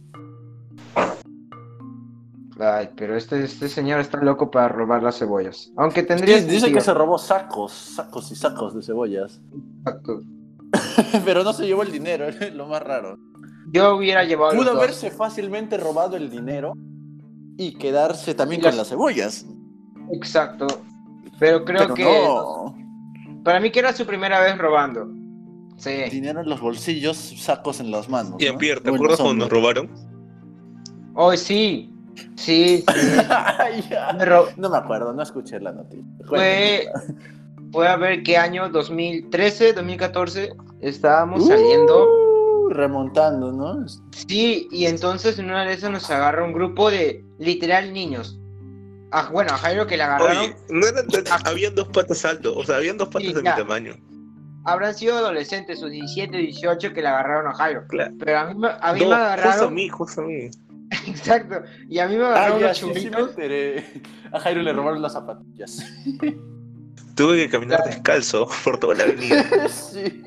Ay, 2.59 2.91
pero 2.97 3.17
este, 3.17 3.43
este 3.45 3.69
señor 3.69 4.01
está 4.01 4.19
loco 4.23 4.51
para 4.51 4.69
robar 4.69 5.03
las 5.03 5.19
cebollas. 5.19 5.73
Aunque 5.77 6.03
tendría 6.03 6.37
Dice, 6.37 6.49
dice 6.49 6.73
que 6.73 6.81
se 6.81 6.93
robó 6.93 7.19
sacos, 7.19 7.73
sacos 7.73 8.31
y 8.31 8.37
sacos 8.37 8.75
de 8.75 8.83
cebollas. 8.83 9.41
Exacto. 9.79 10.21
Pero 11.25 11.45
no 11.45 11.53
se 11.53 11.67
llevó 11.67 11.83
el 11.83 11.93
dinero, 11.93 12.27
es 12.29 12.55
lo 12.55 12.67
más 12.67 12.83
raro. 12.83 13.19
Yo 13.73 13.97
hubiera 13.97 14.25
llevado 14.25 14.57
Pudo 14.57 14.73
haberse 14.73 15.11
fácilmente 15.11 15.77
robado 15.79 16.17
el 16.17 16.31
dinero 16.31 16.75
y 17.67 17.75
quedarse 17.75 18.35
también 18.35 18.61
Y 18.61 18.65
con 18.65 18.71
las- 18.71 18.77
las 18.79 18.89
cebollas. 18.89 19.47
Exacto. 20.13 20.67
Pero 21.39 21.65
creo 21.65 21.83
Pero 21.83 21.95
que 21.95 22.05
no. 22.05 22.75
para 23.45 23.61
mí 23.61 23.71
que 23.71 23.81
era 23.81 23.93
su 23.93 24.05
primera 24.07 24.41
vez 24.41 24.57
robando. 24.59 25.09
Sí. 25.77 25.91
Dinero 26.11 26.41
en 26.43 26.49
los 26.49 26.61
bolsillos, 26.61 27.17
sacos 27.17 27.81
en 27.81 27.91
las 27.91 28.09
manos. 28.09 28.35
Y 28.41 28.47
¿no? 28.47 28.53
a 28.55 28.59
Pierre, 28.59 28.81
¿te 28.81 28.91
acuerdas 28.91 29.19
cuando 29.21 29.47
nos 29.47 29.53
hombres. 29.53 29.89
Oh, 31.15 31.21
robaron? 31.21 31.37
sí. 31.37 31.89
Sí. 32.37 32.85
Me 34.19 34.27
No 34.57 34.69
me 34.71 34.77
acuerdo, 34.77 35.13
no 35.13 35.23
escuché 35.23 35.59
la 35.61 35.73
noticia. 35.73 36.05
Fue, 36.29 36.87
fue 37.73 37.89
a 37.89 37.97
ver 37.97 38.23
qué 38.23 38.37
año, 38.37 38.69
2013, 38.69 39.73
2014, 39.73 40.53
estábamos 40.81 41.43
Uh, 41.45 41.49
saliendo. 41.49 42.07
Remontando, 42.73 43.53
¿no? 43.53 43.87
Sí, 44.11 44.69
y 44.71 44.87
entonces 44.87 45.39
en 45.39 45.47
una 45.47 45.65
de 45.65 45.75
esas 45.75 45.91
nos 45.91 46.11
agarra 46.11 46.45
un 46.45 46.53
grupo 46.53 46.91
de 46.91 47.25
literal 47.39 47.93
niños. 47.93 48.39
Ah, 49.11 49.29
bueno, 49.33 49.53
a 49.53 49.59
Jairo 49.59 49.87
que 49.87 49.97
le 49.97 50.05
agarraron, 50.05 50.39
Oye, 50.39 50.57
no 50.71 50.87
era 50.87 51.05
tan- 51.07 51.47
habían 51.47 51.75
dos 51.75 51.89
patas 51.89 52.25
altos, 52.25 52.55
o 52.57 52.65
sea, 52.65 52.77
habían 52.77 52.97
dos 52.97 53.09
patas 53.09 53.29
Sí, 53.29 53.35
de 53.35 53.43
ya. 53.43 53.57
mi 53.57 53.63
tamaño. 53.63 53.95
habrán 54.65 54.95
sido 54.95 55.17
adolescentes, 55.19 55.81
sus 55.81 55.91
17, 55.91 56.37
18, 56.37 56.93
que 56.95 57.03
le 57.03 57.09
agarraron 57.09 57.49
a 57.51 57.55
Jairo. 57.55 57.85
Claro. 57.89 58.15
Pero 58.19 58.39
a 58.39 58.47
mí, 58.47 58.55
me- 58.59 58.69
a 58.81 58.93
mí 58.93 59.01
No, 59.01 59.07
me 59.09 59.11
justo 59.11 59.15
a 59.15 59.33
agarraron. 59.33 59.75
mí, 59.75 59.89
justo 59.89 60.21
a 60.21 60.25
mí. 60.25 60.51
Exacto. 61.09 61.57
Y 61.89 61.99
a 61.99 62.07
mí 62.09 62.17
me 62.17 62.23
Ah, 62.25 62.29
agarraron 62.29 62.59
ya, 62.61 62.67
unos 62.67 62.79
sí, 62.79 62.85
sí 62.85 62.87
me 62.87 62.95
churritos. 63.01 63.31
enteré. 63.31 63.85
A 64.33 64.39
Jairo 64.41 64.63
le 64.63 64.73
robaron 64.73 65.03
las 65.03 65.13
zapatillas. 65.15 65.85
Tuve 67.17 67.37
que 67.37 67.49
caminar 67.51 67.83
descalzo 67.85 68.49
por 68.65 68.79
toda 68.79 68.95
la 68.95 69.03
avenida. 69.05 69.45
sí. 69.69 70.23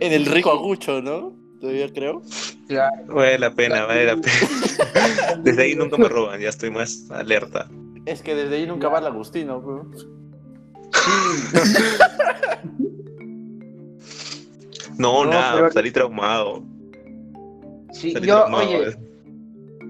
En 0.00 0.12
el 0.12 0.26
rico 0.26 0.50
agucho, 0.50 1.00
¿no? 1.00 1.34
Todavía 1.66 1.92
creo. 1.92 2.22
Claro. 2.68 3.06
Vale 3.08 3.38
la 3.40 3.50
pena, 3.50 3.86
vale 3.86 4.04
la 4.06 4.16
pena. 4.16 5.38
Desde 5.42 5.62
ahí 5.64 5.74
nunca 5.74 5.96
me 5.96 6.08
roban, 6.08 6.40
ya 6.40 6.48
estoy 6.48 6.70
más 6.70 7.10
alerta. 7.10 7.68
Es 8.04 8.22
que 8.22 8.36
desde 8.36 8.54
ahí 8.54 8.66
nunca 8.68 8.88
va 8.88 9.00
el 9.00 9.06
Agustino, 9.06 9.60
bro. 9.60 9.90
No, 14.98 15.24
No, 15.24 15.30
nada, 15.30 15.54
pero- 15.56 15.70
salí 15.72 15.90
traumado. 15.90 16.62
Sí, 17.92 18.12
Salí 18.12 18.26
yo, 18.28 18.36
traumado. 18.44 18.68
oye, 18.68 18.96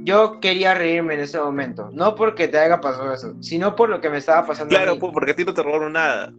yo 0.05 0.41
quería 0.41 0.73
reírme 0.75 1.15
en 1.15 1.21
ese 1.21 1.39
momento. 1.39 1.91
No 1.93 2.15
porque 2.15 2.49
te 2.49 2.59
haya 2.59 2.81
pasado 2.81 3.13
eso, 3.13 3.35
sino 3.41 3.77
por 3.77 3.89
lo 3.91 4.01
que 4.01 4.09
me 4.11 4.19
estaba 4.19 4.47
pasando. 4.47 4.75
a 4.75 4.79
Claro, 4.79 4.95
mí. 4.95 5.01
pues 5.01 5.13
porque 5.13 5.33
a 5.33 5.37
ti 5.37 5.45
no 5.45 5.53
te 5.55 5.63
robaron 5.63 5.93
nada. 5.93 6.33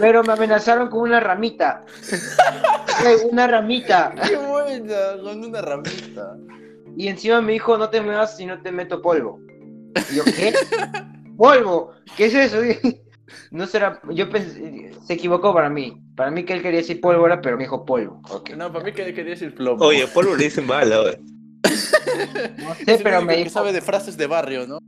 Pero 0.00 0.24
me 0.24 0.32
amenazaron 0.32 0.88
con 0.88 1.02
una 1.02 1.20
ramita. 1.20 1.84
Una 3.30 3.46
ramita. 3.46 4.14
¡Qué 4.26 4.36
buena! 4.36 5.22
Con 5.22 5.44
una 5.44 5.62
ramita. 5.62 6.36
Y 6.96 7.08
encima 7.08 7.40
me 7.40 7.52
dijo, 7.52 7.78
no 7.78 7.88
te 7.88 8.00
muevas 8.00 8.36
si 8.36 8.44
no 8.44 8.60
te 8.60 8.72
meto 8.72 9.00
polvo. 9.00 9.40
Y 10.10 10.16
yo, 10.16 10.24
¿qué? 10.24 10.52
¿Polvo? 11.36 11.92
¿Qué 12.16 12.26
es 12.26 12.34
eso? 12.34 12.58
No 13.52 13.64
será, 13.66 14.00
yo 14.10 14.28
pensé, 14.28 14.90
se 15.06 15.12
equivocó 15.12 15.54
para 15.54 15.70
mí. 15.70 16.02
Para 16.16 16.32
mí 16.32 16.44
que 16.44 16.52
él 16.52 16.62
quería 16.62 16.80
decir 16.80 17.00
pólvora, 17.00 17.40
pero 17.40 17.56
me 17.56 17.62
dijo 17.62 17.84
polvo. 17.84 18.20
No, 18.56 18.72
para 18.72 18.84
mí 18.84 18.92
que 18.92 19.14
quería 19.14 19.30
decir 19.30 19.54
plomo. 19.54 19.84
Oye, 19.84 20.06
polvo 20.08 20.34
le 20.34 20.44
dicen 20.44 20.66
bala, 20.66 21.00
oye. 21.00 21.20
No 21.62 22.72
Es 22.86 22.98
sé, 22.98 23.00
pero 23.02 23.22
me 23.22 23.34
que 23.34 23.38
dijo, 23.44 23.50
sabe 23.50 23.72
de 23.72 23.80
frases 23.80 24.16
de 24.16 24.26
barrio, 24.26 24.66
¿no? 24.66 24.78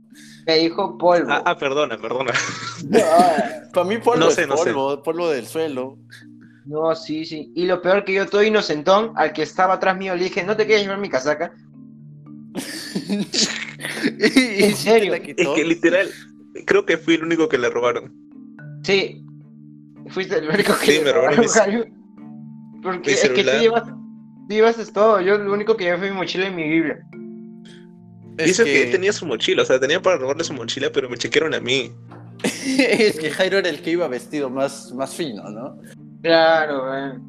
me 0.45 0.57
dijo 0.57 0.97
polvo. 0.97 1.31
Ah, 1.31 1.43
ah, 1.45 1.57
perdona, 1.57 1.97
perdona. 1.97 2.33
Ah, 2.95 3.35
Para 3.73 3.87
mí 3.87 3.97
polvo 3.97 4.19
No 4.19 4.27
es 4.29 4.35
sé, 4.35 4.45
no 4.47 4.57
sé. 4.57 4.65
polvo, 4.73 5.01
polvo 5.03 5.29
del 5.29 5.47
suelo. 5.47 5.97
No, 6.65 6.95
sí, 6.95 7.25
sí. 7.25 7.51
Y 7.55 7.65
lo 7.65 7.81
peor 7.81 8.03
que 8.05 8.13
yo 8.13 8.27
todo 8.27 8.43
inocentón, 8.43 9.13
al 9.15 9.33
que 9.33 9.43
estaba 9.43 9.75
atrás 9.75 9.97
mío, 9.97 10.15
le 10.15 10.25
dije, 10.25 10.43
¿no 10.43 10.55
te 10.55 10.65
quieres 10.65 10.83
llevar 10.83 10.99
mi 10.99 11.09
casaca? 11.09 11.53
¿En 13.09 14.75
serio? 14.75 15.13
Es 15.13 15.21
que 15.55 15.63
literal, 15.63 16.09
creo 16.65 16.85
que 16.85 16.97
fui 16.97 17.15
el 17.15 17.23
único 17.23 17.49
que 17.49 17.57
le 17.57 17.69
robaron. 17.69 18.13
Sí. 18.83 19.25
Fuiste 20.09 20.37
el 20.37 20.49
único 20.49 20.73
que 20.79 20.85
Sí, 20.85 20.91
le 20.99 21.03
me 21.05 21.11
robaron. 21.13 21.45
Porque 22.81 23.11
mi 23.11 23.13
es 23.13 23.29
que 23.29 23.43
tú 23.43 23.49
llevas, 23.59 23.83
tú 24.47 24.53
llevaste 24.55 24.85
todo. 24.91 25.21
Yo 25.21 25.37
lo 25.37 25.53
único 25.53 25.75
que 25.77 25.85
llevé 25.85 25.97
fue 25.97 26.11
mi 26.11 26.17
mochila 26.17 26.47
y 26.47 26.51
mi 26.51 26.63
Biblia. 26.69 26.99
Y 28.39 28.49
eso 28.49 28.63
que... 28.63 28.85
tenía 28.91 29.13
su 29.13 29.25
mochila, 29.25 29.61
o 29.61 29.65
sea, 29.65 29.79
tenía 29.79 30.01
para 30.01 30.17
robarle 30.17 30.43
su 30.43 30.53
mochila, 30.53 30.89
pero 30.91 31.09
me 31.09 31.17
chequearon 31.17 31.53
a 31.53 31.59
mí. 31.59 31.91
es 32.43 33.17
que 33.19 33.29
Jairo 33.29 33.59
era 33.59 33.69
el 33.69 33.81
que 33.81 33.91
iba 33.91 34.07
vestido 34.07 34.49
más, 34.49 34.91
más 34.93 35.13
fino, 35.13 35.49
¿no? 35.49 35.77
Claro, 36.21 36.97
eh. 36.97 37.19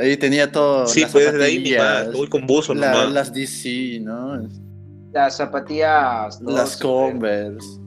Ahí 0.00 0.16
tenía 0.16 0.50
todo. 0.50 0.86
Sí, 0.86 1.00
las 1.02 1.12
pues 1.12 1.32
desde 1.32 1.44
ahí 1.44 1.56
zapatillas, 1.56 2.06
más, 2.06 2.14
voy 2.14 2.28
con 2.28 2.46
buzo 2.46 2.74
la- 2.74 2.92
nomás. 2.92 3.12
las 3.12 3.34
DC, 3.34 4.00
¿no? 4.00 4.48
Las 5.12 5.36
zapatillas. 5.36 6.38
todo 6.38 6.56
Las 6.56 6.76
Converse. 6.76 7.80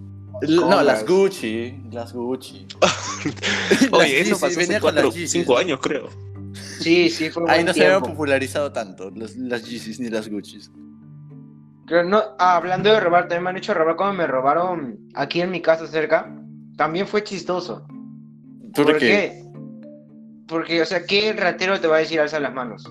No, 0.47 0.83
las. 0.83 1.05
Gucci. 1.05 1.75
Las 1.91 2.13
Gucci. 2.13 2.67
Las 2.81 3.91
Oye, 3.91 4.21
eso 4.21 4.37
Yeezys, 4.37 4.39
pasó 4.39 4.59
hace 4.59 4.65
con 4.65 4.95
las 4.95 5.03
cuatro, 5.03 5.11
Yeezys, 5.11 5.31
cinco 5.31 5.53
¿no? 5.53 5.59
años, 5.59 5.79
creo. 5.81 6.09
Sí, 6.79 7.09
sí, 7.09 7.29
fue 7.29 7.43
un 7.43 7.49
Ahí 7.49 7.57
buen 7.57 7.67
no 7.67 7.73
se 7.73 7.85
habían 7.85 8.01
popularizado 8.01 8.71
tanto 8.71 9.11
las, 9.11 9.35
las 9.35 9.63
Yeezys 9.67 9.99
ni 9.99 10.09
las 10.09 10.29
Guccis. 10.29 10.71
Creo 11.85 12.03
no, 12.03 12.21
ah, 12.37 12.57
hablando 12.57 12.91
de 12.91 12.99
robar, 12.99 13.23
también 13.23 13.43
me 13.43 13.49
han 13.51 13.57
hecho 13.57 13.73
robar 13.73 13.95
cuando 13.95 14.15
me 14.17 14.27
robaron 14.27 14.99
aquí 15.15 15.41
en 15.41 15.51
mi 15.51 15.61
casa 15.61 15.87
cerca. 15.87 16.33
También 16.75 17.07
fue 17.07 17.23
chistoso. 17.23 17.87
¿Por, 18.75 18.97
qué? 18.97 19.43
Porque, 20.47 20.81
o 20.81 20.85
sea, 20.85 21.05
¿qué 21.05 21.33
ratero 21.33 21.79
te 21.79 21.87
va 21.87 21.95
a 21.95 21.99
decir 21.99 22.19
alza 22.19 22.39
las 22.39 22.53
manos? 22.53 22.83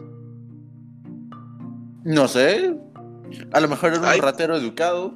No 2.04 2.26
sé. 2.26 2.74
A 3.52 3.60
lo 3.60 3.68
mejor 3.68 3.90
era 3.90 4.00
un 4.00 4.06
Ay. 4.06 4.20
ratero 4.20 4.56
educado. 4.56 5.14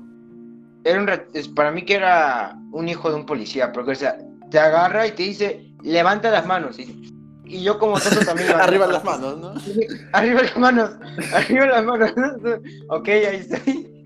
Era 0.84 1.00
un 1.00 1.06
rat- 1.06 1.28
para 1.54 1.70
mí 1.70 1.84
que 1.84 1.94
era 1.94 2.56
un 2.72 2.88
hijo 2.88 3.10
de 3.10 3.16
un 3.16 3.26
policía, 3.26 3.72
porque, 3.72 3.92
o 3.92 3.94
sea, 3.94 4.18
te 4.50 4.58
agarra 4.58 5.06
y 5.06 5.12
te 5.12 5.22
dice, 5.22 5.72
levanta 5.82 6.30
las 6.30 6.46
manos. 6.46 6.78
Y, 6.78 7.12
y 7.58 7.62
yo 7.62 7.78
como 7.78 7.98
tonto 7.98 8.20
también 8.24 8.50
Arriba 8.52 8.86
las 8.86 9.04
manos, 9.04 9.38
¿no? 9.38 9.54
Arriba 10.12 10.42
las 10.42 10.56
manos, 10.56 10.90
arriba 11.32 11.66
las 11.66 11.84
manos. 11.84 12.12
ok, 12.88 13.08
ahí 13.08 13.36
estoy. 13.48 14.04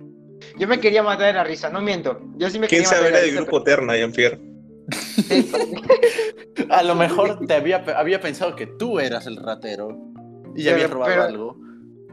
Yo 0.59 0.69
me 0.69 0.79
quería 0.81 1.03
matar 1.03 1.27
de 1.29 1.33
la 1.35 1.45
risa, 1.45 1.69
no 1.71 1.81
miento. 1.81 2.21
Yo 2.37 2.49
sí 2.51 2.59
me 2.59 2.69
¿Quién 2.69 2.83
quería 2.83 2.89
sabe 2.89 3.03
matar 3.03 3.13
era 3.15 3.21
de 3.27 3.33
del 3.33 3.37
grupo 3.43 3.63
Terna, 3.63 3.97
Jean-Pierre? 3.97 4.39
A 6.71 6.83
lo 6.83 6.95
mejor 6.95 7.47
te 7.47 7.55
había, 7.55 7.85
había 7.97 8.21
pensado 8.21 8.55
que 8.55 8.67
tú 8.67 9.01
eras 9.01 9.27
el 9.27 9.37
ratero. 9.37 9.97
Y 10.55 10.63
ya 10.63 10.71
Pero- 10.73 10.75
habías 10.77 10.91
robado 10.91 11.11
pero- 11.13 11.23
algo. 11.25 11.57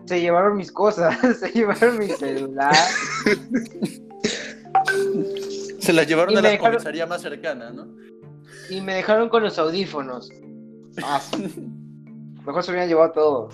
Se 0.06 0.20
llevaron 0.20 0.58
mis 0.58 0.72
cosas, 0.72 1.16
se 1.40 1.50
llevaron 1.52 1.98
mi 2.00 2.08
celular. 2.08 2.74
Se 5.80 5.94
las 5.94 6.08
llevaron 6.08 6.34
Y 6.34 6.38
a 6.38 6.42
la 6.42 6.50
dejaron- 6.50 6.74
comisaría 6.78 7.06
más 7.06 7.22
cercana, 7.22 7.72
¿no? 7.72 7.88
y 8.70 8.80
me 8.82 8.94
dejaron 8.96 9.28
con 9.30 9.44
los 9.44 9.60
audífonos. 9.60 10.32
Ah, 11.04 11.22
mejor 12.46 12.64
se 12.64 12.72
hubieran 12.72 12.90
llevado 12.90 13.12
todo. 13.12 13.50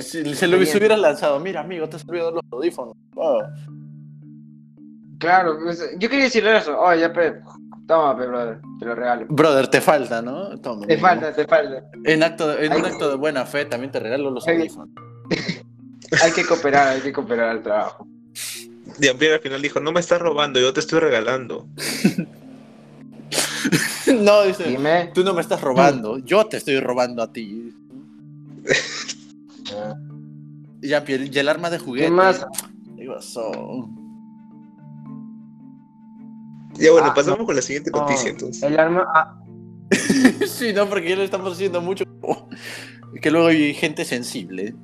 Si 0.00 0.34
se 0.34 0.46
lo 0.48 0.56
hubiera 0.58 0.96
lanzado, 0.96 1.38
mira 1.40 1.60
amigo, 1.60 1.88
te 1.88 1.96
has 1.96 2.08
olvidado 2.08 2.32
los 2.32 2.42
audífonos. 2.50 2.94
Oh. 3.14 3.40
Claro, 5.18 5.58
pues, 5.62 5.80
yo 5.98 6.08
quería 6.08 6.24
decirle 6.24 6.56
eso. 6.56 6.78
Oh, 6.78 6.94
ya, 6.94 7.12
pe, 7.12 7.40
toma, 7.86 8.16
pe, 8.18 8.26
brother, 8.26 8.58
te 8.78 8.84
lo 8.84 8.94
regalo. 8.94 9.26
Brother, 9.28 9.68
te 9.68 9.80
falta, 9.80 10.20
¿no? 10.20 10.58
Toma, 10.60 10.86
Te 10.86 10.98
falta, 10.98 11.32
te 11.32 11.46
falta. 11.46 11.84
En, 12.04 12.22
acto 12.22 12.48
de- 12.48 12.66
en 12.66 12.72
un 12.74 12.84
acto 12.84 13.08
de 13.08 13.16
buena 13.16 13.46
fe 13.46 13.64
también 13.64 13.90
te 13.92 13.98
regalo 14.00 14.30
los 14.30 14.46
Ay. 14.46 14.56
audífonos. 14.58 14.90
Hay 16.22 16.30
que 16.32 16.44
cooperar, 16.44 16.88
hay 16.88 17.00
que 17.00 17.12
cooperar 17.12 17.48
al 17.48 17.62
trabajo. 17.64 18.06
Jean-Pierre 19.00 19.34
al 19.34 19.40
final 19.40 19.60
dijo, 19.60 19.80
no 19.80 19.90
me 19.90 19.98
estás 19.98 20.20
robando, 20.20 20.60
yo 20.60 20.72
te 20.72 20.78
estoy 20.78 21.00
regalando. 21.00 21.66
no, 24.20 24.42
dice, 24.42 24.64
Dime. 24.64 25.10
tú 25.14 25.22
no 25.24 25.34
me 25.34 25.40
estás 25.40 25.60
robando, 25.60 26.18
yo 26.18 26.44
te 26.46 26.56
estoy 26.58 26.78
robando 26.80 27.22
a 27.22 27.32
ti. 27.32 27.72
Y, 30.82 30.88
ya, 30.88 31.04
y 31.08 31.38
el 31.38 31.48
arma 31.48 31.70
de 31.70 31.78
juguete. 31.78 32.06
¿Qué 32.06 32.12
más? 32.12 32.46
¿Qué 32.96 33.06
pasó? 33.06 33.88
Ya 36.74 36.92
bueno, 36.92 37.08
Ah, 37.10 37.14
pasamos 37.14 37.40
no. 37.40 37.46
con 37.46 37.56
la 37.56 37.62
siguiente 37.62 37.90
No, 37.90 38.00
noticia 38.00 38.30
entonces. 38.30 38.62
el 38.62 38.78
arma. 38.78 39.06
ah, 39.14 39.38
sí, 40.46 40.72
no, 40.74 40.86
porque 40.88 41.08
ya 41.10 41.16
le 41.16 41.24
estamos 41.24 41.52
haciendo 41.52 41.80
mucho. 41.80 42.04
Que 43.22 43.30
luego 43.30 43.46
hay 43.48 43.72
gente 43.72 44.04
sensible. 44.04 44.74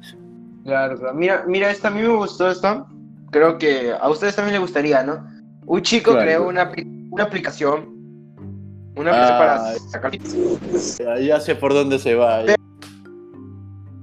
claro, 0.65 0.97
claro. 0.99 1.15
Mira, 1.15 1.45
mira, 1.47 1.71
esta 1.71 1.89
a 1.89 1.91
mí 1.91 2.01
me 2.01 2.09
gustó 2.17 2.51
esta. 2.51 2.87
Creo 3.31 3.59
que 3.59 3.93
a 3.93 4.09
ustedes 4.09 4.37
también 4.37 4.55
les 4.55 4.61
gustaría, 4.63 5.03
¿no? 5.03 5.27
Un 5.67 5.83
chico 5.83 6.13
Claro. 6.13 6.25
creó 6.27 6.49
una, 6.49 6.73
una 7.11 7.25
aplicación. 7.25 7.92
Una 8.95 9.11
aplicación 9.11 9.39
para 9.39 9.67
Ay. 9.67 9.79
sacar. 9.91 11.23
Ya, 11.23 11.41
sé 11.41 11.55
por 11.55 11.73
dónde 11.73 11.99
se 11.99 12.15
va. 12.15 12.45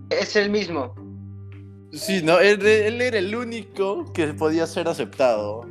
Es 0.10 0.36
el 0.36 0.50
mismo. 0.50 0.96
Sí, 1.92 2.22
no, 2.24 2.40
él, 2.40 2.66
él 2.66 3.02
era 3.02 3.18
el 3.18 3.36
único 3.36 4.12
que 4.14 4.28
podía 4.28 4.68
ser 4.68 4.88
aceptado. 4.88 5.66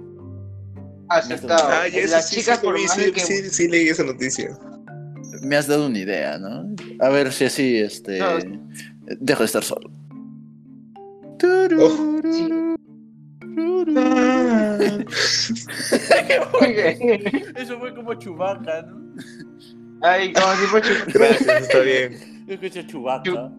Aceptado. 1.08 1.68
Ah, 1.70 1.88
ya 1.88 2.06
Las 2.06 2.28
sí, 2.28 2.36
chicas, 2.36 2.60
sí, 2.60 2.66
por 2.66 2.78
sí, 2.78 3.12
que. 3.12 3.20
sí, 3.20 3.50
sí 3.50 3.68
leí 3.68 3.88
esa 3.88 4.04
noticia. 4.04 4.56
Me 5.42 5.56
has 5.56 5.66
dado 5.66 5.86
una 5.86 5.98
idea, 5.98 6.38
¿no? 6.38 6.74
A 7.00 7.08
ver 7.08 7.32
si 7.32 7.44
así, 7.44 7.78
este. 7.78 8.18
No. 8.18 8.26
Dejo 9.20 9.40
de 9.40 9.46
estar 9.46 9.64
solo. 9.64 9.90
Oh. 11.78 12.20
Sí. 12.30 12.48
Eso 17.56 17.78
fue 17.78 17.94
como 17.94 18.14
Chubaca, 18.14 18.82
¿no? 18.82 19.07
Ay, 20.02 20.32
como 20.32 20.52
si 20.54 20.66
fuera 20.66 20.86
Chu- 20.86 21.04
Gracias, 21.14 21.62
está 21.62 21.80
bien. 21.80 22.44
Yo 22.46 22.54
escuché 22.54 22.86
Chubaca. 22.86 23.52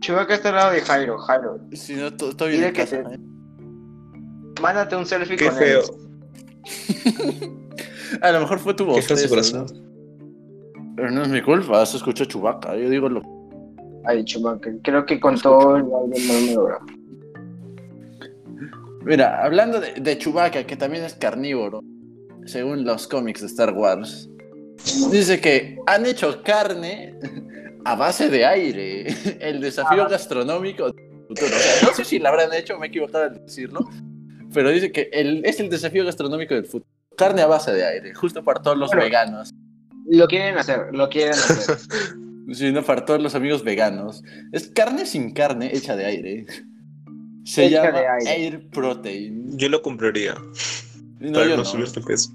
Chubaca 0.00 0.34
está 0.34 0.48
al 0.50 0.54
lado 0.56 0.72
de 0.72 0.80
Jairo. 0.80 1.18
Jairo, 1.18 1.60
Si 1.72 1.94
no, 1.94 2.12
to- 2.12 2.30
estoy 2.30 2.50
bien 2.50 2.60
Dile 2.60 2.68
en 2.68 2.74
que 2.74 2.80
casa. 2.80 3.08
te- 3.08 3.14
¿eh? 3.14 3.18
mándate 4.62 4.96
un 4.96 5.06
selfie 5.06 5.36
Qué 5.36 5.46
con 5.46 5.54
feo. 5.56 5.80
él. 5.82 7.50
A 8.22 8.30
lo 8.32 8.40
mejor 8.40 8.58
fue 8.60 8.74
tu 8.74 8.84
Qué 8.86 8.90
voz. 8.92 9.06
feo 9.06 9.16
su 9.16 9.28
corazón. 9.28 9.66
Pero 10.96 11.10
no 11.10 11.22
es 11.22 11.28
mi 11.28 11.42
culpa, 11.42 11.84
se 11.86 11.96
escuchó 11.96 12.24
Chubaca. 12.24 12.76
Yo 12.76 12.88
digo 12.88 13.08
lo. 13.08 13.22
Ay, 14.06 14.24
Chubaca. 14.24 14.70
Creo 14.82 15.04
que 15.06 15.18
con 15.20 15.38
todo 15.40 15.76
el 15.76 15.84
aire 15.84 16.26
no 16.26 16.40
me 16.46 16.54
logra. 16.54 16.78
Mira, 19.04 19.44
hablando 19.44 19.80
de, 19.80 19.92
de 20.00 20.16
Chewbacca, 20.18 20.64
que 20.64 20.76
también 20.76 21.04
es 21.04 21.14
carnívoro, 21.14 21.82
según 22.46 22.84
los 22.86 23.06
cómics 23.06 23.42
de 23.42 23.48
Star 23.48 23.74
Wars, 23.74 24.30
dice 25.10 25.40
que 25.40 25.78
han 25.86 26.06
hecho 26.06 26.42
carne 26.42 27.14
a 27.84 27.94
base 27.96 28.28
de 28.30 28.44
aire. 28.46 29.06
El 29.40 29.60
desafío 29.60 30.08
gastronómico 30.08 30.90
del 30.90 31.26
futuro. 31.28 31.46
O 31.46 31.58
sea, 31.58 31.88
no 31.88 31.94
sé 31.94 32.04
si 32.04 32.18
lo 32.18 32.28
habrán 32.28 32.52
hecho, 32.52 32.78
me 32.78 32.86
he 32.86 32.88
equivocado 32.88 33.24
al 33.24 33.44
decirlo, 33.44 33.80
pero 34.52 34.70
dice 34.70 34.92
que 34.92 35.08
el, 35.12 35.44
es 35.44 35.58
el 35.60 35.68
desafío 35.70 36.04
gastronómico 36.04 36.54
del 36.54 36.64
futuro. 36.66 36.90
Carne 37.16 37.42
a 37.42 37.46
base 37.46 37.72
de 37.72 37.84
aire, 37.84 38.14
justo 38.14 38.42
para 38.44 38.60
todos 38.62 38.76
los 38.76 38.88
Bueno. 38.90 39.04
veganos. 39.04 39.50
Lo 40.06 40.26
quieren 40.28 40.58
hacer, 40.58 40.88
lo 40.92 41.08
quieren 41.08 41.32
hacer. 41.34 41.76
Sí, 42.52 42.70
no 42.72 42.82
para 42.82 43.06
todos 43.06 43.22
los 43.22 43.34
amigos 43.34 43.64
veganos. 43.64 44.22
Es 44.52 44.68
carne 44.68 45.06
sin 45.06 45.32
carne 45.32 45.70
hecha 45.74 45.96
de 45.96 46.04
aire. 46.04 46.46
Se 47.46 47.64
Hecha 47.64 47.86
llama 47.86 48.00
aire. 48.20 48.44
Air 48.44 48.68
Protein. 48.68 49.56
Yo 49.56 49.70
lo 49.70 49.80
compraría 49.80 50.34
No, 51.20 51.32
para 51.32 51.44
yo 51.46 51.50
no, 51.52 51.56
no. 51.56 51.64
subir 51.64 51.88
de 51.88 52.02
peso. 52.02 52.30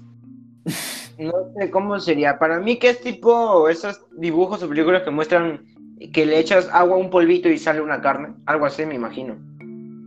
No 1.20 1.32
sé 1.58 1.70
cómo 1.70 2.00
sería. 2.00 2.38
Para 2.38 2.58
mí 2.60 2.78
que 2.78 2.90
es 2.90 3.00
tipo 3.00 3.68
esos 3.68 4.00
dibujos 4.16 4.62
o 4.62 4.68
películas 4.68 5.02
que 5.02 5.10
muestran 5.10 5.64
que 6.12 6.24
le 6.24 6.38
echas 6.38 6.68
agua 6.72 6.96
a 6.96 6.98
un 6.98 7.10
polvito 7.10 7.48
y 7.48 7.58
sale 7.58 7.80
una 7.82 8.00
carne. 8.00 8.34
Algo 8.46 8.64
así 8.64 8.86
me 8.86 8.94
imagino. 8.94 9.36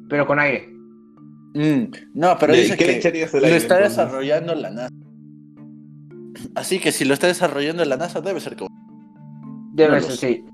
Pero 0.09 0.25
con 0.25 0.39
aire. 0.39 0.69
Mm, 1.53 1.83
no, 2.15 2.35
pero 2.39 2.55
¿Y 2.55 2.61
dice 2.61 2.75
que 2.77 2.85
lo 2.85 2.91
aire, 2.91 3.57
está 3.57 3.75
entonces? 3.75 3.97
desarrollando 3.97 4.55
la 4.55 4.71
NASA. 4.71 4.89
Así 6.55 6.79
que 6.79 6.91
si 6.91 7.05
lo 7.05 7.13
está 7.13 7.27
desarrollando 7.27 7.85
la 7.85 7.95
NASA, 7.95 8.21
debe 8.21 8.39
ser 8.39 8.55
como. 8.55 8.69
Debe 9.73 9.99
No 9.99 10.01
ser, 10.01 10.17
sí. 10.17 10.45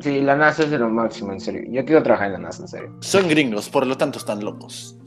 Sí, 0.00 0.20
la 0.20 0.34
NASA 0.34 0.64
es 0.64 0.70
de 0.70 0.78
lo 0.78 0.90
máximo, 0.90 1.32
en 1.32 1.40
serio. 1.40 1.62
Yo 1.70 1.84
quiero 1.84 2.02
trabajar 2.02 2.26
en 2.26 2.32
la 2.34 2.38
NASA, 2.40 2.62
en 2.62 2.68
serio. 2.68 2.96
Son 3.00 3.28
gringos, 3.28 3.68
por 3.68 3.86
lo 3.86 3.96
tanto 3.96 4.18
están 4.18 4.44
locos. 4.44 4.98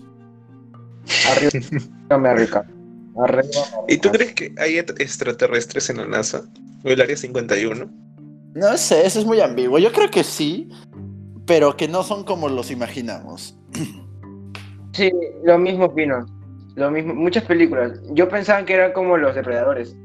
Arriba, 1.29 2.17
me 2.17 2.33
rica. 2.35 2.65
Arriba. 3.23 3.47
¿Y 3.87 3.97
tú 3.97 4.09
crees 4.11 4.33
que 4.33 4.53
hay 4.57 4.77
extraterrestres 4.77 5.89
en 5.89 5.97
la 5.97 6.05
NASA? 6.07 6.43
¿O 6.83 6.89
el 6.89 7.01
Área 7.01 7.17
51? 7.17 7.89
No 8.55 8.77
sé, 8.77 9.05
eso 9.05 9.19
es 9.19 9.25
muy 9.25 9.39
ambiguo. 9.41 9.79
Yo 9.79 9.91
creo 9.91 10.09
que 10.09 10.23
sí, 10.23 10.69
pero 11.45 11.75
que 11.77 11.87
no 11.87 12.03
son 12.03 12.23
como 12.23 12.49
los 12.49 12.71
imaginamos. 12.71 13.57
Sí, 14.93 15.11
lo 15.43 15.59
mismo 15.59 15.85
opino. 15.85 16.25
Lo 16.75 16.89
mismo. 16.89 17.13
Muchas 17.13 17.43
películas. 17.43 17.99
Yo 18.11 18.27
pensaba 18.29 18.65
que 18.65 18.73
eran 18.73 18.93
como 18.93 19.17
los 19.17 19.35
depredadores. 19.35 19.95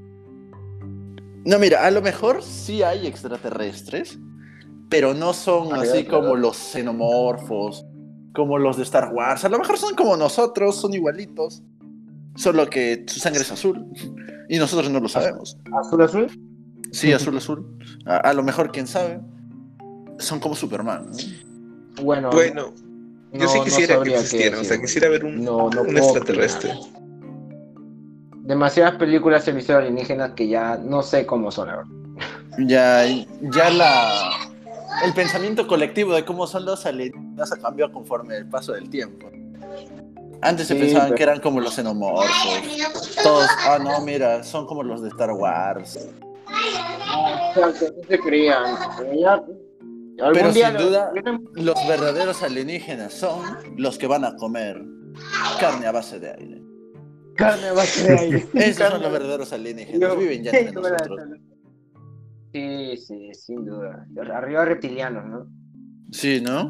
No, 1.45 1.59
mira, 1.59 1.85
a 1.85 1.91
lo 1.91 2.03
mejor 2.03 2.43
sí 2.43 2.83
hay 2.83 3.07
extraterrestres, 3.07 4.19
pero 4.89 5.15
no 5.15 5.33
son 5.33 5.73
Ah, 5.73 5.81
así 5.81 6.05
como 6.05 6.37
los 6.37 6.57
xenomorfos, 6.57 7.85
como 8.35 8.59
los 8.59 8.77
de 8.77 8.85
Star 8.85 9.13
Wars. 9.13 9.45
A 9.45 9.49
lo 9.49 9.59
mejor 9.59 9.79
son 9.79 9.95
como 9.95 10.17
nosotros, 10.17 10.77
son 10.77 10.95
igualitos, 10.95 11.63
solo 12.35 12.69
que 12.69 13.05
su 13.09 13.21
sangre 13.21 13.43
es 13.43 13.53
azul 13.53 13.85
y 14.49 14.59
nosotros 14.59 14.91
no 14.91 15.01
lo 15.01 15.09
sabemos. 15.09 15.57
Azul, 15.81 16.03
azul. 16.03 16.27
Sí, 16.93 17.13
azul, 17.13 17.37
azul. 17.37 17.79
A, 18.07 18.17
a 18.19 18.33
lo 18.35 18.43
mejor, 18.43 18.71
quién 18.73 18.87
sabe. 18.87 19.21
Son 20.19 20.41
como 20.41 20.55
Superman. 20.55 21.07
¿no? 21.11 22.03
Bueno. 22.03 22.31
Bueno, 22.31 22.75
yo 23.33 23.39
no- 23.45 23.49
sí 23.49 23.59
no 23.59 23.65
quisiera 23.65 24.03
que 24.03 24.15
existieran. 24.15 24.61
O 24.61 24.65
sea, 24.65 24.81
quisiera 24.81 25.09
ver 25.09 25.25
un, 25.25 25.43
No, 25.43 25.71
no 25.71 25.83
un 25.83 25.87
puedo 25.89 25.99
extraterrestre. 25.99 26.73
opinar. 26.73 27.03
Demasiadas 28.45 28.97
películas 28.97 29.47
he 29.49 29.53
visto 29.53 29.77
alienígenas 29.77 30.33
que 30.33 30.49
ya 30.49 30.77
no 30.77 31.03
sé 31.03 31.25
cómo 31.27 31.51
son, 31.51 31.69
la 31.69 31.77
verdad. 31.77 31.93
Ya, 32.59 33.05
ya 33.41 33.71
la. 33.71 34.31
El 35.05 35.15
pensamiento 35.15 35.67
colectivo 35.67 36.13
de 36.15 36.25
cómo 36.25 36.47
son 36.47 36.65
los 36.67 36.85
alienígenas 36.85 37.53
ha 37.53 37.57
cambiado 37.57 37.93
conforme 37.93 38.37
el 38.37 38.47
paso 38.49 38.73
del 38.73 38.91
tiempo. 38.91 39.31
Antes 40.43 40.67
se 40.69 40.75
pensaban 40.75 41.09
pero- 41.09 41.17
que 41.17 41.23
eran 41.23 41.41
como 41.41 41.61
los 41.61 41.75
xenomorfos. 41.75 42.27
Todos, 43.23 43.47
ah, 43.69 43.79
no, 43.83 44.01
mira, 44.01 44.43
son 44.43 44.67
como 44.67 44.83
los 44.83 45.01
de 45.03 45.09
Star 45.09 45.31
Wars. 45.33 45.97
O 45.97 47.55
sea, 47.55 47.73
que 47.79 47.91
no 47.97 48.05
se 48.09 48.19
creían. 48.19 48.75
Pero 48.99 50.51
ya- 50.51 50.69
sin 50.71 50.77
duda- 50.79 51.13
Los 51.55 51.89
verdaderos 51.89 52.43
alienígenas 52.43 53.13
son 53.15 53.41
los 53.77 53.99
que 53.99 54.07
van 54.07 54.25
a 54.25 54.37
comer 54.37 54.83
carne 55.61 55.87
a 55.87 55.93
base 55.93 56.19
de 56.21 56.31
aire. 56.31 56.63
Carne 57.37 57.69
a 57.69 57.73
base 57.73 58.05
de 58.09 58.19
aire. 58.19 58.47
Esos 58.55 58.89
son 58.91 59.03
los 59.03 59.13
verdaderos 59.13 59.53
alienígenas. 59.53 60.01
Yo- 60.01 60.17
Viven 60.19 60.45
ya 60.45 60.51
entre 60.51 60.73
nosotros. 60.73 61.21
Sí, 62.53 62.97
sí, 62.99 63.31
sin 63.35 63.65
duda. 63.65 64.07
Arriba 64.35 64.65
reptilianos, 64.67 65.25
¿no? 65.25 65.47
Sí, 66.11 66.41
¿no? 66.43 66.69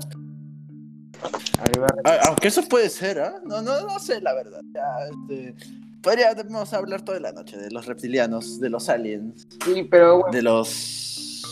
Arriba 1.61 1.87
A- 2.05 2.29
Aunque 2.29 2.49
eso 2.49 2.63
puede 2.69 2.89
ser, 2.89 3.21
¿ah? 3.21 3.35
No, 3.47 3.63
no, 3.63 3.81
no 3.87 3.99
sé 3.99 4.21
la 4.21 4.35
verdad. 4.35 4.61
Ya, 4.75 4.83
este, 5.11 5.55
podríamos 6.03 6.73
hablar 6.73 7.03
toda 7.03 7.21
la 7.21 7.33
noche 7.33 7.57
de 7.57 7.71
los 7.71 7.87
reptilianos, 7.87 8.59
de 8.61 8.71
los 8.71 8.89
aliens, 8.89 9.47
Sí, 9.65 9.85
pero 9.91 10.19
bueno. 10.21 10.33
de 10.33 10.43
los... 10.43 11.43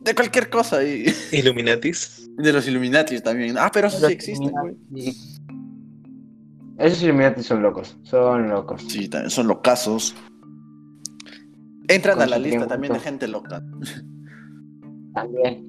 De 0.00 0.14
cualquier 0.14 0.48
cosa 0.48 0.82
y 0.84 1.04
Illuminatis. 1.32 2.30
de 2.36 2.52
los 2.52 2.66
Illuminatis 2.68 3.22
también. 3.22 3.56
Ah, 3.58 3.70
pero 3.72 3.88
eso 3.88 4.06
sí 4.06 4.12
existen, 4.12 4.50
güey. 4.50 4.76
Sí. 4.94 5.36
Esos 6.78 7.02
Illuminati 7.02 7.42
son 7.42 7.60
locos. 7.62 7.96
Son 8.04 8.48
locos. 8.48 8.82
Sí, 8.88 9.08
también 9.08 9.30
son 9.30 9.48
locazos. 9.48 10.14
Entran 11.88 12.14
Con 12.16 12.22
a 12.22 12.26
la 12.26 12.38
lista 12.38 12.66
también 12.68 12.92
de 12.92 13.00
gente 13.00 13.26
loca. 13.26 13.62
También. 15.14 15.66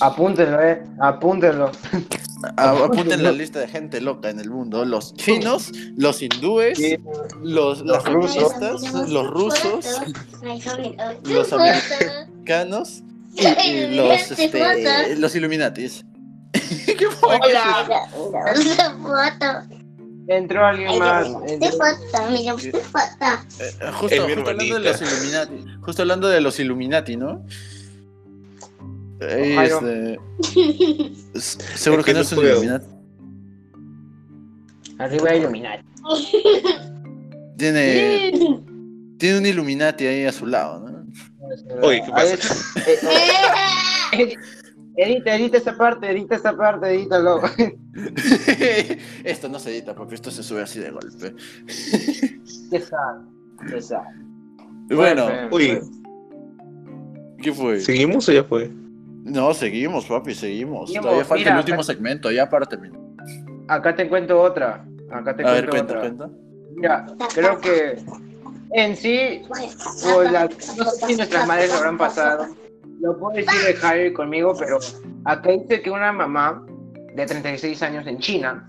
Apúntenlo, 0.00 0.62
eh. 0.62 0.82
Apúntenlo. 1.00 1.70
Apunten 2.56 3.22
la 3.22 3.32
lista 3.32 3.60
de 3.60 3.68
gente 3.68 4.00
loca 4.00 4.28
en 4.30 4.40
el 4.40 4.50
mundo. 4.50 4.84
Los 4.84 5.14
chinos, 5.14 5.72
los 5.96 6.20
hindúes, 6.22 6.76
Sí. 6.78 6.98
los, 7.42 7.80
Los 7.80 8.04
rusos. 8.04 8.52
los 9.08 9.26
rusos, 9.28 9.86
los 11.24 11.52
americanos 11.52 13.02
y, 13.34 13.46
y 13.46 13.96
los, 13.96 14.30
este, 14.32 15.16
los 15.16 15.34
Illuminatis. 15.34 16.04
¿Qué 16.52 17.06
fue? 17.10 17.38
Hola. 17.42 17.88
Foto. 19.02 19.76
Entró 20.28 20.66
alguien 20.66 20.98
más. 20.98 21.28
Eh, 21.46 21.58
Es 21.60 21.76
justo, 23.94 24.22
hablando 24.22 24.64
de 24.64 24.80
los 24.80 25.00
Illuminati. 25.02 25.64
Justo 25.82 26.02
hablando 26.02 26.28
de 26.28 26.40
los 26.40 26.58
Illuminati, 26.58 27.16
¿no? 27.16 27.44
Eh, 29.20 29.56
este, 29.62 30.18
seguro 31.76 32.04
que 32.04 32.12
no 32.14 32.20
es 32.20 32.32
un. 32.32 32.44
Illuminati. 32.44 32.86
Arriba 34.98 35.34
Illuminati. 35.34 35.84
Tiene, 37.56 38.32
tiene 39.18 39.38
un 39.38 39.46
Illuminati 39.46 40.06
ahí 40.06 40.24
a 40.26 40.32
su 40.32 40.46
lado, 40.46 40.80
¿no? 40.80 41.06
Oye, 41.82 42.02
¿qué 42.04 42.10
pasa? 42.10 42.34
es- 42.34 42.74
eh, 42.86 42.98
eh, 44.12 44.34
Edita, 44.98 45.36
edita 45.36 45.58
esta 45.58 45.76
parte, 45.76 46.10
edita 46.10 46.36
esta 46.36 46.56
parte, 46.56 46.88
edítalo. 46.94 47.40
esto 49.24 49.48
no 49.48 49.58
se 49.58 49.70
edita, 49.70 49.94
porque 49.94 50.14
esto 50.14 50.30
se 50.30 50.42
sube 50.42 50.62
así 50.62 50.78
de 50.80 50.90
golpe. 50.90 51.34
Qué 52.70 52.80
sad. 52.80 53.16
Bueno, 54.88 55.28
Uy, 55.50 55.78
¿qué 57.42 57.52
fue? 57.52 57.80
¿seguimos 57.80 58.26
o 58.28 58.32
ya 58.32 58.44
fue? 58.44 58.70
No, 59.26 59.52
seguimos, 59.54 60.06
papi, 60.06 60.34
seguimos. 60.34 60.86
Seguimos, 60.88 61.04
Todavía 61.06 61.24
falta 61.24 61.38
mira, 61.40 61.50
el 61.52 61.58
último 61.58 61.74
acá- 61.76 61.84
segmento, 61.84 62.30
ya 62.30 62.48
para 62.48 62.64
terminar. 62.66 63.00
Acá 63.68 63.94
te 63.96 64.08
cuento 64.08 64.40
otra. 64.40 64.84
Acá 65.10 65.34
te 65.34 65.44
A 65.44 65.50
ver, 65.52 65.68
cuento 65.68 65.94
cuenta, 65.94 65.98
otra. 65.98 66.28
cuenta. 66.28 66.38
Mira, 66.76 67.06
creo 67.34 67.60
que 67.60 67.96
en 68.72 68.96
sí, 68.96 69.42
pues, 69.48 70.30
la- 70.30 70.44
no 70.76 70.84
sé 70.90 71.06
si 71.06 71.16
nuestras 71.16 71.46
madres 71.48 71.70
lo 71.70 71.76
habrán 71.78 71.98
pasado. 71.98 72.46
Lo 73.00 73.18
puedo 73.18 73.36
decir 73.36 73.60
de 73.66 73.74
Javi 73.74 74.12
conmigo, 74.12 74.54
pero 74.58 74.78
acá 75.24 75.50
dice 75.50 75.82
que 75.82 75.90
una 75.90 76.12
mamá 76.12 76.64
de 77.14 77.26
36 77.26 77.82
años 77.82 78.06
en 78.06 78.18
China 78.18 78.66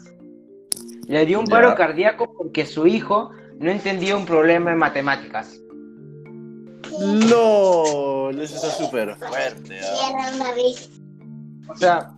le 1.07 1.25
dio 1.25 1.39
un 1.39 1.45
Ya. 1.45 1.51
paro 1.51 1.75
cardíaco 1.75 2.33
porque 2.35 2.65
su 2.65 2.87
hijo 2.87 3.29
no 3.59 3.69
entendía 3.69 4.15
un 4.17 4.25
problema 4.25 4.71
en 4.71 4.77
matemáticas. 4.79 5.59
No, 6.99 8.29
eso 8.29 8.55
está 8.55 8.69
súper 8.71 9.15
fuerte. 9.15 9.79
ah. 9.81 10.63
O 11.69 11.75
sea, 11.77 12.11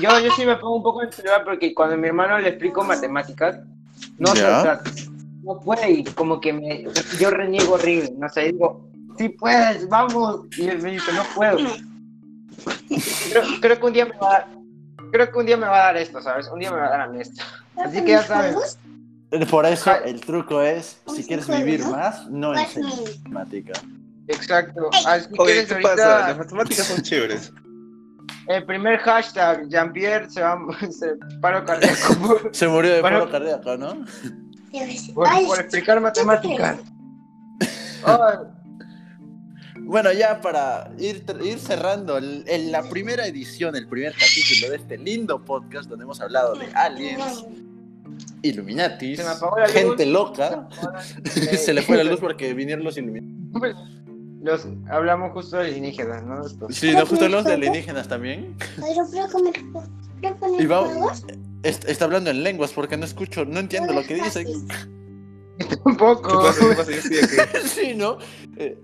yo, 0.00 0.20
yo 0.20 0.30
sí 0.36 0.46
me 0.46 0.56
pongo 0.56 0.76
un 0.76 0.82
poco 0.82 1.02
en 1.02 1.10
problema 1.10 1.44
porque 1.44 1.74
cuando 1.74 1.94
a 1.94 1.98
mi 1.98 2.08
hermano 2.08 2.38
le 2.38 2.50
explico 2.50 2.84
matemáticas, 2.84 3.58
no, 4.18 4.34
sea, 4.34 4.80
no 5.42 5.60
puede 5.60 5.90
y 5.90 6.04
como 6.04 6.40
que 6.40 6.52
me, 6.52 6.86
yo 7.18 7.30
reniego 7.30 7.74
horrible, 7.74 8.12
no 8.16 8.28
sé, 8.28 8.52
digo, 8.52 8.88
sí 9.18 9.28
puedes, 9.30 9.88
vamos, 9.88 10.46
y 10.56 10.68
él 10.68 10.80
me 10.80 10.92
dice, 10.92 11.12
no 11.12 11.22
puedo. 11.34 11.58
Creo, 13.30 13.42
creo 13.60 13.80
que 13.80 13.86
un 13.86 13.92
día 13.92 14.06
me 14.06 14.16
va 14.18 14.28
a 14.28 14.32
dar, 14.32 14.48
creo 15.10 15.30
que 15.30 15.38
un 15.38 15.46
día 15.46 15.56
me 15.56 15.66
va 15.66 15.76
a 15.76 15.86
dar 15.86 15.96
esto, 15.96 16.20
¿sabes? 16.22 16.48
Un 16.48 16.60
día 16.60 16.70
me 16.70 16.78
va 16.78 16.86
a 16.86 16.90
dar 16.90 17.00
a 17.02 17.08
mí 17.08 17.20
esto. 17.20 17.42
Así 17.76 18.02
que 18.04 18.12
ya 18.12 18.22
saben. 18.22 18.56
Por 19.50 19.66
eso 19.66 19.90
el 20.04 20.20
truco 20.20 20.62
es, 20.62 21.00
si 21.08 21.24
quieres 21.24 21.48
vivir 21.48 21.84
más, 21.86 22.28
no 22.30 22.54
enseñes 22.54 23.20
matemática. 23.24 23.72
Exacto. 24.28 24.90
Así 25.06 25.28
que 25.28 25.42
Oye, 25.42 25.66
¿qué 25.66 25.74
pasa? 25.76 26.28
Las 26.28 26.38
matemáticas 26.38 26.86
son 26.86 27.02
chéveres. 27.02 27.52
el 28.48 28.64
primer 28.64 28.98
hashtag, 29.00 29.68
Jean-Pierre 29.68 30.30
se 30.30 30.40
va 30.42 30.58
se 30.90 31.16
paro 31.40 31.64
cardíaco 31.64 32.40
Se 32.52 32.66
murió 32.68 32.92
de 32.94 33.00
Bueno. 33.00 33.20
paro 33.20 33.30
cardíaco, 33.30 33.76
¿no? 33.76 34.04
por- 35.14 35.28
por 35.46 35.60
explicar 35.60 36.00
matemáticas. 36.00 36.78
Bueno, 39.86 40.12
ya 40.12 40.40
para 40.40 40.90
ir, 40.98 41.24
ir 41.42 41.58
cerrando 41.58 42.16
el- 42.16 42.44
en 42.46 42.72
la 42.72 42.82
primera 42.88 43.26
edición, 43.26 43.76
el 43.76 43.86
primer 43.86 44.12
capítulo 44.12 44.70
de 44.70 44.76
este 44.76 44.96
lindo 44.98 45.44
podcast 45.44 45.88
donde 45.90 46.04
hemos 46.04 46.20
hablado 46.20 46.54
de 46.54 46.66
aliens, 46.74 47.44
Illuminatis, 48.42 49.18
Se 49.20 49.24
luz. 49.24 49.70
gente 49.72 50.06
loca. 50.06 50.68
Eh, 51.50 51.56
Se 51.58 51.74
le 51.74 51.82
fue 51.82 51.96
la 51.96 52.04
luz 52.04 52.20
porque 52.20 52.54
vinieron 52.54 52.84
los 52.84 52.96
Illuminatis. 52.96 53.34
Los, 54.44 54.66
hablamos 54.90 55.32
justo 55.32 55.56
de 55.56 55.68
alienígenas, 55.68 56.22
¿no? 56.22 56.44
Sí, 56.70 56.92
¿no? 56.92 57.06
Justo 57.06 57.28
los 57.28 57.44
de 57.44 57.54
alienígenas 57.54 58.06
también. 58.08 58.54
Pero. 58.76 59.06
¿Puedo 59.10 60.36
poner 60.36 60.60
Y 60.60 60.66
va- 60.66 60.86
está 61.62 62.04
hablando 62.04 62.28
en 62.30 62.42
lenguas 62.42 62.72
porque 62.72 62.96
no 62.98 63.06
escucho, 63.06 63.46
no 63.46 63.58
entiendo 63.58 63.94
lo 63.94 64.02
que 64.04 64.16
dice. 64.16 64.44
Un 65.84 65.96
poco. 65.96 66.28
¿Qué 66.28 66.34
pasa? 66.36 66.60
¿Qué 66.68 66.74
pasa? 66.76 66.90
Yo 66.90 66.96
estoy 66.98 67.18
aquí. 67.18 67.58
Sí, 67.68 67.94
¿no? 67.94 68.18
Eh, 68.58 68.78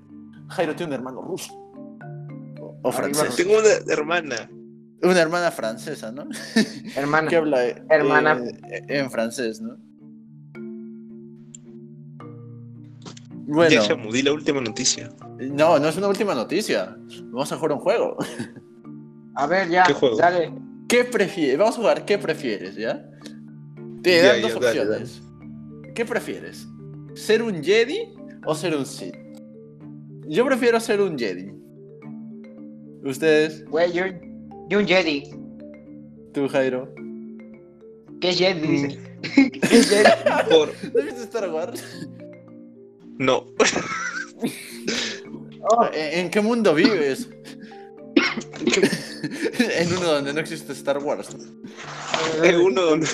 Jairo 0.49 0.75
tiene 0.75 0.95
un 0.95 0.99
hermano 0.99 1.21
ruso. 1.21 1.53
O, 2.61 2.77
o 2.83 2.93
francés. 2.93 3.37
Tengo 3.37 3.59
una 3.59 3.69
hermana. 3.93 4.51
Una 5.03 5.21
hermana 5.21 5.51
francesa, 5.51 6.11
¿no? 6.11 6.27
Hermana. 6.97 7.29
Que 7.31 7.37
habla 7.37 7.67
eh, 7.67 7.83
Hermana. 7.91 8.41
eh, 8.71 8.83
en 8.89 9.11
francés, 9.11 9.61
¿no? 9.61 9.77
Bueno, 13.53 13.71
Ya 13.71 13.83
chamudí 13.83 14.23
la 14.23 14.33
última 14.33 14.61
noticia. 14.61 15.11
no, 15.39 15.79
no 15.79 15.89
es 15.89 15.97
una 15.97 16.09
última 16.09 16.35
noticia. 16.35 16.97
Vamos 17.25 17.51
a 17.53 17.57
jugar 17.57 17.73
un 17.73 17.81
juego. 17.81 18.17
A 19.35 19.47
ver, 19.47 19.69
ya. 19.69 19.83
¿Qué 19.85 19.93
juego? 19.93 20.17
Dale. 20.17 20.53
¿Qué 20.89 21.05
prefieres? 21.05 21.57
Vamos 21.59 21.75
a 21.77 21.79
jugar 21.79 22.05
¿qué 22.05 22.19
prefieres, 22.19 22.75
ya? 22.77 23.09
Te 24.03 24.17
Ya, 24.17 24.27
dan 24.29 24.37
ya, 24.37 24.43
dos 24.43 24.61
dale, 24.61 24.81
opciones. 24.81 25.23
¿Qué 25.95 26.05
prefieres? 26.05 26.67
¿Ser 27.15 27.43
un 27.43 27.63
Jedi 27.63 28.09
o 28.47 28.55
ser 28.55 28.75
un 28.77 28.87
Sith? 28.87 29.15
Yo 30.29 30.45
prefiero 30.47 30.79
ser 30.81 31.01
un 31.01 31.19
Jedi. 31.19 31.53
¿Ustedes? 33.05 33.65
Güey, 33.67 33.93
yo, 33.93 34.05
yo 34.69 34.79
un 34.79 34.87
Jedi. 34.87 35.25
¿Tú, 36.33 36.49
Jairo? 36.49 36.93
¿Qué 38.21 38.33
Jedi? 38.33 38.67
Dice. 38.67 38.99
¿Qué 39.51 39.83
Jedi? 39.83 40.11
Por... 40.51 40.69
¿No 40.95 41.03
viste 41.05 41.23
Star 41.23 41.51
Wars? 41.51 41.83
No. 43.21 43.45
Oh, 45.73 45.85
¿En 45.93 46.21
en 46.21 46.31
qué 46.31 46.41
mundo 46.41 46.75
vives? 46.75 47.29
en 48.17 49.93
uno 49.93 50.07
donde 50.15 50.33
no 50.33 50.41
existe 50.41 50.73
Star 50.73 50.97
Wars. 50.99 51.37
Es 52.43 52.57
uno 52.57 52.81
donde... 52.81 53.07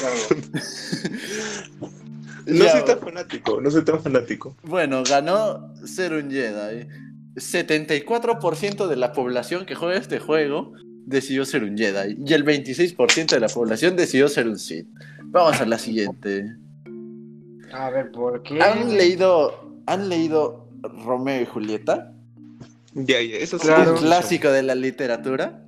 No 2.47 2.55
Ya, 2.55 2.71
soy 2.71 2.85
tan 2.85 3.01
fanático, 3.01 3.61
no 3.61 3.69
soy 3.69 3.85
tan 3.85 4.01
fanático. 4.01 4.57
Bueno, 4.63 5.03
ganó 5.03 5.75
ser 5.85 6.13
un 6.13 6.31
Jedi. 6.31 6.87
74% 7.35 8.87
de 8.87 8.97
la 8.97 9.13
población 9.13 9.67
que 9.67 9.75
juega 9.75 9.99
este 9.99 10.21
juego 10.21 10.73
decidió 11.05 11.45
ser 11.45 11.65
un 11.65 11.77
Jedi. 11.77 12.17
Y 12.25 12.33
el 12.33 12.45
26% 12.45 13.31
de 13.31 13.41
la 13.41 13.49
población 13.49 13.97
decidió 13.97 14.29
ser 14.29 14.47
un 14.47 14.61
Sith. 14.61 14.87
Vamos 15.25 15.61
a 15.61 15.67
la 15.67 15.79
siguiente. 15.81 16.57
A 17.73 17.91
ver, 17.91 18.13
¿por 18.13 18.43
qué? 18.45 18.63
¿Han 18.63 18.97
leído, 18.97 19.66
¿han 19.87 20.09
leído 20.09 20.69
Romeo 20.83 21.43
y 21.43 21.47
Julieta? 21.47 22.13
Ya, 22.95 23.21
ya, 23.21 23.37
eso 23.37 23.59
sí. 23.59 23.67
Claro. 23.67 23.93
Un 23.93 23.99
clásico 23.99 24.49
de 24.51 24.63
la 24.63 24.75
literatura. 24.75 25.67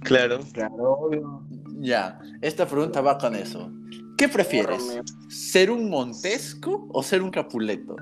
Claro. 0.00 0.40
Claro, 0.52 0.74
obvio. 0.92 1.42
Ya, 1.78 2.18
esta 2.42 2.66
pregunta 2.66 3.00
va 3.00 3.18
con 3.18 3.34
eso. 3.34 3.70
¿Qué 4.18 4.28
prefieres? 4.28 5.00
¿Ser 5.28 5.70
un 5.70 5.88
Montesco 5.88 6.86
o 6.92 7.02
ser 7.02 7.22
un 7.22 7.30
Capuleto? 7.30 7.96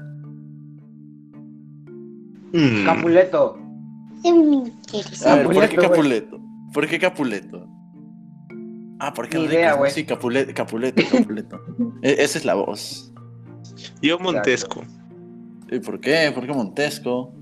Mm. 2.52 2.84
Capuleto. 2.84 3.58
A 5.26 5.34
ver, 5.36 5.46
¿por 5.46 5.68
qué 5.68 5.76
Capuleto? 5.76 6.40
¿Por 6.72 6.86
qué 6.88 6.98
Capuleto? 6.98 7.68
Ah, 9.00 9.12
porque 9.14 9.38
Ni 9.38 9.44
idea, 9.44 9.72
¿no? 9.72 9.78
güey. 9.78 9.92
Sí, 9.92 10.04
Capuleto, 10.04 10.52
Capuleto, 10.54 11.02
Capuleto. 11.10 11.60
E- 12.02 12.16
esa 12.18 12.38
es 12.38 12.44
la 12.44 12.54
voz. 12.54 13.12
Yo 14.02 14.18
Montesco, 14.18 14.82
¿Y 15.70 15.78
por 15.80 16.00
qué? 16.00 16.30
¿Por 16.34 16.46
qué 16.46 16.52
Montesco? 16.52 17.34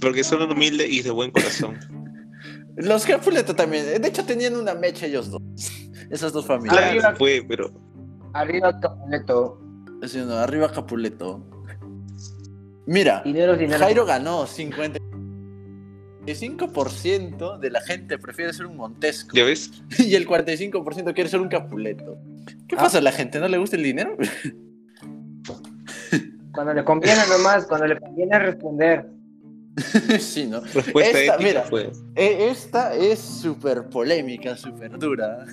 porque 0.00 0.22
son 0.24 0.50
humilde 0.50 0.86
y 0.88 1.02
de 1.02 1.10
buen 1.10 1.30
corazón. 1.30 1.78
Los 2.76 3.04
Capuleto 3.04 3.54
también. 3.54 4.00
De 4.00 4.08
hecho, 4.08 4.24
tenían 4.24 4.56
una 4.56 4.74
mecha 4.74 5.06
ellos 5.06 5.30
dos. 5.30 5.40
Esas 6.10 6.32
dos 6.32 6.46
familias. 6.46 6.78
Arriba. 6.78 7.00
Claro, 7.00 7.16
fue, 7.16 7.44
pero 7.46 7.70
Arriba 8.34 8.78
Capuleto. 8.80 9.60
Sí, 10.06 10.18
no, 10.18 10.34
arriba 10.34 10.72
Capuleto. 10.72 11.46
Mira, 12.86 13.22
Dinero, 13.24 13.56
dinero. 13.56 13.78
Jairo 13.78 14.04
ganó 14.06 14.46
55% 16.26 17.58
de 17.58 17.70
la 17.70 17.80
gente 17.82 18.18
prefiere 18.18 18.52
ser 18.52 18.66
un 18.66 18.76
Montesco. 18.76 19.36
¿ya 19.36 19.44
ves? 19.44 19.70
Y 19.98 20.14
el 20.14 20.26
45% 20.26 21.14
quiere 21.14 21.28
ser 21.30 21.40
un 21.40 21.48
Capuleto. 21.48 22.16
¿Qué 22.68 22.76
Ah. 22.76 22.82
pasa? 22.82 22.98
¿A 22.98 23.02
la 23.02 23.12
gente 23.12 23.38
no 23.38 23.48
le 23.48 23.58
gusta 23.58 23.76
el 23.76 23.82
dinero? 23.84 24.16
Cuando 26.52 26.74
le 26.74 26.84
conviene 26.84 27.20
nomás, 27.28 27.66
cuando 27.66 27.86
le 27.86 27.98
conviene 27.98 28.38
responder. 28.38 29.06
sí, 30.20 30.46
¿no? 30.46 30.60
Respuesta 30.60 31.18
Esta, 31.18 31.34
ética 31.34 31.38
mira. 31.38 31.62
fue. 31.62 31.90
E- 32.14 32.50
Esta 32.50 32.94
es 32.94 33.18
súper 33.18 33.88
polémica, 33.88 34.56
súper 34.56 34.98
dura. 34.98 35.44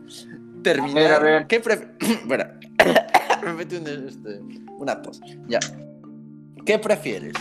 Terminar. 0.62 1.12
A 1.12 1.18
ver, 1.18 1.32
a 1.34 1.38
ver. 1.38 1.46
¿Qué 1.46 1.62
pref- 1.62 1.88
bueno, 2.26 2.44
me 3.44 3.52
metí 3.52 3.76
un, 3.76 3.86
este, 3.86 4.40
una 4.78 5.00
tos. 5.02 5.20
Ya. 5.48 5.60
¿Qué 6.64 6.78
prefieres? 6.78 7.34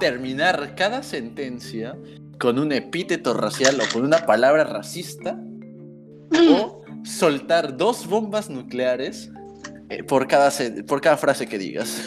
¿Terminar 0.00 0.74
cada 0.76 1.02
sentencia 1.02 1.96
con 2.40 2.58
un 2.58 2.72
epíteto 2.72 3.34
racial 3.34 3.78
o 3.80 3.92
con 3.92 4.04
una 4.04 4.24
palabra 4.26 4.64
racista? 4.64 5.38
¿O 6.50 6.82
soltar 7.04 7.76
dos 7.76 8.06
bombas 8.08 8.50
nucleares 8.50 9.30
eh, 9.90 10.02
por, 10.02 10.26
cada 10.28 10.50
se- 10.50 10.82
por 10.84 11.00
cada 11.00 11.16
frase 11.16 11.46
que 11.46 11.58
digas? 11.58 12.00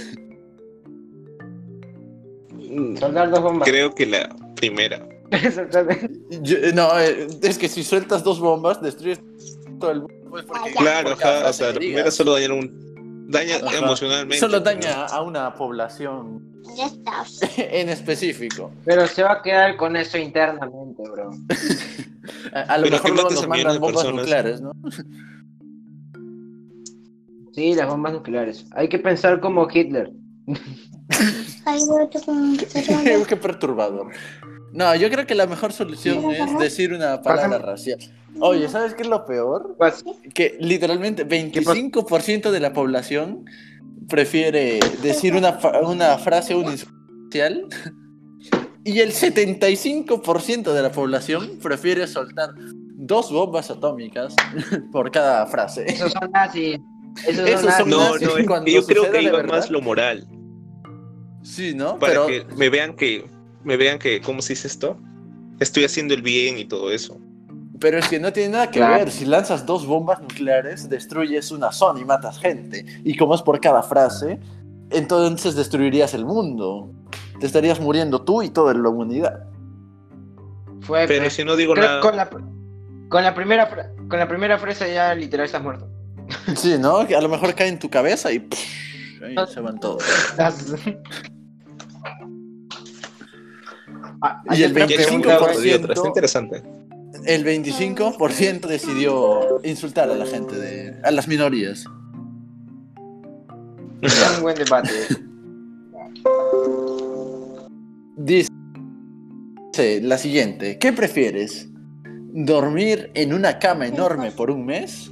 Mm, 2.53 2.97
Soldar 2.97 3.30
dos 3.30 3.41
bombas. 3.41 3.67
Creo 3.67 3.93
que 3.93 4.05
la 4.05 4.36
primera. 4.55 5.07
Soltar- 5.32 6.09
Yo- 6.41 6.57
no, 6.73 6.97
eh, 6.99 7.28
es 7.41 7.57
que 7.57 7.67
si 7.67 7.84
sueltas 7.84 8.23
dos 8.23 8.39
bombas, 8.39 8.82
destruyes 8.82 9.19
todo 9.80 9.91
el 9.91 9.99
mundo. 10.01 10.13
pues, 10.30 10.45
Claro, 10.78 11.11
ajá, 11.11 11.49
o 11.49 11.53
sea, 11.53 11.67
la 11.69 11.73
primera 11.75 12.11
solo 12.11 12.34
daña 12.34 12.53
un. 12.53 12.88
Daña 13.30 13.57
Ajá. 13.57 13.78
emocionalmente. 13.80 14.38
Solo 14.39 14.63
pero- 14.63 14.80
daña 14.80 15.05
a 15.05 15.21
una 15.21 15.53
población 15.53 16.61
en 17.57 17.89
específico. 17.89 18.71
Pero 18.86 19.05
se 19.07 19.21
va 19.23 19.34
a 19.34 19.41
quedar 19.41 19.75
con 19.75 19.95
eso 19.97 20.17
internamente, 20.17 21.03
bro. 21.11 21.32
A, 22.53 22.59
a 22.61 22.78
lo 22.78 22.84
Pero 22.84 22.95
mejor 22.95 23.11
luego 23.13 23.30
nos 23.30 23.47
mandan 23.47 23.80
bombas 23.80 24.03
personas. 24.03 24.21
nucleares, 24.21 24.61
¿no? 24.61 24.71
Sí, 27.58 27.74
las 27.74 27.88
bombas 27.89 28.14
nucleares. 28.14 28.68
Hay 28.76 28.88
que 28.88 28.99
pensar 28.99 29.39
como 29.39 29.68
Hitler. 29.68 30.12
Qué 33.28 33.36
perturbador. 33.36 34.12
No, 34.74 34.95
yo 34.95 35.10
creo 35.10 35.26
que 35.26 35.34
la 35.34 35.47
mejor 35.47 35.74
solución 35.74 36.24
es 36.32 36.60
decir 36.60 36.93
una 36.93 37.20
palabra 37.24 37.58
racial. 37.58 37.97
Oye, 38.41 38.70
¿sabes 38.70 38.93
qué 38.93 39.01
es 39.01 39.10
lo 39.10 39.26
peor? 39.26 39.74
Pues, 39.76 40.03
Que 40.36 40.55
literalmente 40.60 41.28
25% 41.28 42.51
de 42.51 42.60
la 42.60 42.74
población 42.74 43.45
prefiere 44.08 44.80
decir 45.01 45.34
una, 45.36 45.53
fa- 45.53 45.80
una 45.82 46.20
frase 46.20 46.53
un 46.53 46.66
insulto 46.72 46.95
y 48.84 48.99
el 48.99 49.12
75% 49.14 50.74
de 50.74 50.82
la 50.84 50.91
población 50.91 51.58
prefiere 51.62 52.05
soltar 52.05 52.51
dos 52.99 53.32
bombas 53.32 53.72
atómicas 53.72 54.36
por 54.91 55.10
cada 55.10 55.47
frase. 55.47 55.86
esos 55.88 56.12
son 56.14 56.30
nazis. 56.32 56.78
Esos, 57.26 57.47
Esos 57.49 57.74
son 57.76 57.89
No, 57.89 58.13
no, 58.18 58.63
que 58.63 58.72
yo 58.72 58.86
creo 58.86 59.11
que 59.11 59.22
iba 59.24 59.38
verdad. 59.38 59.55
más 59.57 59.70
lo 59.72 59.82
moral. 59.82 60.28
Sí, 61.43 61.74
¿no? 61.74 61.97
Para 61.97 62.26
Pero 62.26 62.28
que 62.28 62.55
me 62.55 62.70
vean 62.70 62.95
que. 62.95 63.26
Me 63.63 63.78
vean 63.78 63.99
que. 63.99 64.22
¿Cómo 64.22 64.41
se 64.41 64.53
dice 64.53 64.68
esto? 64.68 64.97
Estoy 65.59 65.86
haciendo 65.86 66.13
el 66.13 66.22
bien 66.22 66.57
y 66.57 66.65
todo 66.65 66.91
eso. 66.91 67.18
Pero 67.80 67.99
es 67.99 68.07
que 68.07 68.20
no 68.20 68.34
tiene 68.34 68.49
nada 68.49 68.68
que 68.72 68.80
Claro. 68.80 68.95
ver. 69.05 69.11
Si 69.11 69.26
lanzas 69.26 69.65
dos 69.65 69.86
bombas 69.86 70.20
nucleares, 70.22 70.89
destruyes 70.89 71.51
una 71.51 71.72
zona 71.72 71.99
y 71.99 72.05
matas 72.05 72.39
gente. 72.39 72.86
Y 73.03 73.15
como 73.18 73.36
es 73.36 73.41
por 73.41 73.59
cada 73.61 73.84
frase, 73.84 74.39
entonces 74.89 75.55
destruirías 75.55 76.13
el 76.13 76.26
mundo. 76.26 76.91
Te 77.39 77.45
estarías 77.45 77.80
muriendo 77.80 78.22
tú 78.24 78.41
y 78.41 78.49
toda 78.49 78.74
la 78.74 78.89
humanidad. 78.89 79.43
Fue, 80.82 81.05
Pero 81.07 81.30
si 81.30 81.43
no 81.43 81.55
digo 81.55 81.76
nada. 81.76 82.01
con 82.01 82.15
la, 82.15 82.30
con 83.09 83.24
la 83.24 83.34
primera 83.36 83.70
con 84.09 84.20
la 84.20 84.28
primera 84.28 84.57
frase 84.57 84.93
ya 84.93 85.13
literal 85.13 85.45
estás 85.45 85.61
muerto. 85.61 85.88
Sí, 86.55 86.75
¿no? 86.80 87.05
Que 87.07 87.15
a 87.15 87.21
lo 87.21 87.30
mejor 87.30 87.53
cae 87.55 87.67
en 87.69 87.80
tu 87.80 87.89
cabeza 87.89 88.32
y 88.32 88.39
pff, 88.39 89.21
ahí 89.23 89.36
se 89.53 89.59
van 89.61 89.80
todos. 89.80 90.03
Estás- 90.32 90.75
Ah, 94.21 94.41
Y 94.51 94.63
el 94.63 94.75
hay 94.75 94.84
otra 94.84 94.86
Ya 94.88 94.95
es 94.95 95.11
un 95.11 95.21
pregunta, 95.21 95.45
caso 95.45 95.59
güey. 95.59 95.69
de 95.69 95.75
otra. 95.75 95.93
Está 95.93 96.07
interesante. 96.07 96.63
El 97.25 97.45
25% 97.45 98.61
decidió 98.67 99.59
insultar 99.63 100.09
a 100.09 100.15
la 100.15 100.25
gente, 100.25 100.55
de, 100.55 100.99
a 101.03 101.11
las 101.11 101.28
minorías. 101.28 101.86
Es 104.01 104.36
un 104.38 104.41
buen 104.43 104.55
debate. 104.57 104.89
Dice 108.17 108.49
la 110.01 110.17
siguiente, 110.17 110.80
¿qué 110.80 110.91
prefieres? 110.93 111.69
¿Dormir 112.40 113.10
en 113.16 113.34
una 113.34 113.58
cama 113.58 113.88
enorme 113.88 114.30
por 114.32 114.52
un 114.52 114.64
mes? 114.64 115.10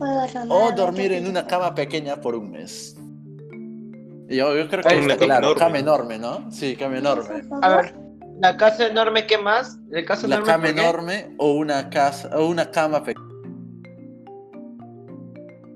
¿O 0.47 0.71
dormir 0.75 1.11
en 1.11 1.27
una 1.27 1.47
cama 1.47 1.73
pequeña 1.73 2.21
por 2.21 2.35
un 2.35 2.51
mes? 2.51 2.95
Yo, 4.29 4.55
yo 4.55 4.67
creo 4.69 4.83
que 4.83 4.89
cama 4.89 5.17
claro, 5.17 5.37
enorme. 5.47 5.59
cama 5.59 5.79
enorme, 5.79 6.19
¿no? 6.19 6.51
Sí, 6.51 6.75
cama 6.75 6.99
enorme. 6.99 7.41
A 7.63 7.77
ver, 7.77 7.95
la 8.41 8.55
casa 8.57 8.87
enorme, 8.87 9.25
¿qué 9.25 9.39
más? 9.39 9.79
¿La 9.89 10.05
casa 10.05 10.27
La 10.27 10.35
enorme? 10.35 10.51
cama 10.53 10.69
enorme 10.69 11.35
o 11.39 11.53
una 11.53 11.89
casa 11.89 12.29
o 12.37 12.47
una 12.47 12.69
cama 12.69 13.03
pe- 13.03 13.15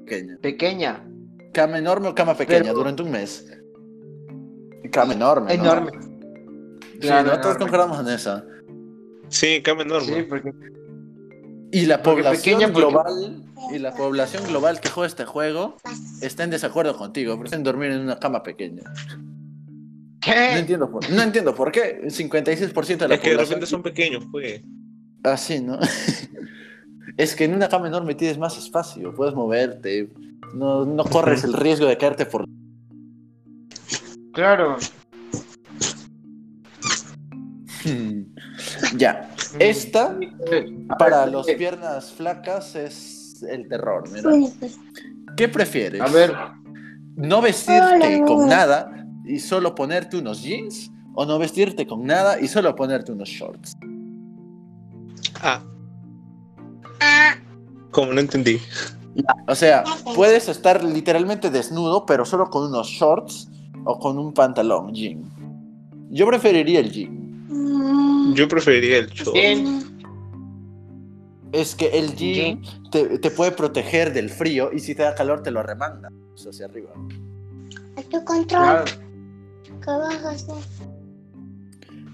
pequeña. 0.06 0.38
Pequeña, 0.41 1.06
Cama 1.52 1.80
enorme 1.80 2.10
o 2.10 2.14
cama 2.16 2.36
pequeña 2.36 2.62
Pero- 2.62 2.76
durante 2.76 3.02
un 3.02 3.10
mes. 3.10 3.52
Cama 4.91 5.14
enorme. 5.14 5.58
¿no? 5.58 5.64
enorme. 5.64 5.91
Sí, 6.93 7.00
Claro, 7.00 7.24
no 7.24 7.41
todos 7.41 7.56
enorme. 7.56 7.60
concordamos 7.60 8.00
en 8.02 8.08
esa. 8.14 8.45
Sí, 9.30 9.62
cama 9.64 9.82
enorme. 9.82 10.08
Sí, 10.14 10.22
porque 10.30 10.52
Y 11.72 11.86
la 11.86 12.01
Porque 12.01 12.24
población 12.24 12.59
pequeña, 12.59 12.74
porque- 12.74 12.88
global 12.89 13.43
y 13.72 13.78
la 13.80 13.93
población 13.93 14.43
global 14.47 14.80
que 14.80 14.89
juega 14.89 15.07
este 15.07 15.26
juego 15.26 15.78
está 16.22 16.43
en 16.43 16.49
desacuerdo 16.49 16.97
contigo. 16.97 17.38
Prefieren 17.39 17.63
dormir 17.63 17.91
en 17.91 18.01
una 18.01 18.17
cama 18.20 18.41
pequeña. 18.41 18.84
No 18.86 20.20
¿Qué? 20.22 20.57
entiendo 20.59 20.89
por, 20.91 21.09
no 21.09 21.22
entiendo 21.22 21.53
por 21.55 21.72
qué. 21.72 22.01
El 22.03 22.11
56% 22.11 22.97
de 22.97 23.07
la 23.07 23.15
Es 23.15 23.22
que 23.22 23.30
de 23.30 23.36
población. 23.36 23.38
repente 23.39 23.65
son 23.67 23.84
pequeños, 23.84 24.26
pues. 24.32 24.61
Así, 25.24 25.59
¿no? 25.61 25.80
es 27.17 27.36
que 27.36 27.45
en 27.45 27.53
una 27.53 27.70
cama 27.70 27.88
enorme 27.88 28.15
tienes 28.15 28.38
más 28.38 28.57
espacio, 28.57 29.13
puedes 29.13 29.36
moverte. 29.36 30.09
No, 30.55 30.86
no 30.86 31.03
corres 31.05 31.43
el 31.43 31.53
riesgo 31.53 31.86
de 31.86 31.97
caerte 31.97 32.26
por. 32.26 32.45
Claro. 34.34 34.78
ya. 38.97 39.30
Esta, 39.58 40.18
para 41.00 41.26
los 41.26 41.47
piernas 41.47 42.12
flacas, 42.12 42.76
es 42.76 43.41
el 43.43 43.68
terror. 43.68 44.04
Mira. 44.12 44.32
¿Qué 45.36 45.47
prefieres? 45.47 46.02
A 46.02 46.08
ver, 46.08 46.36
¿No 47.20 47.41
vestirte 47.41 48.24
con 48.26 48.47
nada 48.47 49.06
y 49.26 49.39
solo 49.39 49.76
ponerte 49.76 50.16
unos 50.18 50.41
jeans? 50.41 50.89
¿O 51.16 51.26
no 51.26 51.38
vestirte 51.38 51.86
con 51.86 52.06
nada 52.06 52.39
y 52.39 52.47
solo 52.47 52.74
ponerte 52.78 53.12
unos 53.12 53.28
shorts? 53.28 53.76
Ah. 55.41 55.62
Como 57.91 58.14
no 58.14 58.22
entendí. 58.22 58.58
O 59.50 59.56
sea, 59.56 59.84
puedes 60.16 60.47
estar 60.47 60.82
literalmente 60.82 61.50
desnudo, 61.50 62.06
pero 62.06 62.24
solo 62.24 62.50
con 62.50 62.70
unos 62.70 62.88
shorts 62.88 63.50
o 63.84 64.00
con 64.00 64.18
un 64.18 64.34
pantalón 64.34 64.93
jean. 64.93 65.22
Yo 66.10 66.26
preferiría 66.26 66.80
el 66.80 66.89
jean. 66.89 67.28
Yo 68.34 68.47
preferiría 68.47 68.97
el 68.97 69.09
show. 69.09 69.34
bien. 69.34 69.97
Es 71.51 71.73
que 71.73 71.88
el 71.88 72.15
jean 72.15 72.61
te, 72.91 73.17
te 73.17 73.32
puede 73.32 73.51
proteger 73.51 74.13
del 74.13 74.30
frío 74.30 74.69
y 74.71 74.80
si 74.80 74.93
te 74.93 75.01
da 75.01 75.15
calor 75.15 75.41
te 75.41 75.49
lo 75.49 75.63
remanda 75.63 76.11
hacia 76.47 76.65
arriba. 76.65 76.91
A 77.97 78.01
tu 78.03 78.23
control. 78.23 78.45
Claro. 78.45 78.86
¿Qué 79.63 79.86
vas 79.86 80.23
a 80.23 80.30
hacer? 80.32 80.55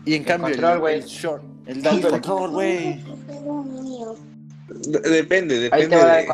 Y 0.06 0.14
en 0.14 0.24
cambio 0.24 0.48
el, 0.50 0.56
control, 0.56 0.80
güey. 0.80 0.96
el 0.96 1.04
short, 1.06 1.44
el 1.66 1.82
da 1.82 1.92
el 1.92 2.02
control, 2.02 2.52
güey. 2.52 3.04
Depende, 5.04 5.60
depende 5.60 5.98
de. 5.98 6.28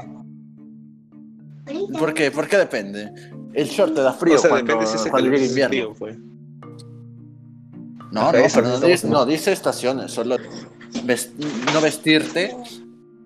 ¿Por 1.98 2.14
qué? 2.14 2.32
¿Por 2.32 2.48
qué 2.48 2.58
depende? 2.58 3.12
El 3.54 3.68
short 3.68 3.94
te 3.96 4.02
da 4.02 4.14
frío 4.14 4.36
o 4.36 4.38
sea, 4.38 4.50
cuando, 4.50 4.74
depende 4.74 4.98
si 4.98 5.10
cuando 5.10 5.34
es 5.34 5.50
invierno. 5.50 5.70
frío, 5.70 5.94
pues. 5.98 6.18
No, 8.12 8.26
no, 8.26 8.32
pero 8.32 8.68
no, 8.68 8.80
dice, 8.80 9.08
no 9.08 9.26
dice 9.26 9.52
estaciones, 9.54 10.12
solo 10.12 10.38
ves- 11.06 11.32
no 11.74 11.80
vestirte 11.82 12.56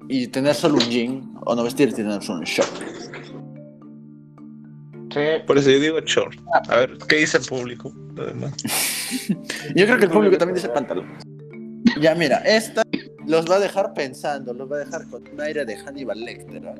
y 0.08 0.28
tener 0.28 0.54
solo 0.54 0.76
un 0.76 0.90
jean 0.90 1.34
o 1.44 1.56
no 1.56 1.64
vestirte 1.64 2.02
y 2.02 2.04
tener 2.06 2.22
solo 2.24 2.40
un 2.40 2.46
short. 2.46 2.72
Sí. 5.14 5.22
Por 5.48 5.58
eso 5.58 5.70
yo 5.72 5.80
digo 5.80 6.00
short. 6.02 6.38
A 6.70 6.76
ver, 6.78 6.98
¿qué 7.08 7.18
dice 7.18 7.38
el 7.38 7.46
público? 7.46 7.94
Además. 8.18 8.54
Yo 9.76 9.86
creo 9.86 9.98
que 9.98 10.06
el 10.06 10.12
público 10.12 10.38
también 10.38 10.56
dice 10.56 10.70
pantalón. 10.70 11.08
Ya, 12.02 12.16
mira, 12.16 12.38
esta 12.40 12.82
los 13.26 13.50
va 13.50 13.56
a 13.56 13.60
dejar 13.60 13.94
pensando, 13.94 14.54
los 14.54 14.70
va 14.72 14.78
a 14.78 14.80
dejar 14.80 15.08
con 15.10 15.24
un 15.28 15.40
aire 15.42 15.64
de 15.66 15.78
Hannibal 15.78 16.20
Lecter. 16.20 16.68
¿ah? 16.68 16.76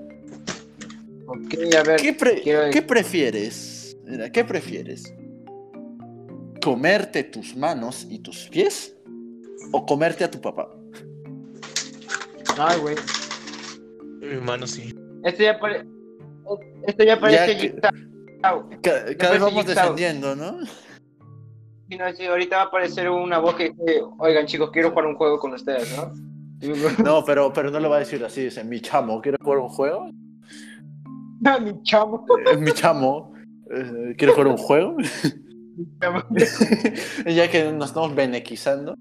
Ok, 1.28 1.76
a 1.78 1.84
ver. 1.84 2.02
¿Qué, 2.02 2.14
pre- 2.14 2.42
quiero- 2.42 2.72
qué 2.72 2.82
prefieres? 2.82 3.96
Mira, 4.06 4.30
¿qué 4.32 4.44
prefieres? 4.44 5.14
¿Comerte 6.66 7.24
tus 7.24 7.56
manos 7.56 8.08
y 8.10 8.18
tus 8.18 8.50
pies? 8.50 8.98
¿O 9.72 9.86
comerte 9.86 10.24
a 10.24 10.32
tu 10.32 10.42
papá? 10.42 10.68
Ay, 12.58 12.80
güey. 12.80 12.96
Mi 14.20 14.42
mano 14.42 14.66
sí. 14.66 14.92
Esto 15.24 15.44
ya 15.44 15.60
parece. 15.60 15.86
Esto 16.88 17.04
ya 17.04 17.20
parece 17.20 17.54
Ya 17.54 17.62
que- 17.62 17.76
Cada, 18.82 19.32
vez 19.32 19.42
vamos 19.42 19.68
descendiendo, 19.68 20.36
¿no? 20.36 20.66
Sí, 21.88 21.98
no, 22.00 22.12
sí, 22.16 22.26
ahorita 22.26 22.56
va 22.56 22.62
a 22.64 22.66
aparecer 22.66 23.12
una 23.12 23.38
voz 23.38 23.54
que 23.54 23.70
dice, 23.70 24.02
oigan 24.18 24.48
chicos, 24.48 24.72
quiero 24.74 24.90
jugar 24.90 25.06
un 25.06 25.18
juego 25.18 25.38
con 25.38 25.54
ustedes, 25.54 25.96
¿no? 25.96 26.14
No, 27.04 27.24
pero, 27.24 27.54
pero 27.54 27.70
no 27.70 27.80
lo 27.80 27.92
va 27.92 27.98
a 27.98 28.00
decir 28.00 28.26
así, 28.26 28.46
dice, 28.46 28.64
mi 28.64 28.82
chamo, 28.82 29.22
¿quieres 29.22 29.40
jugar 29.40 29.60
un 29.60 29.70
juego? 29.70 30.10
mi 31.62 31.84
chamo. 31.84 32.26
Eh, 32.52 32.58
mi 32.58 32.72
chamo, 32.72 33.34
eh, 33.70 34.16
¿quieres 34.18 34.34
jugar 34.34 34.48
un 34.48 34.58
juego? 34.58 34.98
ya 37.26 37.50
que 37.50 37.72
nos 37.72 37.90
estamos 37.90 38.16
benequizando. 38.16 38.98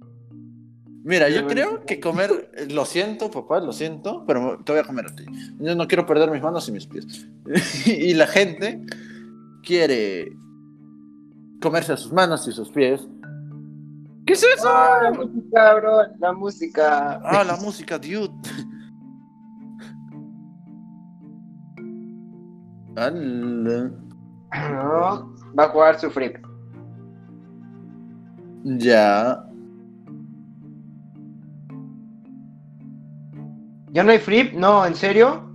Mira, 1.05 1.29
yo 1.29 1.47
creo 1.47 1.85
que 1.85 2.01
comer, 2.01 2.51
lo 2.71 2.87
siento, 2.87 3.31
papá, 3.31 3.61
lo 3.61 3.75
siento, 3.75 4.25
pero 4.27 4.61
te 4.65 4.73
voy 4.73 4.81
a 4.81 4.85
comer 4.85 5.07
a 5.07 5.15
ti. 5.15 5.27
Yo 5.59 5.75
no 5.75 5.87
quiero 5.87 6.07
perder 6.07 6.31
mis 6.31 6.41
manos 6.43 6.67
y 6.69 6.73
mis 6.73 6.87
pies. 6.87 7.29
y 7.87 8.15
la 8.15 8.27
gente 8.27 8.81
quiere 9.63 10.35
comerse 11.61 11.93
a 11.93 11.99
sus 11.99 12.11
manos 12.11 12.49
y 12.49 12.53
sus 12.53 12.71
pies. 12.71 13.07
¿Qué 14.27 14.33
es 14.33 14.43
eso? 14.43 14.67
Ah, 14.67 15.01
la 15.03 15.11
música, 15.11 15.75
bro, 15.75 15.99
la 16.19 16.33
música. 16.33 17.21
Ah, 17.23 17.45
la 17.45 17.57
música, 17.57 17.99
dude. 17.99 18.33
No, 24.73 25.35
va 25.59 25.65
a 25.65 25.69
jugar 25.69 26.01
su 26.01 26.11
freak. 26.11 26.54
Ya. 28.65 29.45
¿Ya 33.93 34.03
no 34.03 34.11
hay 34.11 34.19
free? 34.19 34.53
No, 34.55 34.85
¿en 34.87 34.95
serio? 34.95 35.53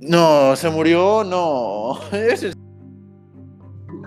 No, 0.00 0.54
se 0.56 0.70
murió, 0.70 1.24
no. 1.24 1.98
Ese 2.12 2.48
es- 2.48 2.54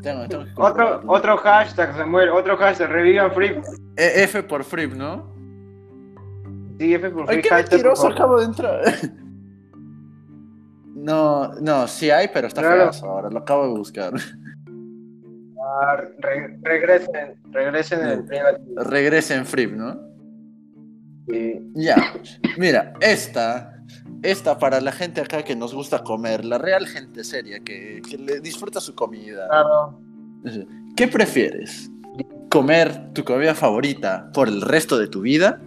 Tengo- 0.02 0.28
tengo 0.28 0.44
que 0.46 0.52
Otro, 0.58 1.02
otro 1.08 1.38
hashtag, 1.38 1.96
Samuel, 1.96 2.30
otro 2.30 2.58
hashtag, 2.58 2.90
revivan 2.90 3.32
free. 3.32 3.62
E- 3.96 4.24
F 4.24 4.44
por 4.44 4.64
Frip, 4.64 4.94
¿no? 4.94 5.32
Sí, 6.80 6.94
F 6.94 7.10
por 7.12 7.22
Ay, 7.22 7.28
free 7.28 7.42
qué 7.42 7.50
hashtag, 7.50 7.72
mentiroso 7.74 8.08
acabo 8.08 8.40
de 8.40 8.46
entrar. 8.46 8.82
No, 10.96 11.52
no, 11.56 11.86
sí 11.86 12.10
hay, 12.10 12.30
pero 12.34 12.48
está 12.48 12.62
Claro. 12.62 12.94
feo 12.94 13.10
ahora, 13.10 13.30
lo 13.30 13.40
acabo 13.40 13.64
de 13.68 13.78
buscar. 13.78 14.14
Ah, 15.82 15.96
re- 16.20 16.60
regresen, 16.62 17.36
regresen 17.52 18.02
en 18.02 18.08
el 18.10 18.24
privativo. 18.26 18.84
Regrese 18.84 19.34
en 19.36 19.46
Frip, 19.46 19.72
¿no? 19.74 20.00
Sí. 21.28 21.62
Ya. 21.74 21.96
Mira, 22.58 22.94
esta, 23.00 23.74
esta 24.22 24.60
para 24.60 24.82
la 24.82 24.92
gente 24.92 25.22
acá 25.22 25.44
que 25.44 25.56
nos 25.56 25.74
gusta 25.74 26.04
comer, 26.04 26.46
la 26.46 26.58
real 26.58 26.86
gente 26.86 27.24
seria 27.24 27.60
que, 27.62 28.02
que 28.08 28.18
le 28.18 28.40
disfruta 28.40 28.80
su 28.82 28.94
comida. 28.94 29.48
Claro. 29.48 30.00
¿Qué 30.96 31.08
prefieres? 31.08 31.90
¿Comer 32.52 33.14
tu 33.14 33.24
comida 33.24 33.56
favorita 33.56 34.30
por 34.34 34.48
el 34.48 34.62
resto 34.62 34.98
de 35.00 35.08
tu 35.08 35.22
vida? 35.22 35.60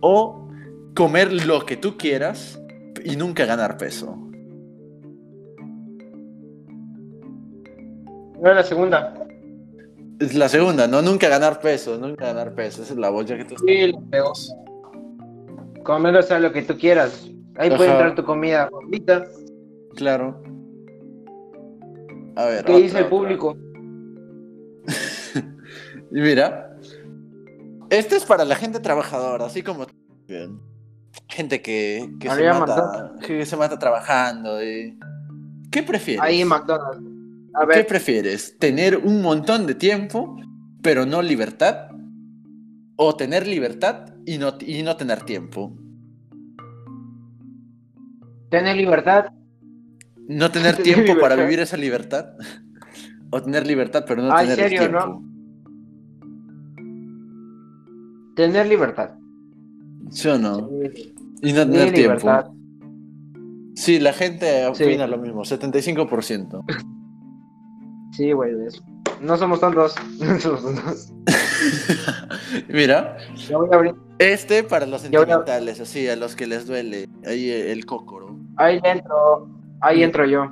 ¿O 0.00 0.48
comer 0.94 1.32
lo 1.32 1.64
que 1.64 1.76
tú 1.76 1.96
quieras 1.96 2.60
y 3.04 3.16
nunca 3.16 3.46
ganar 3.46 3.78
peso? 3.78 4.16
No 8.44 8.50
es 8.50 8.56
la 8.56 8.62
segunda. 8.62 9.14
Es 10.20 10.34
la 10.34 10.50
segunda, 10.50 10.86
¿no? 10.86 11.00
Nunca 11.00 11.30
ganar 11.30 11.60
peso, 11.60 11.96
nunca 11.96 12.26
ganar 12.26 12.54
peso. 12.54 12.82
Esa 12.82 12.92
es 12.92 12.98
la 12.98 13.10
ya 13.24 13.38
que 13.38 13.46
tú 13.46 13.54
Sí, 13.66 13.90
la 13.90 13.98
pegó. 14.10 14.32
Comer, 15.82 16.14
o 16.18 16.22
sea, 16.22 16.38
lo 16.38 16.52
que 16.52 16.60
tú 16.60 16.76
quieras. 16.76 17.26
Ahí 17.56 17.70
puede 17.70 17.88
Ajá. 17.88 17.92
entrar 18.00 18.14
tu 18.14 18.22
comida 18.22 18.68
favorita. 18.70 19.24
Claro. 19.96 20.42
A 22.36 22.44
ver. 22.44 22.64
¿Qué 22.66 22.72
otra, 22.72 22.82
dice 22.84 22.98
el 22.98 23.04
otra. 23.04 23.10
público? 23.10 23.56
Y 26.10 26.20
mira, 26.20 26.76
este 27.90 28.14
es 28.16 28.24
para 28.24 28.44
la 28.44 28.54
gente 28.54 28.78
trabajadora, 28.78 29.46
así 29.46 29.62
como 29.62 29.86
gente 31.28 31.60
que, 31.60 32.08
que, 32.20 32.30
se, 32.30 32.52
mata, 32.52 33.12
que 33.26 33.44
se 33.46 33.56
mata 33.56 33.78
trabajando. 33.80 34.62
y- 34.62 34.96
¿Qué 35.72 35.82
prefieres? 35.82 36.22
Ahí 36.22 36.42
en 36.42 36.46
McDonald's. 36.48 37.13
A 37.54 37.60
¿Qué 37.60 37.66
ver, 37.66 37.86
prefieres? 37.86 38.56
¿Tener 38.58 38.96
un 38.96 39.22
montón 39.22 39.66
de 39.66 39.74
tiempo, 39.74 40.36
pero 40.82 41.06
no 41.06 41.22
libertad? 41.22 41.88
¿O 42.96 43.16
tener 43.16 43.46
libertad 43.46 44.14
y 44.26 44.38
no, 44.38 44.54
y 44.60 44.82
no 44.82 44.96
tener 44.96 45.22
tiempo? 45.22 45.76
tener 48.50 48.76
libertad. 48.76 49.26
¿No 50.28 50.50
tener 50.50 50.76
tiempo 50.82 51.18
para 51.20 51.36
vivir 51.36 51.60
esa 51.60 51.76
libertad? 51.76 52.34
¿O 53.30 53.42
tener 53.42 53.66
libertad, 53.66 54.04
pero 54.06 54.22
no 54.22 54.30
Ah, 54.32 54.42
¿en 54.42 54.48
tener 54.48 54.56
serio, 54.58 54.80
tiempo? 54.80 54.98
no? 54.98 55.22
Tener 58.36 58.66
libertad. 58.66 59.10
¿Sí 60.10 60.28
o 60.28 60.38
no? 60.38 60.68
Sí, 60.68 61.14
Y 61.42 61.52
no 61.52 61.64
sí, 61.64 61.70
tener 61.70 61.92
tiempo. 61.92 62.26
libertad. 62.28 62.46
Sí, 63.74 63.98
la 63.98 64.12
gente 64.12 64.66
Sí. 64.72 64.84
opina 64.84 65.06
lo 65.06 65.18
mismo, 65.18 65.44
75%. 65.44 66.64
Sí, 68.16 68.32
güey. 68.32 68.52
es- 68.66 68.82
No 69.20 69.36
somos 69.36 69.60
tontos. 69.60 69.94
No 70.20 70.38
somos 70.40 70.62
tontos. 70.62 71.12
Mira, 72.68 73.16
Ya 73.48 73.56
voy 73.56 73.68
a 73.72 73.76
abrir. 73.76 73.94
este 74.18 74.62
para 74.64 74.86
los 74.86 75.00
sentimentales, 75.02 75.80
así, 75.80 76.08
a 76.08 76.16
los 76.16 76.36
que 76.36 76.46
les 76.46 76.66
duele, 76.66 77.08
ahí 77.26 77.50
el 77.50 77.84
cócoro. 77.86 78.36
Ahí 78.56 78.80
entro. 78.84 79.48
Ahí 79.80 80.02
entro 80.02 80.24
yo. 80.26 80.50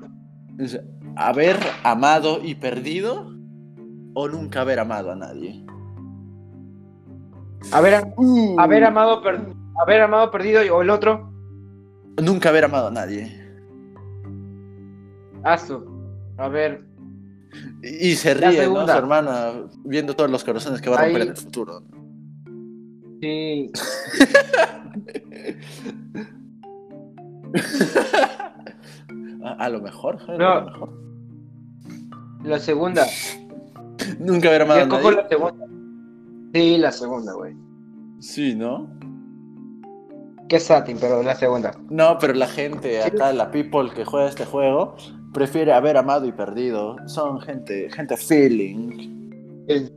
¿Haber 1.16 1.56
amado 1.84 2.40
y 2.42 2.54
perdido 2.54 3.32
o 4.14 4.28
nunca 4.28 4.62
haber 4.62 4.78
amado 4.80 5.12
a 5.12 5.16
nadie? 5.16 5.64
Haber, 7.72 8.12
Uh, 8.16 8.58
haber 8.58 8.84
amado, 8.84 9.22
per- 9.22 9.46
haber 9.80 10.00
amado 10.02 10.30
perdido 10.30 10.60
o 10.76 10.82
el 10.82 10.90
otro. 10.90 11.32
Nunca 12.22 12.48
haber 12.50 12.64
amado 12.64 12.88
a 12.88 12.90
nadie. 12.90 13.30
Asu. 15.44 15.84
A 16.38 16.48
ver. 16.48 16.84
Y, 17.82 18.14
se 18.16 18.34
ríe, 18.34 18.66
¿no? 18.66 18.86
Su 18.86 18.92
hermana, 18.92 19.52
viendo 19.84 20.14
todos 20.16 20.30
los 20.30 20.42
corazones 20.44 20.80
que 20.80 20.88
va 20.90 20.96
a 20.96 21.00
Ahí. 21.02 21.12
romper 21.12 21.22
en 21.22 21.28
el 21.28 21.36
futuro. 21.36 21.82
Sí. 23.20 23.70
a, 29.44 29.52
a 29.64 29.68
lo 29.68 29.80
mejor, 29.80 30.18
a 30.28 30.36
No. 30.36 30.60
lo 30.60 30.70
mejor. 30.70 30.92
La 32.44 32.58
segunda. 32.58 33.06
Nunca 34.18 34.48
haber 34.48 34.62
amado 34.62 34.80
Yo 34.80 34.84
a 34.86 34.88
nadie. 34.88 35.12
la 35.16 35.28
segunda. 35.28 35.66
Sí, 36.54 36.78
la 36.78 36.92
segunda, 36.92 37.32
güey. 37.34 37.56
Sí, 38.20 38.54
¿no? 38.54 38.88
Qué 40.48 40.60
satin, 40.60 40.98
pero 41.00 41.22
la 41.22 41.34
segunda. 41.34 41.72
No, 41.88 42.18
pero 42.18 42.34
la 42.34 42.46
gente 42.46 43.02
acá, 43.02 43.32
la 43.32 43.50
people 43.50 43.90
que 43.94 44.04
juega 44.04 44.28
este 44.28 44.44
juego, 44.44 44.96
prefiere 45.32 45.72
haber 45.72 45.96
amado 45.96 46.26
y 46.26 46.32
perdido. 46.32 46.96
Son 47.06 47.40
gente, 47.40 47.88
gente 47.90 48.16
feeling. 48.16 49.64
¿En 49.68 49.90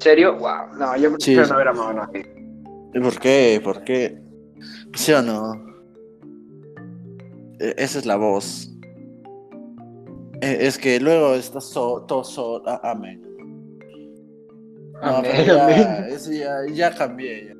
serio? 0.00 0.36
Wow. 0.38 0.76
No, 0.78 0.96
yo 0.96 1.10
Sí, 1.18 1.34
prefiero 1.34 1.44
sí. 1.44 1.50
no 1.50 1.54
haber 1.56 1.68
amado 1.68 1.88
a 1.88 1.94
nadie. 1.94 2.34
¿Y 2.94 3.00
¿Por 3.00 3.18
qué? 3.18 3.60
¿Por 3.62 3.84
qué? 3.84 4.20
¿Sí 4.94 5.12
o 5.12 5.22
no? 5.22 5.54
E- 7.58 7.74
Esa 7.78 7.98
es 7.98 8.06
la 8.06 8.16
voz. 8.16 8.68
E- 10.40 10.66
Es 10.66 10.76
que 10.78 11.00
luego 11.00 11.34
estás 11.34 11.64
so- 11.64 12.02
todo 12.06 12.24
solo. 12.24 12.64
Ah, 12.66 12.80
amén. 12.92 13.20
No, 15.02 15.16
Amén, 15.16 15.46
ya, 15.46 15.64
amén. 15.64 16.04
es- 16.10 16.26
ya, 16.30 16.54
ya 16.72 16.94
cambié. 16.94 17.48
ya. 17.48 17.54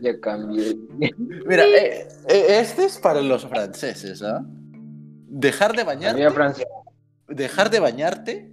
Ya 0.00 0.18
cambié. 0.20 0.76
Mira, 1.46 1.64
eh, 1.66 2.08
eh, 2.28 2.46
este 2.60 2.86
es 2.86 2.98
para 2.98 3.20
los 3.20 3.44
franceses, 3.46 4.22
¿ah? 4.22 4.44
Dejar 5.36 5.74
de 5.74 5.82
bañarte, 5.82 6.30
Francia. 6.30 6.64
dejar 7.26 7.68
de 7.68 7.80
bañarte 7.80 8.52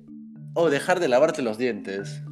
o 0.56 0.72
dejar 0.72 1.00
de 1.00 1.08
lavarte 1.10 1.44
los 1.44 1.60
dientes. 1.60 2.24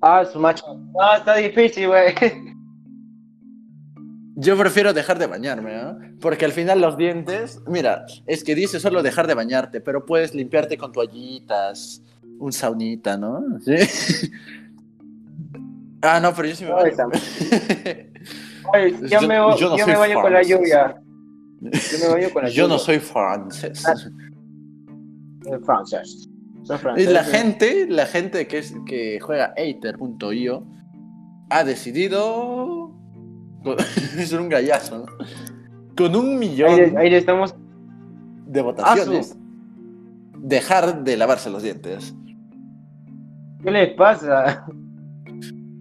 Ah, 0.00 0.24
su 0.24 0.38
macho. 0.38 0.64
No, 0.92 1.16
está 1.16 1.34
difícil, 1.34 1.88
güey. 1.88 2.14
Yo 4.36 4.56
prefiero 4.56 4.92
dejar 4.92 5.18
de 5.18 5.26
bañarme, 5.26 5.74
¿ah? 5.74 5.98
Porque 6.20 6.44
al 6.44 6.52
final 6.52 6.80
los 6.80 6.96
dientes, 6.96 7.60
mira, 7.66 8.06
es 8.24 8.44
que 8.44 8.54
dice 8.54 8.78
solo 8.78 9.02
dejar 9.02 9.26
de 9.26 9.34
bañarte, 9.34 9.80
pero 9.80 10.06
puedes 10.06 10.32
limpiarte 10.32 10.78
con 10.78 10.92
toallitas, 10.92 12.04
un 12.38 12.52
saunita, 12.52 13.16
¿no? 13.18 13.42
¿Sí? 13.64 13.74
ah, 16.02 16.20
no, 16.20 16.32
pero 16.36 16.48
yo 16.48 16.54
sí 16.54 16.64
me 16.64 16.70
baño. 16.70 16.94
Oye, 18.72 18.92
yo, 19.02 19.08
Yo- 19.08 19.28
me, 19.28 19.34
yo 19.34 19.70
no 19.70 19.76
yo 19.76 19.86
me 19.88 19.96
baño 19.96 20.22
con 20.22 20.32
la 20.32 20.42
lluvia. 20.44 21.02
Yo 21.60 21.98
me 22.02 22.08
baño 22.14 22.30
con 22.32 22.42
la 22.44 22.48
Yo 22.50 22.66
no 22.68 22.78
soy 22.78 22.98
francés. 22.98 23.82
Soy 23.82 25.58
francés. 25.64 26.28
Soy 26.62 26.78
Y 26.98 27.04
la 27.06 27.22
güey. 27.22 27.34
gente, 27.34 27.86
la 27.88 28.06
gente 28.06 28.46
que, 28.46 28.58
es, 28.58 28.74
que 28.86 29.18
juega 29.20 29.52
Aether.io 29.56 30.66
ha 31.50 31.64
decidido. 31.64 32.92
es 34.18 34.32
un 34.32 34.48
gallazo, 34.48 34.98
¿no? 34.98 35.06
Con 35.96 36.16
un 36.16 36.38
millón 36.38 36.70
Ahí, 36.80 36.94
ahí 36.96 37.14
estamos. 37.14 37.54
de 38.46 38.62
votaciones. 38.62 39.36
dejar 40.38 41.04
de 41.04 41.16
lavarse 41.16 41.50
los 41.50 41.62
dientes. 41.62 42.14
¿Qué 43.62 43.70
les 43.70 43.92
pasa? 43.94 44.64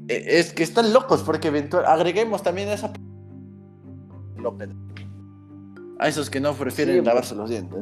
E- 0.10 0.40
Es 0.40 0.52
que 0.54 0.64
están 0.64 0.92
locos 0.92 1.22
porque 1.24 1.48
eventual 1.50 1.86
agreguemos 1.86 2.44
también 2.44 2.68
a 2.70 2.74
esa 2.74 2.92
López. 4.38 4.70
A 6.00 6.08
esos 6.08 6.30
que 6.30 6.40
no 6.40 6.54
prefieren 6.54 6.96
Sí, 6.96 7.02
pues. 7.02 7.08
lavarse 7.08 7.36
los 7.36 7.50
dientes. 7.50 7.80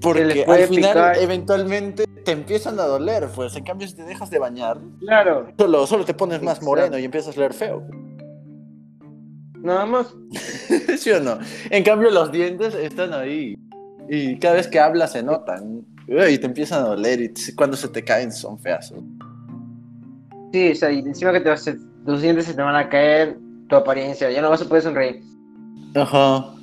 Porque 0.00 0.44
al 0.46 0.68
final, 0.68 0.92
picar. 0.92 1.18
eventualmente, 1.18 2.04
te 2.24 2.30
empiezan 2.32 2.78
a 2.78 2.84
doler, 2.84 3.28
pues. 3.34 3.56
En 3.56 3.64
cambio, 3.64 3.88
si 3.88 3.94
te 3.96 4.04
dejas 4.04 4.30
de 4.30 4.38
bañar, 4.38 4.78
Claro, 5.00 5.48
solo, 5.58 5.86
solo 5.86 6.04
te 6.04 6.14
pones 6.14 6.38
más 6.42 6.58
Exacto. 6.58 6.66
moreno 6.66 6.98
y 6.98 7.04
empiezas 7.04 7.36
a 7.36 7.40
leer 7.40 7.52
feo. 7.54 7.82
nada 9.62 9.84
más. 9.86 10.14
¿Sí 10.98 11.10
o 11.10 11.20
no? 11.20 11.38
En 11.70 11.82
cambio, 11.84 12.10
los 12.10 12.30
dientes 12.32 12.74
están 12.74 13.12
ahí. 13.12 13.54
Y 14.08 14.38
cada 14.38 14.54
vez 14.54 14.68
que 14.68 14.78
hablas 14.80 15.12
se 15.12 15.22
notan. 15.22 15.84
Y 16.06 16.38
te 16.38 16.46
empiezan 16.46 16.82
a 16.84 16.88
doler. 16.88 17.20
Y 17.20 17.32
cuando 17.56 17.76
se 17.76 17.88
te 17.88 18.02
caen 18.04 18.32
son 18.32 18.58
feas. 18.58 18.94
Sí, 20.52 20.70
o 20.70 20.74
sea, 20.74 20.90
y 20.90 21.00
encima 21.00 21.32
que 21.32 21.40
te 21.40 21.48
vas 21.50 21.66
a- 21.68 21.76
tus 22.06 22.22
dientes 22.22 22.46
se 22.46 22.54
te 22.54 22.62
van 22.62 22.74
a 22.74 22.88
caer, 22.88 23.38
tu 23.68 23.76
apariencia, 23.76 24.30
ya 24.30 24.40
no 24.40 24.48
vas 24.50 24.62
a 24.62 24.64
poder 24.68 24.82
sonreír. 24.82 25.22
Ajá. 25.94 26.54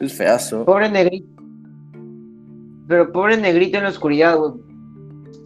Es 0.00 0.12
feazo. 0.14 0.64
Pobre 0.64 0.90
negrito. 0.90 1.28
Pero 2.88 3.10
pobre 3.12 3.36
negrito 3.36 3.78
en 3.78 3.84
la 3.84 3.88
oscuridad, 3.90 4.36
güey. 4.36 4.52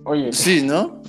Oye, 0.05 0.33
Sí, 0.33 0.63
¿no? 0.67 1.01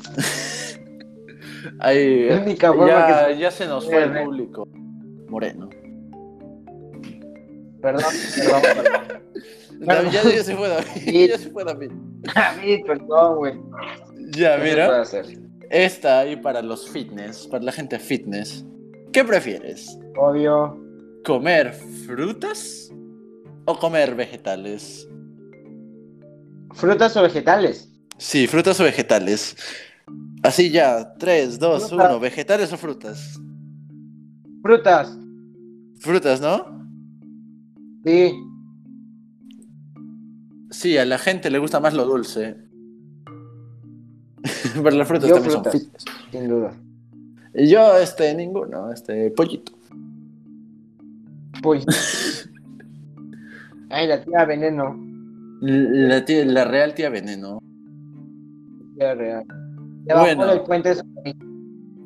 Ahí, 1.80 2.30
La 2.30 2.42
única 2.42 2.74
forma 2.74 2.88
ya, 2.88 3.08
que 3.28 3.34
se- 3.34 3.40
ya 3.40 3.52
se 3.52 3.66
nos 3.68 3.86
fue 3.86 4.04
el 4.04 4.24
público. 4.24 4.68
Moreno. 5.30 5.70
perdón, 7.82 8.04
perdón, 8.36 8.62
perdón. 8.62 9.22
David, 9.80 10.10
ya, 10.12 10.24
ya 10.24 10.44
se 10.44 10.56
fue 10.56 10.68
David. 10.68 11.28
Ya 11.30 11.38
se 11.38 11.50
fue 11.50 11.64
David. 11.64 11.92
David, 12.36 12.80
perdón, 12.86 13.38
güey. 13.38 13.54
Ya, 14.32 14.58
¿Qué 14.62 14.70
se 14.70 14.76
puede 14.76 14.76
mira. 14.76 15.04
Esta 15.70 16.20
ahí 16.20 16.36
para 16.36 16.62
los 16.62 16.90
fitness, 16.90 17.48
para 17.48 17.64
la 17.64 17.72
gente 17.72 17.98
fitness. 18.00 18.66
¿Qué 19.14 19.24
prefieres? 19.24 19.98
Obvio. 20.18 20.78
¿Comer 21.26 21.74
frutas 22.06 22.92
o 23.66 23.78
comer 23.78 24.16
vegetales? 24.16 25.08
¿Frutas 26.74 27.16
o 27.18 27.22
vegetales? 27.24 27.92
Sí, 28.18 28.48
frutas 28.48 28.80
o 28.80 28.84
vegetales. 28.84 29.56
Así 30.44 30.72
ya, 30.72 31.14
3, 31.18 31.60
2, 31.60 31.90
Frutas. 31.90 32.10
1, 32.12 32.20
vegetales 32.20 32.74
o 32.74 32.78
frutas. 32.78 33.40
Frutas. 34.64 35.18
Frutas, 36.00 36.42
¿no? 36.42 36.66
Sí. 38.06 38.34
Sí, 40.72 40.98
a 40.98 41.06
la 41.06 41.18
gente 41.18 41.50
le 41.50 41.60
gusta 41.60 41.80
más 41.80 41.94
lo 41.94 42.06
dulce. 42.06 42.56
Pero 44.74 44.92
las 44.92 45.08
frutas 45.08 45.30
Yo 45.30 45.36
también 45.36 45.54
son 45.54 45.64
frutas. 45.64 45.82
fitness. 45.82 46.06
Sin 46.32 46.48
duda. 46.48 46.74
Y 47.54 47.68
yo, 47.68 47.98
este, 47.98 48.34
ninguno, 48.36 48.92
este, 48.94 49.32
pollito. 49.32 49.74
Pues. 51.62 51.86
Ay, 53.90 54.08
la 54.08 54.22
tía 54.24 54.46
veneno. 54.46 54.96
La, 55.62 56.24
tía- 56.26 56.46
la 56.46 56.66
real 56.66 56.94
tía 56.94 57.10
veneno. 57.10 57.60
Tía 58.98 59.16
real. 59.16 59.44
Debajo 60.06 60.26
Bueno. 60.26 60.46
del 60.48 60.62
puente 60.62 60.92
es- 60.92 61.04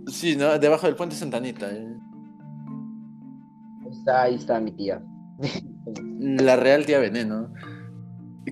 Sí, 0.07 0.35
¿no? 0.35 0.57
Debajo 0.59 0.87
del 0.87 0.95
puente 0.95 1.15
Santanita. 1.15 1.69
¿eh? 1.71 1.87
está, 3.91 4.23
ahí 4.23 4.35
está 4.35 4.59
mi 4.59 4.71
tía. 4.71 5.01
La 6.19 6.55
real 6.55 6.85
tía 6.85 6.99
veneno. 6.99 7.53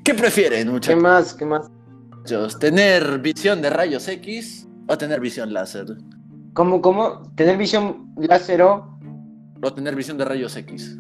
¿Qué 0.04 0.14
prefieren, 0.14 0.66
¿Qué 0.68 0.72
muchachos? 0.72 1.02
más? 1.02 1.34
¿Qué 1.34 1.46
más? 1.46 1.70
¿Tener 2.60 3.20
visión 3.20 3.62
de 3.62 3.70
rayos 3.70 4.08
X 4.08 4.68
o 4.88 4.98
tener 4.98 5.20
visión 5.20 5.52
láser? 5.54 5.86
¿Cómo, 6.54 6.82
cómo? 6.82 7.24
¿Tener 7.36 7.58
visión 7.58 8.14
láser 8.18 8.62
o? 8.62 9.00
O 9.64 9.74
tener 9.74 9.96
visión 9.96 10.18
de 10.18 10.26
rayos 10.26 10.56
X. 10.58 10.98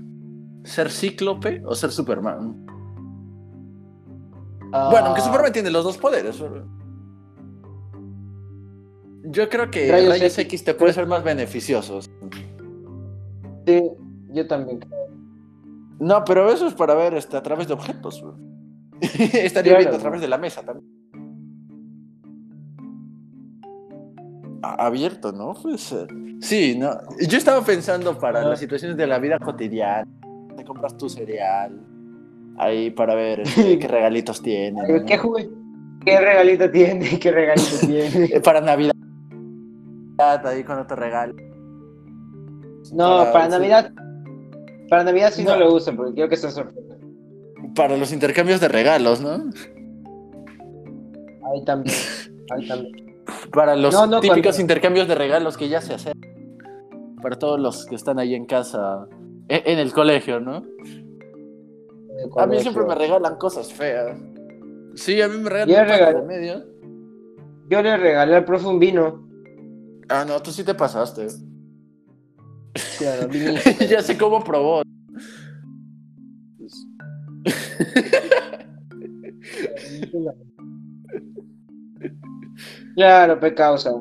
¿Ser 0.63 0.91
cíclope 0.91 1.61
o 1.65 1.73
ser 1.75 1.91
Superman? 1.91 2.65
Bueno, 4.71 5.07
aunque 5.07 5.21
Ah, 5.21 5.25
Superman 5.25 5.51
tiene 5.51 5.69
los 5.71 5.83
dos 5.83 5.97
poderes. 5.97 6.41
Yo 9.23 9.49
creo 9.49 9.69
que 9.69 9.91
Rayos 9.91 10.09
rayos, 10.09 10.37
X. 10.37 10.39
X 10.39 10.63
te 10.63 10.73
puede 10.73 10.93
ser 10.93 11.07
más 11.07 11.23
beneficiosos. 11.23 12.09
Sí, 13.65 13.83
yo 14.33 14.47
también 14.47 14.79
creo. 14.79 14.99
No, 15.99 16.23
pero 16.25 16.51
eso 16.51 16.67
es 16.67 16.73
para 16.73 16.95
ver 16.95 17.13
este, 17.13 17.37
a 17.37 17.43
través 17.43 17.67
de 17.67 17.73
objetos. 17.73 18.23
Estaría 19.01 19.73
Claro. 19.73 19.77
viendo 19.79 19.97
a 19.97 19.99
través 19.99 20.21
de 20.21 20.27
la 20.27 20.37
mesa 20.37 20.63
también. 20.63 20.90
Abierto, 24.61 25.31
¿no? 25.31 25.53
Pues, 25.53 25.91
eh, 25.91 26.07
sí, 26.39 26.77
no. 26.77 26.91
Yo 27.27 27.37
estaba 27.37 27.63
pensando 27.65 28.17
para 28.17 28.43
las 28.43 28.59
situaciones 28.59 28.95
de 28.97 29.07
la 29.07 29.17
vida 29.19 29.39
cotidiana. 29.39 30.07
Te 30.55 30.63
compras 30.63 30.95
tu 30.97 31.09
cereal. 31.09 31.79
Ahí 32.57 32.91
para 32.91 33.15
ver 33.15 33.41
este, 33.41 33.79
qué 33.79 33.87
regalitos 33.87 34.41
tiene. 34.41 34.81
¿no? 34.81 35.05
¿Qué, 35.05 35.19
¿Qué 36.05 36.19
regalito 36.19 36.69
tiene? 36.69 37.19
¿Qué 37.19 37.31
regalito 37.31 37.77
tiene? 37.87 38.25
Eh, 38.25 38.41
Para 38.41 38.61
Navidad. 38.61 38.91
Ahí 40.45 40.63
cuando 40.63 40.85
te 40.85 40.95
regalan. 40.95 41.35
No, 42.93 43.25
Para-. 43.31 43.47
Navidad. 43.47 43.91
Para 44.89 45.03
Navidad 45.03 45.31
sí 45.31 45.43
no, 45.43 45.51
No. 45.53 45.59
lo 45.65 45.73
uso 45.75 45.95
porque 45.95 46.13
quiero 46.13 46.29
que 46.29 46.37
sea 46.37 46.51
sorpresa. 46.51 46.95
Para 47.75 47.95
los 47.97 48.11
intercambios 48.11 48.59
de 48.59 48.67
regalos, 48.67 49.21
¿no? 49.21 49.31
Ahí 51.51 51.63
también. 51.65 51.95
Ahí 52.51 52.67
también. 52.67 53.10
Para 53.51 53.75
los 53.75 53.93
No, 53.93 54.05
no, 54.07 54.19
típicos 54.19 54.43
cuando- 54.55 54.61
intercambios 54.61 55.07
de 55.07 55.15
regalos 55.15 55.57
que 55.57 55.69
ya 55.69 55.81
se 55.81 55.93
hacen. 55.95 56.13
Para 57.21 57.37
todos 57.37 57.59
los 57.59 57.85
que 57.85 57.95
están 57.95 58.19
ahí 58.19 58.35
en 58.35 58.45
casa, 58.45 59.07
e- 59.47 59.63
en 59.65 59.79
el 59.79 59.91
colegio, 59.93 60.39
¿no? 60.39 60.63
A 62.37 62.45
mí 62.45 62.59
siempre 62.59 62.83
me 62.85 62.95
regalan 62.95 63.35
cosas 63.37 63.71
feas. 63.73 64.17
Sí, 64.95 65.21
a 65.21 65.27
mí 65.27 65.37
me 65.37 65.49
regalan 65.49 65.87
regalo- 65.87 66.21
de 66.21 66.25
medio. 66.27 66.65
Yo 67.69 67.81
le 67.81 67.97
regalé 67.97 68.35
al 68.35 68.45
profe 68.45 68.67
un 68.67 68.79
vino. 68.79 69.27
Ah, 70.09 70.25
no, 70.27 70.41
tú 70.41 70.51
sí 70.51 70.63
te 70.63 70.75
pasaste. 70.75 71.27
Claro, 72.97 73.27
ya 73.89 74.01
sé 74.01 74.17
cómo 74.17 74.43
probó. 74.43 74.81
Claro, 82.95 83.39
pecausa. 83.39 83.91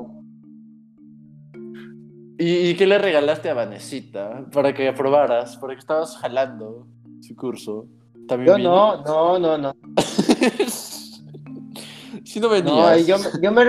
¿Y, 2.37 2.69
y 2.69 2.75
qué 2.75 2.87
le 2.87 2.97
regalaste 2.97 3.49
a 3.49 3.53
Vanesita 3.53 4.45
para 4.51 4.73
que 4.73 4.87
aprobaras? 4.87 5.57
Para 5.57 5.73
que 5.73 5.79
estabas 5.79 6.17
jalando 6.17 6.87
su 7.21 7.35
curso. 7.35 7.87
¿También 8.27 8.47
Yo 8.47 8.55
vino? 8.57 9.03
no, 9.05 9.37
no, 9.37 9.39
no, 9.39 9.57
no. 9.57 9.75
si 12.23 12.39
no 12.39 12.49
venías. 12.49 12.75
No, 12.75 12.97
yo, 12.97 13.17
yo, 13.41 13.51
me 13.51 13.65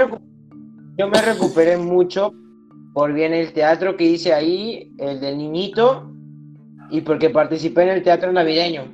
yo 0.99 1.09
me 1.09 1.23
recuperé 1.23 1.77
mucho 1.77 2.33
por 2.93 3.13
bien 3.13 3.33
el 3.33 3.53
teatro 3.53 3.97
que 3.97 4.05
hice 4.05 4.33
ahí, 4.33 4.93
el 4.99 5.21
del 5.21 5.39
niñito, 5.39 6.11
y 6.91 7.01
porque 7.01 7.31
participé 7.31 7.85
en 7.85 7.89
el 7.89 8.03
teatro 8.03 8.33
navideño. 8.33 8.85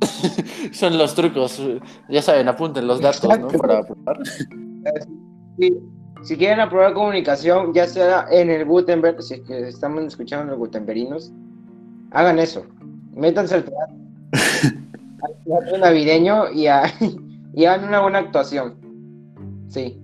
Son 0.72 0.96
los 0.98 1.14
trucos. 1.14 1.62
Ya 2.08 2.22
saben, 2.22 2.48
apunten 2.48 2.86
los 2.86 3.00
datos, 3.00 3.24
¿no? 3.24 3.34
Exacto. 3.34 3.58
Para 3.58 3.78
aprobar. 3.78 4.18
Si 6.22 6.36
quieren 6.36 6.60
aprobar 6.60 6.92
comunicación, 6.94 7.72
ya 7.72 7.86
sea 7.86 8.26
en 8.30 8.50
el 8.50 8.64
Gutenberg, 8.64 9.22
si 9.22 9.34
es 9.34 9.40
que 9.42 9.68
estamos 9.68 10.04
escuchando 10.04 10.46
los 10.50 10.58
gutenberinos, 10.58 11.32
hagan 12.10 12.38
eso. 12.38 12.66
Métanse 13.14 13.54
al 13.56 13.64
teatro, 13.64 13.94
al 15.22 15.34
teatro 15.44 15.78
navideño 15.78 16.50
y, 16.52 16.66
a- 16.66 16.92
y 17.54 17.64
hagan 17.64 17.88
una 17.88 18.00
buena 18.00 18.18
actuación. 18.18 18.74
Sí. 19.68 20.00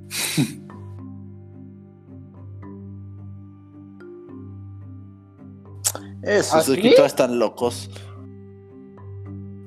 Eso, 6.23 6.57
¿Ah, 6.57 6.61
es 6.61 6.67
que 6.67 6.91
todos 6.95 7.09
están 7.09 7.39
locos. 7.39 7.91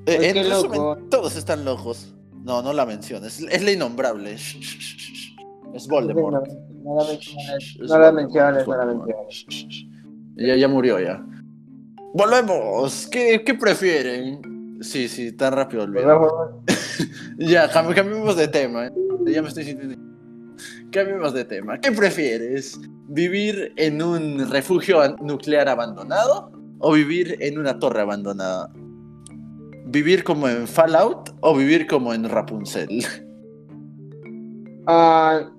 Eh, 0.08 0.16
Pues 0.18 0.22
en 0.24 0.34
qué 0.34 0.44
resumen, 0.44 0.78
loco. 0.80 0.98
todos 1.10 1.36
están 1.36 1.66
locos. 1.66 2.14
No, 2.44 2.62
no 2.62 2.72
la 2.74 2.86
menciones. 2.86 3.40
Es 3.42 3.62
la 3.64 3.72
innombrable. 3.72 4.38
Es 5.76 5.88
Voldemort. 5.88 6.48
No, 6.84 6.96
la 6.98 7.04
menciones, 7.08 7.78
Es 7.82 7.90
no 7.90 8.00
la 8.00 8.12
menciones, 8.12 8.68
no 8.68 8.78
la. 8.78 8.96
Ya, 10.38 10.56
ya 10.56 10.68
murió 10.68 11.00
ya. 11.00 11.24
Volvemos. 12.14 13.08
¿Qué, 13.12 13.44
qué 13.46 13.54
prefieren? 13.56 14.78
Sí, 14.82 15.08
sí, 15.08 15.32
tan 15.34 15.54
rápido. 15.54 15.82
Volvemos. 15.86 16.32
Ya, 17.38 17.70
cam- 17.70 17.94
cambiemos 17.94 18.38
de 18.38 18.48
tema. 18.48 18.88
¿eh? 18.88 18.92
Ya 19.26 19.42
me 19.42 19.50
estoy 19.50 19.66
sintiendo. 19.66 19.98
Cambiemos 20.90 21.34
de 21.34 21.44
tema. 21.44 21.78
¿Qué 21.82 21.92
prefieres? 21.92 22.80
¿Vivir 23.10 23.74
en 23.76 24.02
un 24.02 24.50
refugio 24.50 25.00
nuclear 25.22 25.68
abandonado 25.68 26.54
o 26.80 26.94
vivir 26.94 27.36
en 27.42 27.60
una 27.60 27.78
torre 27.78 28.00
abandonada? 28.00 28.72
¿Vivir 29.88 30.24
como 30.24 30.48
en 30.48 30.66
Fallout 30.66 31.32
o 31.42 31.54
vivir 31.58 31.88
como 31.88 32.14
en 32.14 32.24
Rapunzel? 32.30 32.88
Ah, 34.88 35.52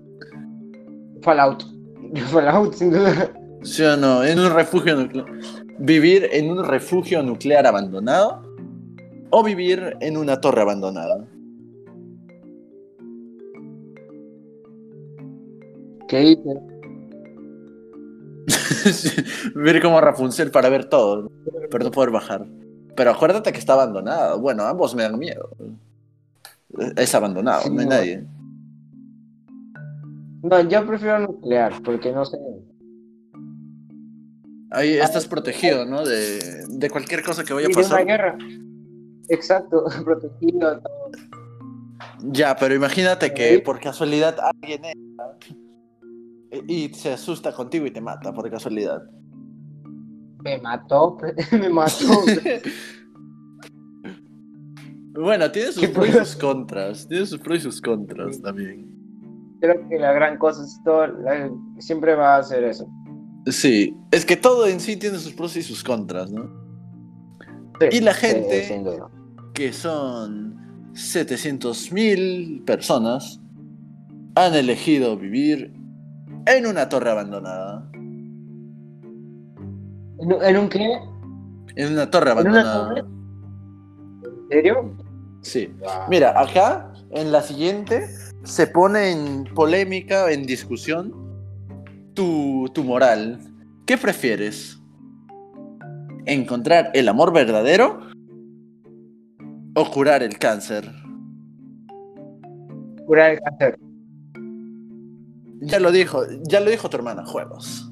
Fallout. 1.27 1.65
Fallout, 2.33 2.73
sin 2.75 2.91
duda. 2.93 3.33
¿Sí 3.63 3.83
o 3.83 3.97
no? 3.97 4.23
En 4.25 4.39
un 4.39 4.55
refugio 4.55 4.95
nuclear. 4.95 5.27
¿Vivir 5.79 6.29
en 6.33 6.51
un 6.51 6.65
refugio 6.65 7.23
nuclear 7.23 7.67
abandonado 7.67 8.43
o 9.31 9.43
vivir 9.43 9.97
en 10.01 10.17
una 10.17 10.41
torre 10.41 10.63
abandonada? 10.63 11.27
¿Qué 16.09 16.23
hice? 16.31 16.61
Sí, 18.93 19.11
vivir 19.57 19.83
como 19.83 20.01
Rapunzel 20.01 20.53
para 20.53 20.69
ver 20.69 20.85
todo, 20.85 21.31
pero 21.71 21.85
no 21.85 21.91
poder 21.91 22.11
bajar. 22.11 22.47
Pero 22.95 23.11
acuérdate 23.11 23.53
que 23.53 23.59
está 23.59 23.73
abandonado. 23.73 24.39
Bueno, 24.39 24.63
ambos 24.65 24.95
me 24.95 25.03
dan 25.03 25.19
miedo. 25.19 25.51
Es 26.97 27.15
abandonado, 27.15 27.63
Sí, 27.63 27.71
no 27.71 27.81
hay 27.81 27.87
no. 27.87 27.91
nadie. 27.91 28.25
No, 30.49 30.61
yo 30.69 30.87
prefiero 30.87 31.19
nuclear, 31.21 31.83
porque 31.83 32.13
no 32.13 32.25
sé. 32.25 32.39
Ahí 34.71 34.95
estás 34.95 35.27
protegido, 35.27 35.85
¿no? 35.87 36.05
De, 36.05 36.65
de 36.69 36.91
cualquier 36.91 37.23
cosa 37.23 37.45
que 37.45 37.53
vaya 37.53 37.67
a 37.67 37.71
Y 37.71 37.73
de 37.75 37.79
una 37.81 37.89
pasar. 37.89 38.07
guerra. 38.07 38.39
Exacto, 39.29 39.85
protegido. 40.05 40.81
todo. 40.81 41.11
Ya, 42.33 42.55
pero 42.57 42.75
imagínate 42.75 43.33
que 43.35 43.59
por 43.61 43.81
casualidad 43.81 44.37
alguien 44.41 44.85
entra 44.85 45.37
y 46.69 46.89
se 46.95 47.13
asusta 47.13 47.53
contigo 47.53 47.87
y 47.87 47.91
te 47.91 48.01
mata 48.01 48.33
por 48.33 48.49
casualidad. 48.51 49.03
Me 50.45 50.59
mató, 50.61 51.17
me 51.53 51.69
mató. 51.69 52.05
Bueno, 55.19 55.51
tiene 55.51 55.73
sus 55.73 55.81
¿Qué 55.81 55.89
pros 55.89 56.09
y 56.11 56.13
sus 56.13 56.37
contras. 56.37 57.09
Tiene 57.09 57.25
sus 57.25 57.41
pros 57.41 57.57
y 57.57 57.61
sus 57.63 57.81
contras 57.81 58.39
también. 58.43 58.96
Creo 59.75 59.89
que 59.89 59.99
la 59.99 60.13
gran 60.13 60.39
cosa 60.39 60.63
es 60.65 60.81
todo, 60.85 61.07
la- 61.07 61.51
siempre 61.79 62.15
va 62.15 62.37
a 62.37 62.43
ser 62.43 62.63
eso. 62.65 62.87
Sí, 63.47 63.97
es 64.11 64.25
que 64.25 64.37
todo 64.37 64.67
en 64.67 64.79
sí 64.81 64.97
tiene 64.97 65.19
sus 65.19 65.33
pros 65.33 65.57
y 65.57 65.63
sus 65.63 65.83
contras, 65.85 66.31
¿no? 66.31 66.45
Sí, 67.81 67.87
Y 67.99 68.01
la 68.01 68.15
gente-. 68.15 68.83
Que 69.55 69.73
son 69.73 70.91
700.000 70.95 72.65
personas 72.65 73.41
han 74.35 74.55
elegido 74.55 75.17
vivir 75.17 75.73
en 76.47 76.67
una 76.67 76.89
torre 76.89 77.11
abandonada. 77.11 77.89
¿En, 80.21 80.33
un- 80.33 80.43
en 80.45 80.57
un 80.57 80.69
qué? 80.69 80.99
En 81.77 81.93
una 81.93 82.11
torre 82.11 82.31
¿En 82.33 82.39
una 82.39 82.61
abandonada. 82.61 82.89
torre? 82.89 83.01
¿En 84.21 84.49
serio? 84.49 84.97
Sí. 85.43 85.67
Wow. 85.81 85.91
Mira, 86.09 86.39
acá 86.41 86.93
en 87.11 87.31
la 87.33 87.43
siguiente 87.43 88.07
se 88.47 88.69
pone 88.69 89.11
en 89.11 89.45
polémica, 89.55 90.31
en 90.31 90.47
discusión, 90.47 91.13
tu, 92.15 92.71
tu 92.73 92.85
moral. 92.85 93.41
¿Qué 93.87 93.99
prefieres? 93.99 94.81
¿Encontrar 96.27 96.91
el 96.95 97.09
amor 97.09 97.33
verdadero 97.33 98.01
o 99.75 99.91
curar 99.91 100.23
el 100.23 100.39
cáncer? 100.39 100.91
Curar 103.05 103.33
el 103.33 103.41
cáncer. 103.41 103.79
Ya 105.61 105.81
lo 105.81 105.91
dijo, 105.91 106.23
ya 106.49 106.61
lo 106.61 106.71
dijo 106.71 106.89
tu 106.89 106.97
hermana, 106.97 107.27
juegos. 107.27 107.91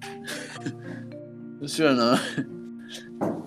¿Sí 1.66 1.82
o 1.82 1.92
no? 1.92 2.14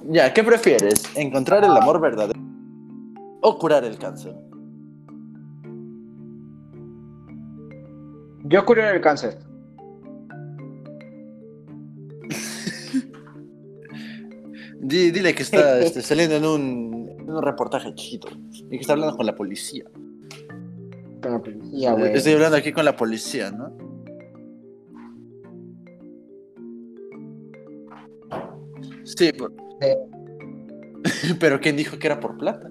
Ya, 0.10 0.34
¿qué 0.34 0.44
prefieres? 0.44 1.04
¿Encontrar 1.16 1.64
el 1.64 1.72
amor 1.72 2.00
verdadero 2.00 2.40
o 3.42 3.58
curar 3.58 3.84
el 3.86 3.98
cáncer? 3.98 4.36
Yo 8.44 8.66
curar 8.66 8.96
el 8.96 9.02
cáncer. 9.02 9.38
Di- 14.80 15.12
dile 15.12 15.34
que 15.34 15.44
está 15.44 15.80
este, 15.86 16.02
saliendo 16.02 16.36
en 16.36 16.46
un, 16.46 17.10
en 17.20 17.30
un 17.30 17.42
reportaje 17.42 17.94
chiquito 17.96 18.28
y 18.70 18.70
que 18.70 18.78
está 18.78 18.94
hablando 18.94 19.16
con 19.16 19.26
la 19.26 19.36
policía. 19.36 19.86
Con 21.22 21.32
la 21.32 21.40
policía, 21.40 21.94
güey. 21.94 22.14
Estoy 22.14 22.34
hablando 22.34 22.58
aquí 22.58 22.72
con 22.74 22.86
la 22.86 22.96
policía, 22.96 23.52
¿no? 23.52 23.72
Sí, 29.04 29.32
por- 29.34 29.54
pero 31.40 31.60
¿quién 31.60 31.76
dijo 31.76 31.98
que 32.00 32.08
era 32.08 32.20
por 32.20 32.38
plata? 32.38 32.70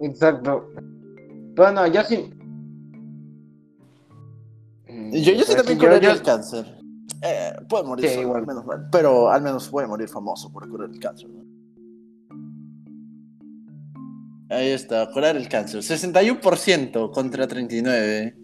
Exacto. 0.00 0.68
Pero 1.54 1.72
no, 1.72 1.86
yo 1.86 2.02
sí. 2.02 2.30
Yo, 5.12 5.32
yo 5.32 5.44
sí 5.44 5.54
también 5.54 5.78
yo- 5.78 5.84
curaría 5.86 6.08
yo- 6.10 6.14
el 6.16 6.22
cáncer. 6.22 6.78
Eh, 7.22 7.52
puedo 7.68 7.84
morir 7.84 8.04
Sí, 8.08 8.14
solo, 8.14 8.28
igual. 8.28 8.46
menos 8.46 8.64
mal. 8.66 8.88
Pero 8.90 9.30
al 9.30 9.42
menos 9.42 9.70
voy 9.70 9.84
a 9.84 9.86
morir 9.86 10.08
famoso 10.08 10.50
por 10.52 10.68
curar 10.68 10.90
el 10.90 10.98
cáncer. 10.98 11.28
¿no? 11.30 11.42
Ahí 14.50 14.68
está, 14.68 15.08
curar 15.12 15.36
el 15.36 15.48
cáncer. 15.48 15.82
61% 15.82 17.10
contra 17.10 17.46
39%. 17.46 18.34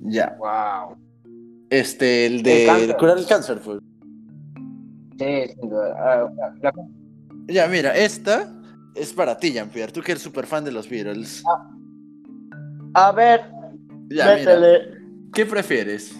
Ya. 0.00 0.36
Wow. 0.38 0.96
Este, 1.70 2.26
el 2.26 2.42
de 2.42 2.84
El 2.84 2.96
curar 2.96 3.18
el 3.18 3.26
cáncer 3.26 3.58
fue. 3.58 3.78
Sí, 5.18 5.54
sin 5.60 5.68
duda. 5.70 5.94
Ah, 5.98 6.28
la- 6.62 6.72
Ya, 7.46 7.66
mira, 7.68 7.96
esta 7.96 8.52
es 8.94 9.12
para 9.12 9.36
ti, 9.38 9.52
Jean-Pierre. 9.52 9.92
Tú 9.92 10.00
que 10.02 10.12
eres 10.12 10.22
súper 10.22 10.46
fan 10.46 10.64
de 10.64 10.72
los 10.72 10.88
Beatles. 10.88 11.42
A 12.94 13.12
ver, 13.12 13.40
Ya, 14.08 14.36
mira. 14.36 14.36
métele. 14.36 15.00
¿Qué 15.32 15.46
prefieres? 15.46 16.14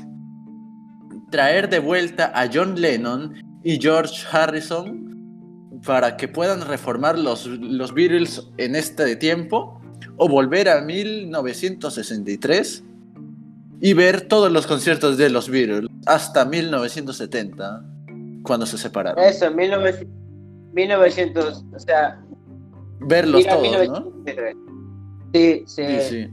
¿Traer 1.31 1.69
de 1.69 1.79
vuelta 1.81 2.33
a 2.35 2.49
John 2.53 2.81
Lennon 2.81 3.35
y 3.65 3.79
George 3.81 4.25
Harrison 4.31 5.09
para 5.85 6.17
que 6.17 6.29
puedan 6.29 6.61
reformar 6.67 7.19
los, 7.19 7.47
los 7.47 7.93
Beatles 7.95 8.49
en 8.59 8.77
este 8.77 9.17
tiempo? 9.17 9.81
¿O 10.17 10.29
volver 10.29 10.69
a 10.69 10.81
1963 10.83 12.85
y 13.81 13.93
ver 13.95 14.21
todos 14.23 14.51
los 14.53 14.67
conciertos 14.67 15.17
de 15.17 15.31
los 15.31 15.49
Beatles 15.49 15.89
hasta 16.07 16.45
1970, 16.45 17.85
cuando 18.43 18.67
se 18.67 18.77
separaron? 18.79 19.23
Eso, 19.25 19.47
en 19.47 19.57
1900, 19.57 20.07
1900, 20.73 21.65
o 21.75 21.79
sea, 21.79 22.21
Verlos 23.01 23.47
todos, 23.47 23.63
¿no? 23.89 24.11
1973. 24.25 24.57
Sí, 25.33 25.63
sí, 25.67 25.83
Sí, 25.87 26.01
sí. 26.09 26.29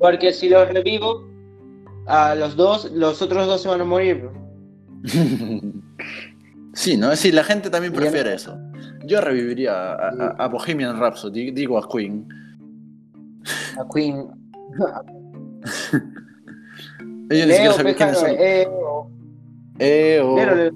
Porque 0.00 0.32
si 0.32 0.48
los 0.48 0.66
revivo, 0.72 1.24
a 2.06 2.34
los 2.34 2.56
dos, 2.56 2.90
los 2.92 3.22
otros 3.22 3.46
dos 3.46 3.62
se 3.62 3.68
van 3.68 3.80
a 3.82 3.84
morir. 3.84 4.28
Sí, 6.72 6.96
¿no? 6.96 7.14
Sí, 7.16 7.32
la 7.32 7.42
gente 7.42 7.68
también 7.68 7.92
prefiere 7.92 8.32
eso. 8.32 8.56
Yo 9.04 9.20
reviviría 9.20 9.72
a, 9.92 10.08
a- 10.08 10.36
a 10.38 10.46
Bohemian 10.46 11.00
Rhapsody, 11.00 11.50
digo 11.50 11.76
a 11.76 11.86
Queen. 11.88 12.26
A 13.76 13.84
Queen. 13.92 14.28
Ellos 17.28 17.46
ni 17.48 17.52
siquiera 17.52 17.72
sabían 17.72 17.94
quiénes 17.96 18.18
son. 18.18 18.30
eh, 18.38 18.68
Eh. 19.80 20.70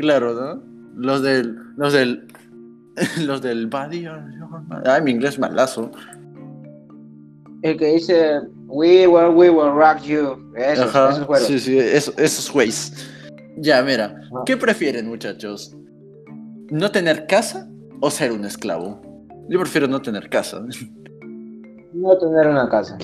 Claro, 0.00 0.34
¿no? 0.34 0.62
Los 0.96 1.22
del. 1.22 1.56
Los 1.76 1.92
del. 1.92 2.26
Los 3.24 3.40
del 3.42 3.68
Buddy. 3.68 4.06
Ay, 4.84 5.02
mi 5.02 5.12
inglés 5.12 5.38
malazo. 5.38 5.92
El 7.62 7.76
que 7.76 7.86
dice 7.94 8.40
We 8.66 9.06
will, 9.06 9.34
we 9.34 9.50
will 9.50 9.72
rock 9.72 10.02
you. 10.02 10.52
Esos, 10.56 10.94
Ajá. 10.94 11.10
esos. 11.10 11.46
Sí, 11.46 11.58
sí, 11.58 11.78
eso- 11.78 12.12
esos 12.16 12.50
güeyes. 12.52 12.92
Ya, 13.56 13.82
mira. 13.82 14.06
Ajá. 14.06 14.42
¿Qué 14.46 14.56
prefieren, 14.56 15.08
muchachos? 15.08 15.76
¿No 16.70 16.90
tener 16.90 17.26
casa 17.26 17.68
o 18.00 18.10
ser 18.10 18.32
un 18.32 18.44
esclavo? 18.44 19.00
Yo 19.48 19.58
prefiero 19.58 19.88
no 19.88 20.00
tener 20.00 20.28
casa. 20.30 20.62
No 21.92 22.16
tener 22.16 22.46
una 22.46 22.68
casa. 22.68 22.96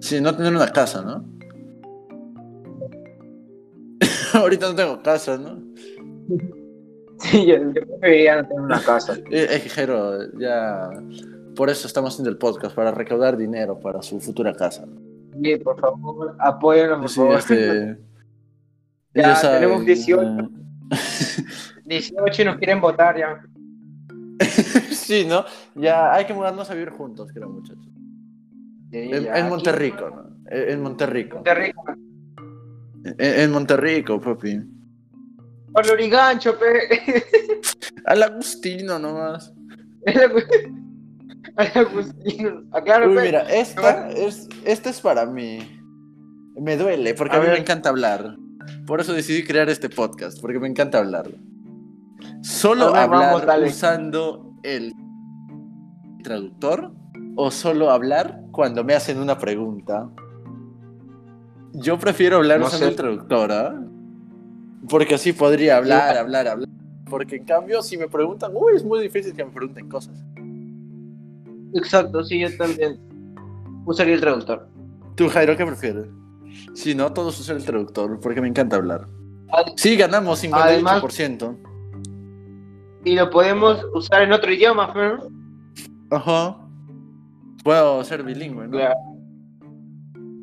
Sí, 0.00 0.20
no 0.20 0.34
tener 0.36 0.54
una 0.54 0.68
casa, 0.72 1.02
¿no? 1.02 1.24
Ahorita 4.34 4.68
no 4.68 4.74
tengo 4.74 5.02
casa, 5.02 5.36
¿no? 5.38 5.62
Sí, 7.20 7.44
yo, 7.46 7.56
yo 7.56 7.72
preferiría 7.84 8.40
no 8.40 8.46
tener 8.46 8.62
una 8.62 8.80
casa. 8.80 9.14
Eh, 9.28 9.48
eh, 9.50 9.58
Jero, 9.68 10.20
ya. 10.38 10.88
Por 11.58 11.70
eso 11.70 11.88
estamos 11.88 12.14
haciendo 12.14 12.30
el 12.30 12.38
podcast, 12.38 12.72
para 12.72 12.92
recaudar 12.92 13.36
dinero 13.36 13.80
para 13.80 14.00
su 14.00 14.20
futura 14.20 14.54
casa. 14.54 14.84
Sí, 15.42 15.56
por 15.56 15.80
favor, 15.80 16.36
apóyennos, 16.38 16.98
por 17.00 17.08
Sí, 17.10 17.16
favor. 17.16 17.38
este. 17.38 17.98
Ya, 19.14 19.34
saben, 19.34 19.62
tenemos 19.62 19.84
18. 19.84 20.22
eh, 20.22 20.48
18 21.84 22.42
y 22.42 22.44
nos 22.44 22.56
quieren 22.58 22.80
votar 22.80 23.18
ya. 23.18 23.42
sí, 24.92 25.26
¿no? 25.28 25.44
Ya 25.74 26.14
hay 26.14 26.26
que 26.26 26.32
mudarnos 26.32 26.70
a 26.70 26.74
vivir 26.74 26.90
juntos, 26.90 27.28
creo, 27.34 27.48
muchachos. 27.48 27.88
Sí, 28.92 29.10
En, 29.12 29.48
Monterrico, 29.48 30.10
¿no? 30.10 30.30
En, 30.52 30.80
Monterrico. 30.80 31.34
Monterrico. 31.38 31.82
En, 33.02 33.16
en 33.18 33.50
Monterrico, 33.50 34.20
papi. 34.20 34.60
Por 35.72 35.88
Lorigancho, 35.88 36.56
pe. 36.56 37.24
Al 38.04 38.22
Agustino 38.22 39.00
nomás. 39.00 39.52
Agustino. 41.58 42.62
Uy, 43.08 43.18
mira, 43.20 43.40
esta 43.50 44.10
es, 44.10 44.48
esta 44.64 44.90
es 44.90 45.00
para 45.00 45.26
mí. 45.26 45.58
Me 46.56 46.76
duele 46.76 47.14
porque 47.14 47.36
A 47.36 47.40
a, 47.40 47.42
mí 47.42 47.48
me 47.48 47.58
encanta 47.58 47.88
hablar. 47.88 48.36
Por 48.86 49.00
eso 49.00 49.12
decidí 49.12 49.44
crear 49.44 49.68
este 49.68 49.88
podcast, 49.88 50.40
porque 50.40 50.58
me 50.60 50.68
encanta 50.68 50.98
hablar. 50.98 51.30
Solo 52.42 52.92
ver, 52.92 53.02
hablar 53.02 53.44
vamos, 53.44 53.68
usando 53.70 54.52
el 54.62 54.92
traductor 56.22 56.92
o 57.36 57.50
solo 57.50 57.90
hablar 57.90 58.40
cuando 58.52 58.84
me 58.84 58.94
hacen 58.94 59.18
una 59.18 59.38
pregunta. 59.38 60.08
Yo 61.72 61.98
prefiero 61.98 62.36
hablar 62.36 62.60
No 62.60 62.66
usando 62.66 62.86
sé. 62.86 62.90
el 62.90 62.96
traductor, 62.96 63.52
¿ah? 63.52 63.84
Porque 64.88 65.14
así 65.16 65.32
podría 65.32 65.76
hablar, 65.76 66.16
hablar, 66.16 66.48
hablar. 66.48 66.68
Porque 67.08 67.36
en 67.36 67.44
cambio, 67.44 67.82
si 67.82 67.96
me 67.96 68.08
preguntan, 68.08 68.52
uy, 68.54 68.74
es 68.76 68.84
muy 68.84 69.00
difícil 69.00 69.34
que 69.34 69.44
me 69.44 69.50
pregunten 69.50 69.88
cosas. 69.88 70.24
Exacto, 71.74 72.22
sí, 72.24 72.40
yo 72.40 72.48
también. 72.56 72.98
Usaría 73.86 74.14
el 74.14 74.20
traductor. 74.20 74.68
¿Tú, 75.14 75.28
Jairo, 75.28 75.56
qué 75.56 75.64
prefieres? 75.66 76.06
Si 76.74 76.94
no, 76.94 77.12
todos 77.12 77.38
usan 77.40 77.56
el 77.56 77.64
traductor, 77.64 78.18
porque 78.20 78.40
me 78.40 78.48
encanta 78.48 78.76
hablar. 78.76 79.06
Ad- 79.50 79.72
Sí, 79.76 79.96
ganamos 79.96 80.42
Además- 80.52 81.02
58%. 81.02 81.56
Y 83.04 83.14
lo 83.14 83.30
podemos 83.30 83.84
usar 83.94 84.22
en 84.22 84.32
otro 84.32 84.52
idioma, 84.52 84.92
pe. 84.92 85.12
Ajá. 86.10 86.56
Puedo 87.64 88.02
ser 88.04 88.22
bilingüe, 88.22 88.68
¿no? 88.68 88.78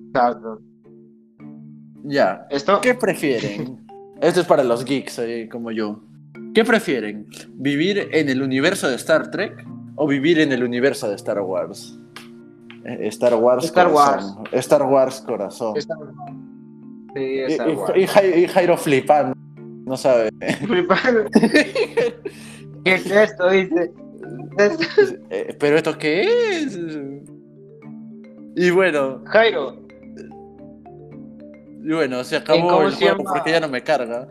Exacto. 0.08 0.60
Ya. 2.04 2.46
Esto. 2.50 2.80
¿Qué 2.82 2.94
prefieren? 2.96 3.86
Esto 4.22 4.42
es 4.42 4.48
para 4.48 4.64
los 4.64 4.86
geeks 4.86 5.20
eh, 5.20 5.50
como 5.52 5.72
yo. 5.72 6.02
¿Qué 6.54 6.64
prefieren? 6.64 7.28
¿Vivir 7.54 8.10
en 8.12 8.30
el 8.30 8.42
universo 8.42 8.88
de 8.88 8.96
Star 8.96 9.30
Trek 9.30 9.66
o 9.96 10.08
vivir 10.08 10.40
en 10.40 10.52
el 10.52 10.64
universo 10.64 11.10
de 11.10 11.16
Star 11.16 11.40
Wars? 11.42 11.98
Eh, 12.86 13.08
Star 13.08 13.34
Wars 13.36 13.66
Star 13.66 13.90
corazón. 13.92 14.44
Star 14.52 14.84
Wars 14.84 15.22
corazón. 15.22 15.78
Star- 15.78 15.98
Sí, 17.16 17.40
Star 17.48 17.70
y- 17.70 17.74
Wars. 17.76 17.94
y 17.96 18.08
Jai- 18.08 18.38
y 18.44 18.48
Jairo 18.48 18.78
flipando. 18.78 19.36
No 19.86 19.96
sabe. 19.98 20.30
Flipando. 20.66 21.24
¿Qué 22.84 22.94
es 22.96 23.10
esto? 23.10 23.50
Dice. 23.50 23.92
Eh, 25.30 25.56
¿Pero 25.60 25.78
esto 25.78 25.98
qué 25.98 26.22
es? 26.22 26.78
Y 28.58 28.70
bueno, 28.72 29.22
Jairo, 29.26 29.76
y 31.84 31.94
bueno, 31.94 32.24
se 32.24 32.38
¿En 32.38 32.42
acabó 32.42 32.82
el 32.84 32.96
juego 32.96 33.24
porque 33.24 33.52
ya 33.52 33.60
no 33.60 33.68
me 33.70 33.84
carga. 33.84 34.28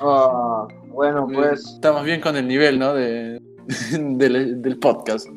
ah, 0.00 0.66
bueno, 0.88 1.26
pues. 1.32 1.64
Estamos 1.74 2.04
bien 2.04 2.20
con 2.20 2.36
el 2.36 2.46
nivel, 2.46 2.78
¿no? 2.78 2.94
De, 2.94 3.40
del, 4.18 4.62
del 4.62 4.78
podcast. 4.78 5.28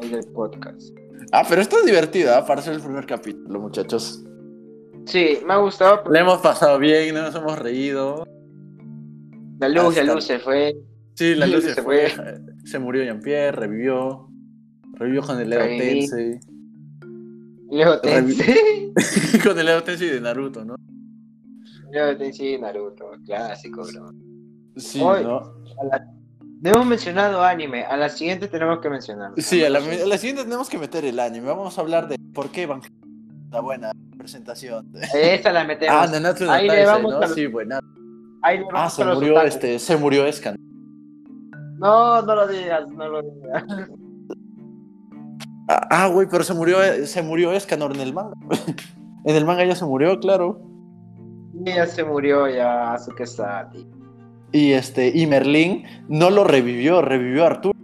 Ahí 0.00 0.08
del 0.08 0.24
podcast. 0.32 0.96
Ah, 1.32 1.44
pero 1.48 1.60
esto 1.62 1.78
es 1.78 1.86
divertido, 1.86 2.34
¿ah? 2.34 2.44
Para 2.44 2.62
ser 2.62 2.74
el 2.74 2.80
primer 2.80 3.06
capítulo, 3.06 3.60
muchachos. 3.60 4.24
Sí, 5.06 5.38
me 5.46 5.54
ha 5.54 5.56
gustado. 5.58 6.02
Le 6.10 6.20
hemos 6.20 6.40
pasado 6.40 6.78
bien, 6.78 7.14
nos 7.14 7.34
hemos 7.34 7.58
reído. 7.58 8.26
La 9.58 9.68
luz, 9.68 9.96
la 9.96 10.14
luz 10.14 10.24
se 10.24 10.38
fue. 10.38 10.76
Sí, 11.14 11.34
la 11.34 11.46
luz 11.46 11.64
Se 11.64 11.74
se 11.74 11.82
fue. 11.82 12.10
Se 12.64 12.78
murió 12.78 13.04
Jean-Pierre, 13.04 13.52
revivió. 13.52 14.28
Revivió 14.94 15.22
con 15.22 15.38
el 15.40 15.50
Leo. 15.50 15.60
Tensei. 15.60 16.40
Leo 17.70 18.00
Tensei. 18.00 18.92
con 19.44 19.58
el 19.58 19.66
Leo 19.66 19.82
Tensei 19.82 20.08
de 20.10 20.20
Naruto, 20.20 20.64
¿no? 20.64 20.76
Leo 21.90 22.16
Tensei 22.16 22.58
Naruto, 22.58 23.10
clásico, 23.24 23.82
bro. 23.92 24.12
Sí. 24.76 25.00
A 25.02 25.20
la- 25.84 26.14
hemos 26.62 26.86
mencionado 26.86 27.42
anime, 27.42 27.84
a 27.84 27.96
la 27.96 28.08
siguiente 28.08 28.48
tenemos 28.48 28.80
que 28.80 28.90
mencionar. 28.90 29.32
Sí, 29.38 29.64
a 29.64 29.70
la, 29.70 29.78
a 29.78 30.06
la 30.06 30.18
siguiente 30.18 30.44
tenemos 30.44 30.68
que 30.68 30.78
meter 30.78 31.04
el 31.04 31.18
anime. 31.18 31.46
Vamos 31.46 31.78
a 31.78 31.80
hablar 31.80 32.06
de 32.08 32.18
por 32.34 32.50
qué 32.50 32.66
Van 32.66 32.82
la 33.50 33.60
buena 33.60 33.92
presentación. 34.18 34.92
Esta 35.14 35.52
la 35.52 35.64
metemos. 35.64 35.96
Ah, 35.98 36.06
Nanatsu 36.06 36.44
no 36.44 36.52
Ahí 36.52 36.68
le 36.68 36.86
vamos 36.86 37.12
¿no? 37.12 37.18
a- 37.18 37.28
Sí, 37.28 37.46
buena. 37.46 37.80
Ahí 38.42 38.58
le 38.58 38.64
Ah, 38.64 38.72
vamos 38.72 38.92
se 38.94 39.02
a 39.02 39.06
los 39.06 39.14
murió 39.16 39.42
este, 39.42 39.78
se 39.78 39.96
murió 39.96 40.26
Escan. 40.26 40.56
No, 41.78 42.20
no 42.22 42.34
lo 42.34 42.46
digas, 42.46 42.88
no 42.90 43.08
lo 43.08 43.22
digas. 43.22 43.64
Ah, 45.68 45.86
ah, 45.90 46.06
güey, 46.08 46.26
pero 46.30 46.44
se 46.44 46.52
murió, 46.54 46.78
se 47.06 47.22
murió 47.22 47.52
Escanor 47.52 47.94
en 47.94 48.00
el 48.00 48.12
manga. 48.12 48.34
en 49.24 49.36
el 49.36 49.44
manga 49.44 49.64
ya 49.64 49.74
se 49.74 49.84
murió, 49.84 50.18
claro. 50.20 50.60
Ya 51.64 51.86
se 51.86 52.04
murió 52.04 52.48
ya 52.48 52.92
Asuke 52.94 53.26
Sati. 53.26 53.86
Y 54.52 54.72
este, 54.72 55.12
y 55.14 55.26
Merlín 55.26 55.84
no 56.08 56.30
lo 56.30 56.44
revivió, 56.44 57.02
revivió 57.02 57.44
a 57.44 57.46
Arturo. 57.48 57.78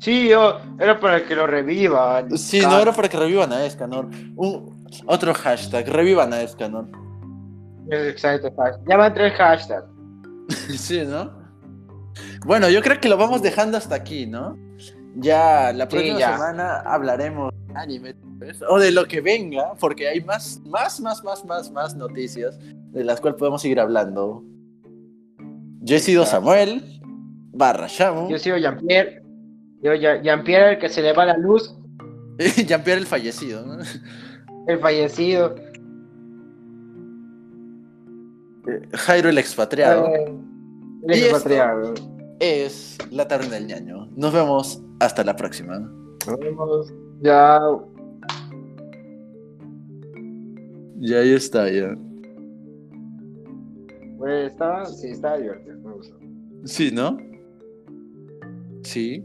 Sí, 0.00 0.28
yo, 0.28 0.58
era 0.78 1.00
para 1.00 1.24
que 1.24 1.34
lo 1.34 1.46
reviva. 1.46 2.24
Sí, 2.36 2.60
no 2.60 2.78
era 2.78 2.92
para 2.92 3.08
que 3.08 3.16
revivan 3.16 3.52
a 3.52 3.64
Escanor. 3.64 4.10
Un, 4.36 4.86
otro 5.06 5.32
hashtag, 5.32 5.88
revivan 5.88 6.32
a 6.32 6.42
Escanor. 6.42 6.86
Exacto, 7.90 8.52
ya 8.88 8.96
van 8.96 9.14
tres 9.14 9.32
hashtags. 9.34 9.86
sí, 10.76 11.02
¿no? 11.06 11.32
Bueno, 12.44 12.68
yo 12.68 12.82
creo 12.82 13.00
que 13.00 13.08
lo 13.08 13.16
vamos 13.16 13.40
dejando 13.40 13.78
hasta 13.78 13.94
aquí, 13.94 14.26
¿no? 14.26 14.58
Ya 15.16 15.72
la 15.72 15.84
Sí, 15.84 15.90
próxima 15.90 16.18
ya. 16.18 16.32
semana 16.32 16.80
hablaremos 16.80 17.52
de 17.68 17.74
anime 17.78 18.14
¿ves? 18.38 18.60
o 18.68 18.78
de 18.78 18.90
lo 18.90 19.06
que 19.06 19.20
venga, 19.20 19.74
porque 19.80 20.08
hay 20.08 20.20
más, 20.20 20.60
más, 20.66 21.00
más, 21.00 21.22
más, 21.24 21.44
más, 21.44 21.70
más 21.70 21.94
noticias 21.94 22.58
de 22.92 23.04
las 23.04 23.20
cuales 23.20 23.38
podemos 23.38 23.62
seguir 23.62 23.80
hablando. 23.80 24.42
Yo 25.84 25.96
he 25.96 25.98
sido. 25.98 26.24
Samuel, 26.24 26.82
barra 27.52 27.86
Shamu, 27.88 28.30
Yo 28.30 28.38
soy 28.38 28.60
Jean-Pierre. 28.60 29.22
Yo, 29.82 29.94
Jean-Pierre, 29.94 30.72
el 30.72 30.78
que 30.78 30.88
se 30.88 31.02
le 31.02 31.12
va 31.12 31.26
la 31.26 31.36
luz, 31.36 31.76
Jean-Pierre 32.66 33.00
el 33.00 33.06
fallecido, 33.06 33.64
¿no? 33.66 33.78
el 34.66 34.78
fallecido. 34.78 35.54
Jairo 38.94 39.28
el 39.28 39.36
expatriado. 39.36 40.06
Eh, 40.08 40.34
el 41.08 41.18
Y 41.18 41.22
expatriado. 41.24 41.92
Es 42.40 42.96
la 43.10 43.28
taberna 43.28 43.56
del 43.56 43.66
ñaño. 43.66 44.08
Nos 44.16 44.32
vemos 44.32 44.82
hasta 45.00 45.22
la 45.22 45.36
próxima. 45.36 45.78
Nos 45.78 46.38
vemos. 46.38 46.92
Ya. 47.20 47.60
Ya 51.00 51.18
ahí 51.18 51.34
está, 51.34 51.70
ya. 51.70 51.94
Pues 54.24 54.52
estaba, 54.52 54.86
sí, 54.86 55.08
estaba 55.08 55.36
divertido. 55.36 55.78
Me 55.80 55.92
gustó. 55.92 56.18
Sí, 56.64 56.90
¿no? 56.90 57.18
Sí. 58.82 59.22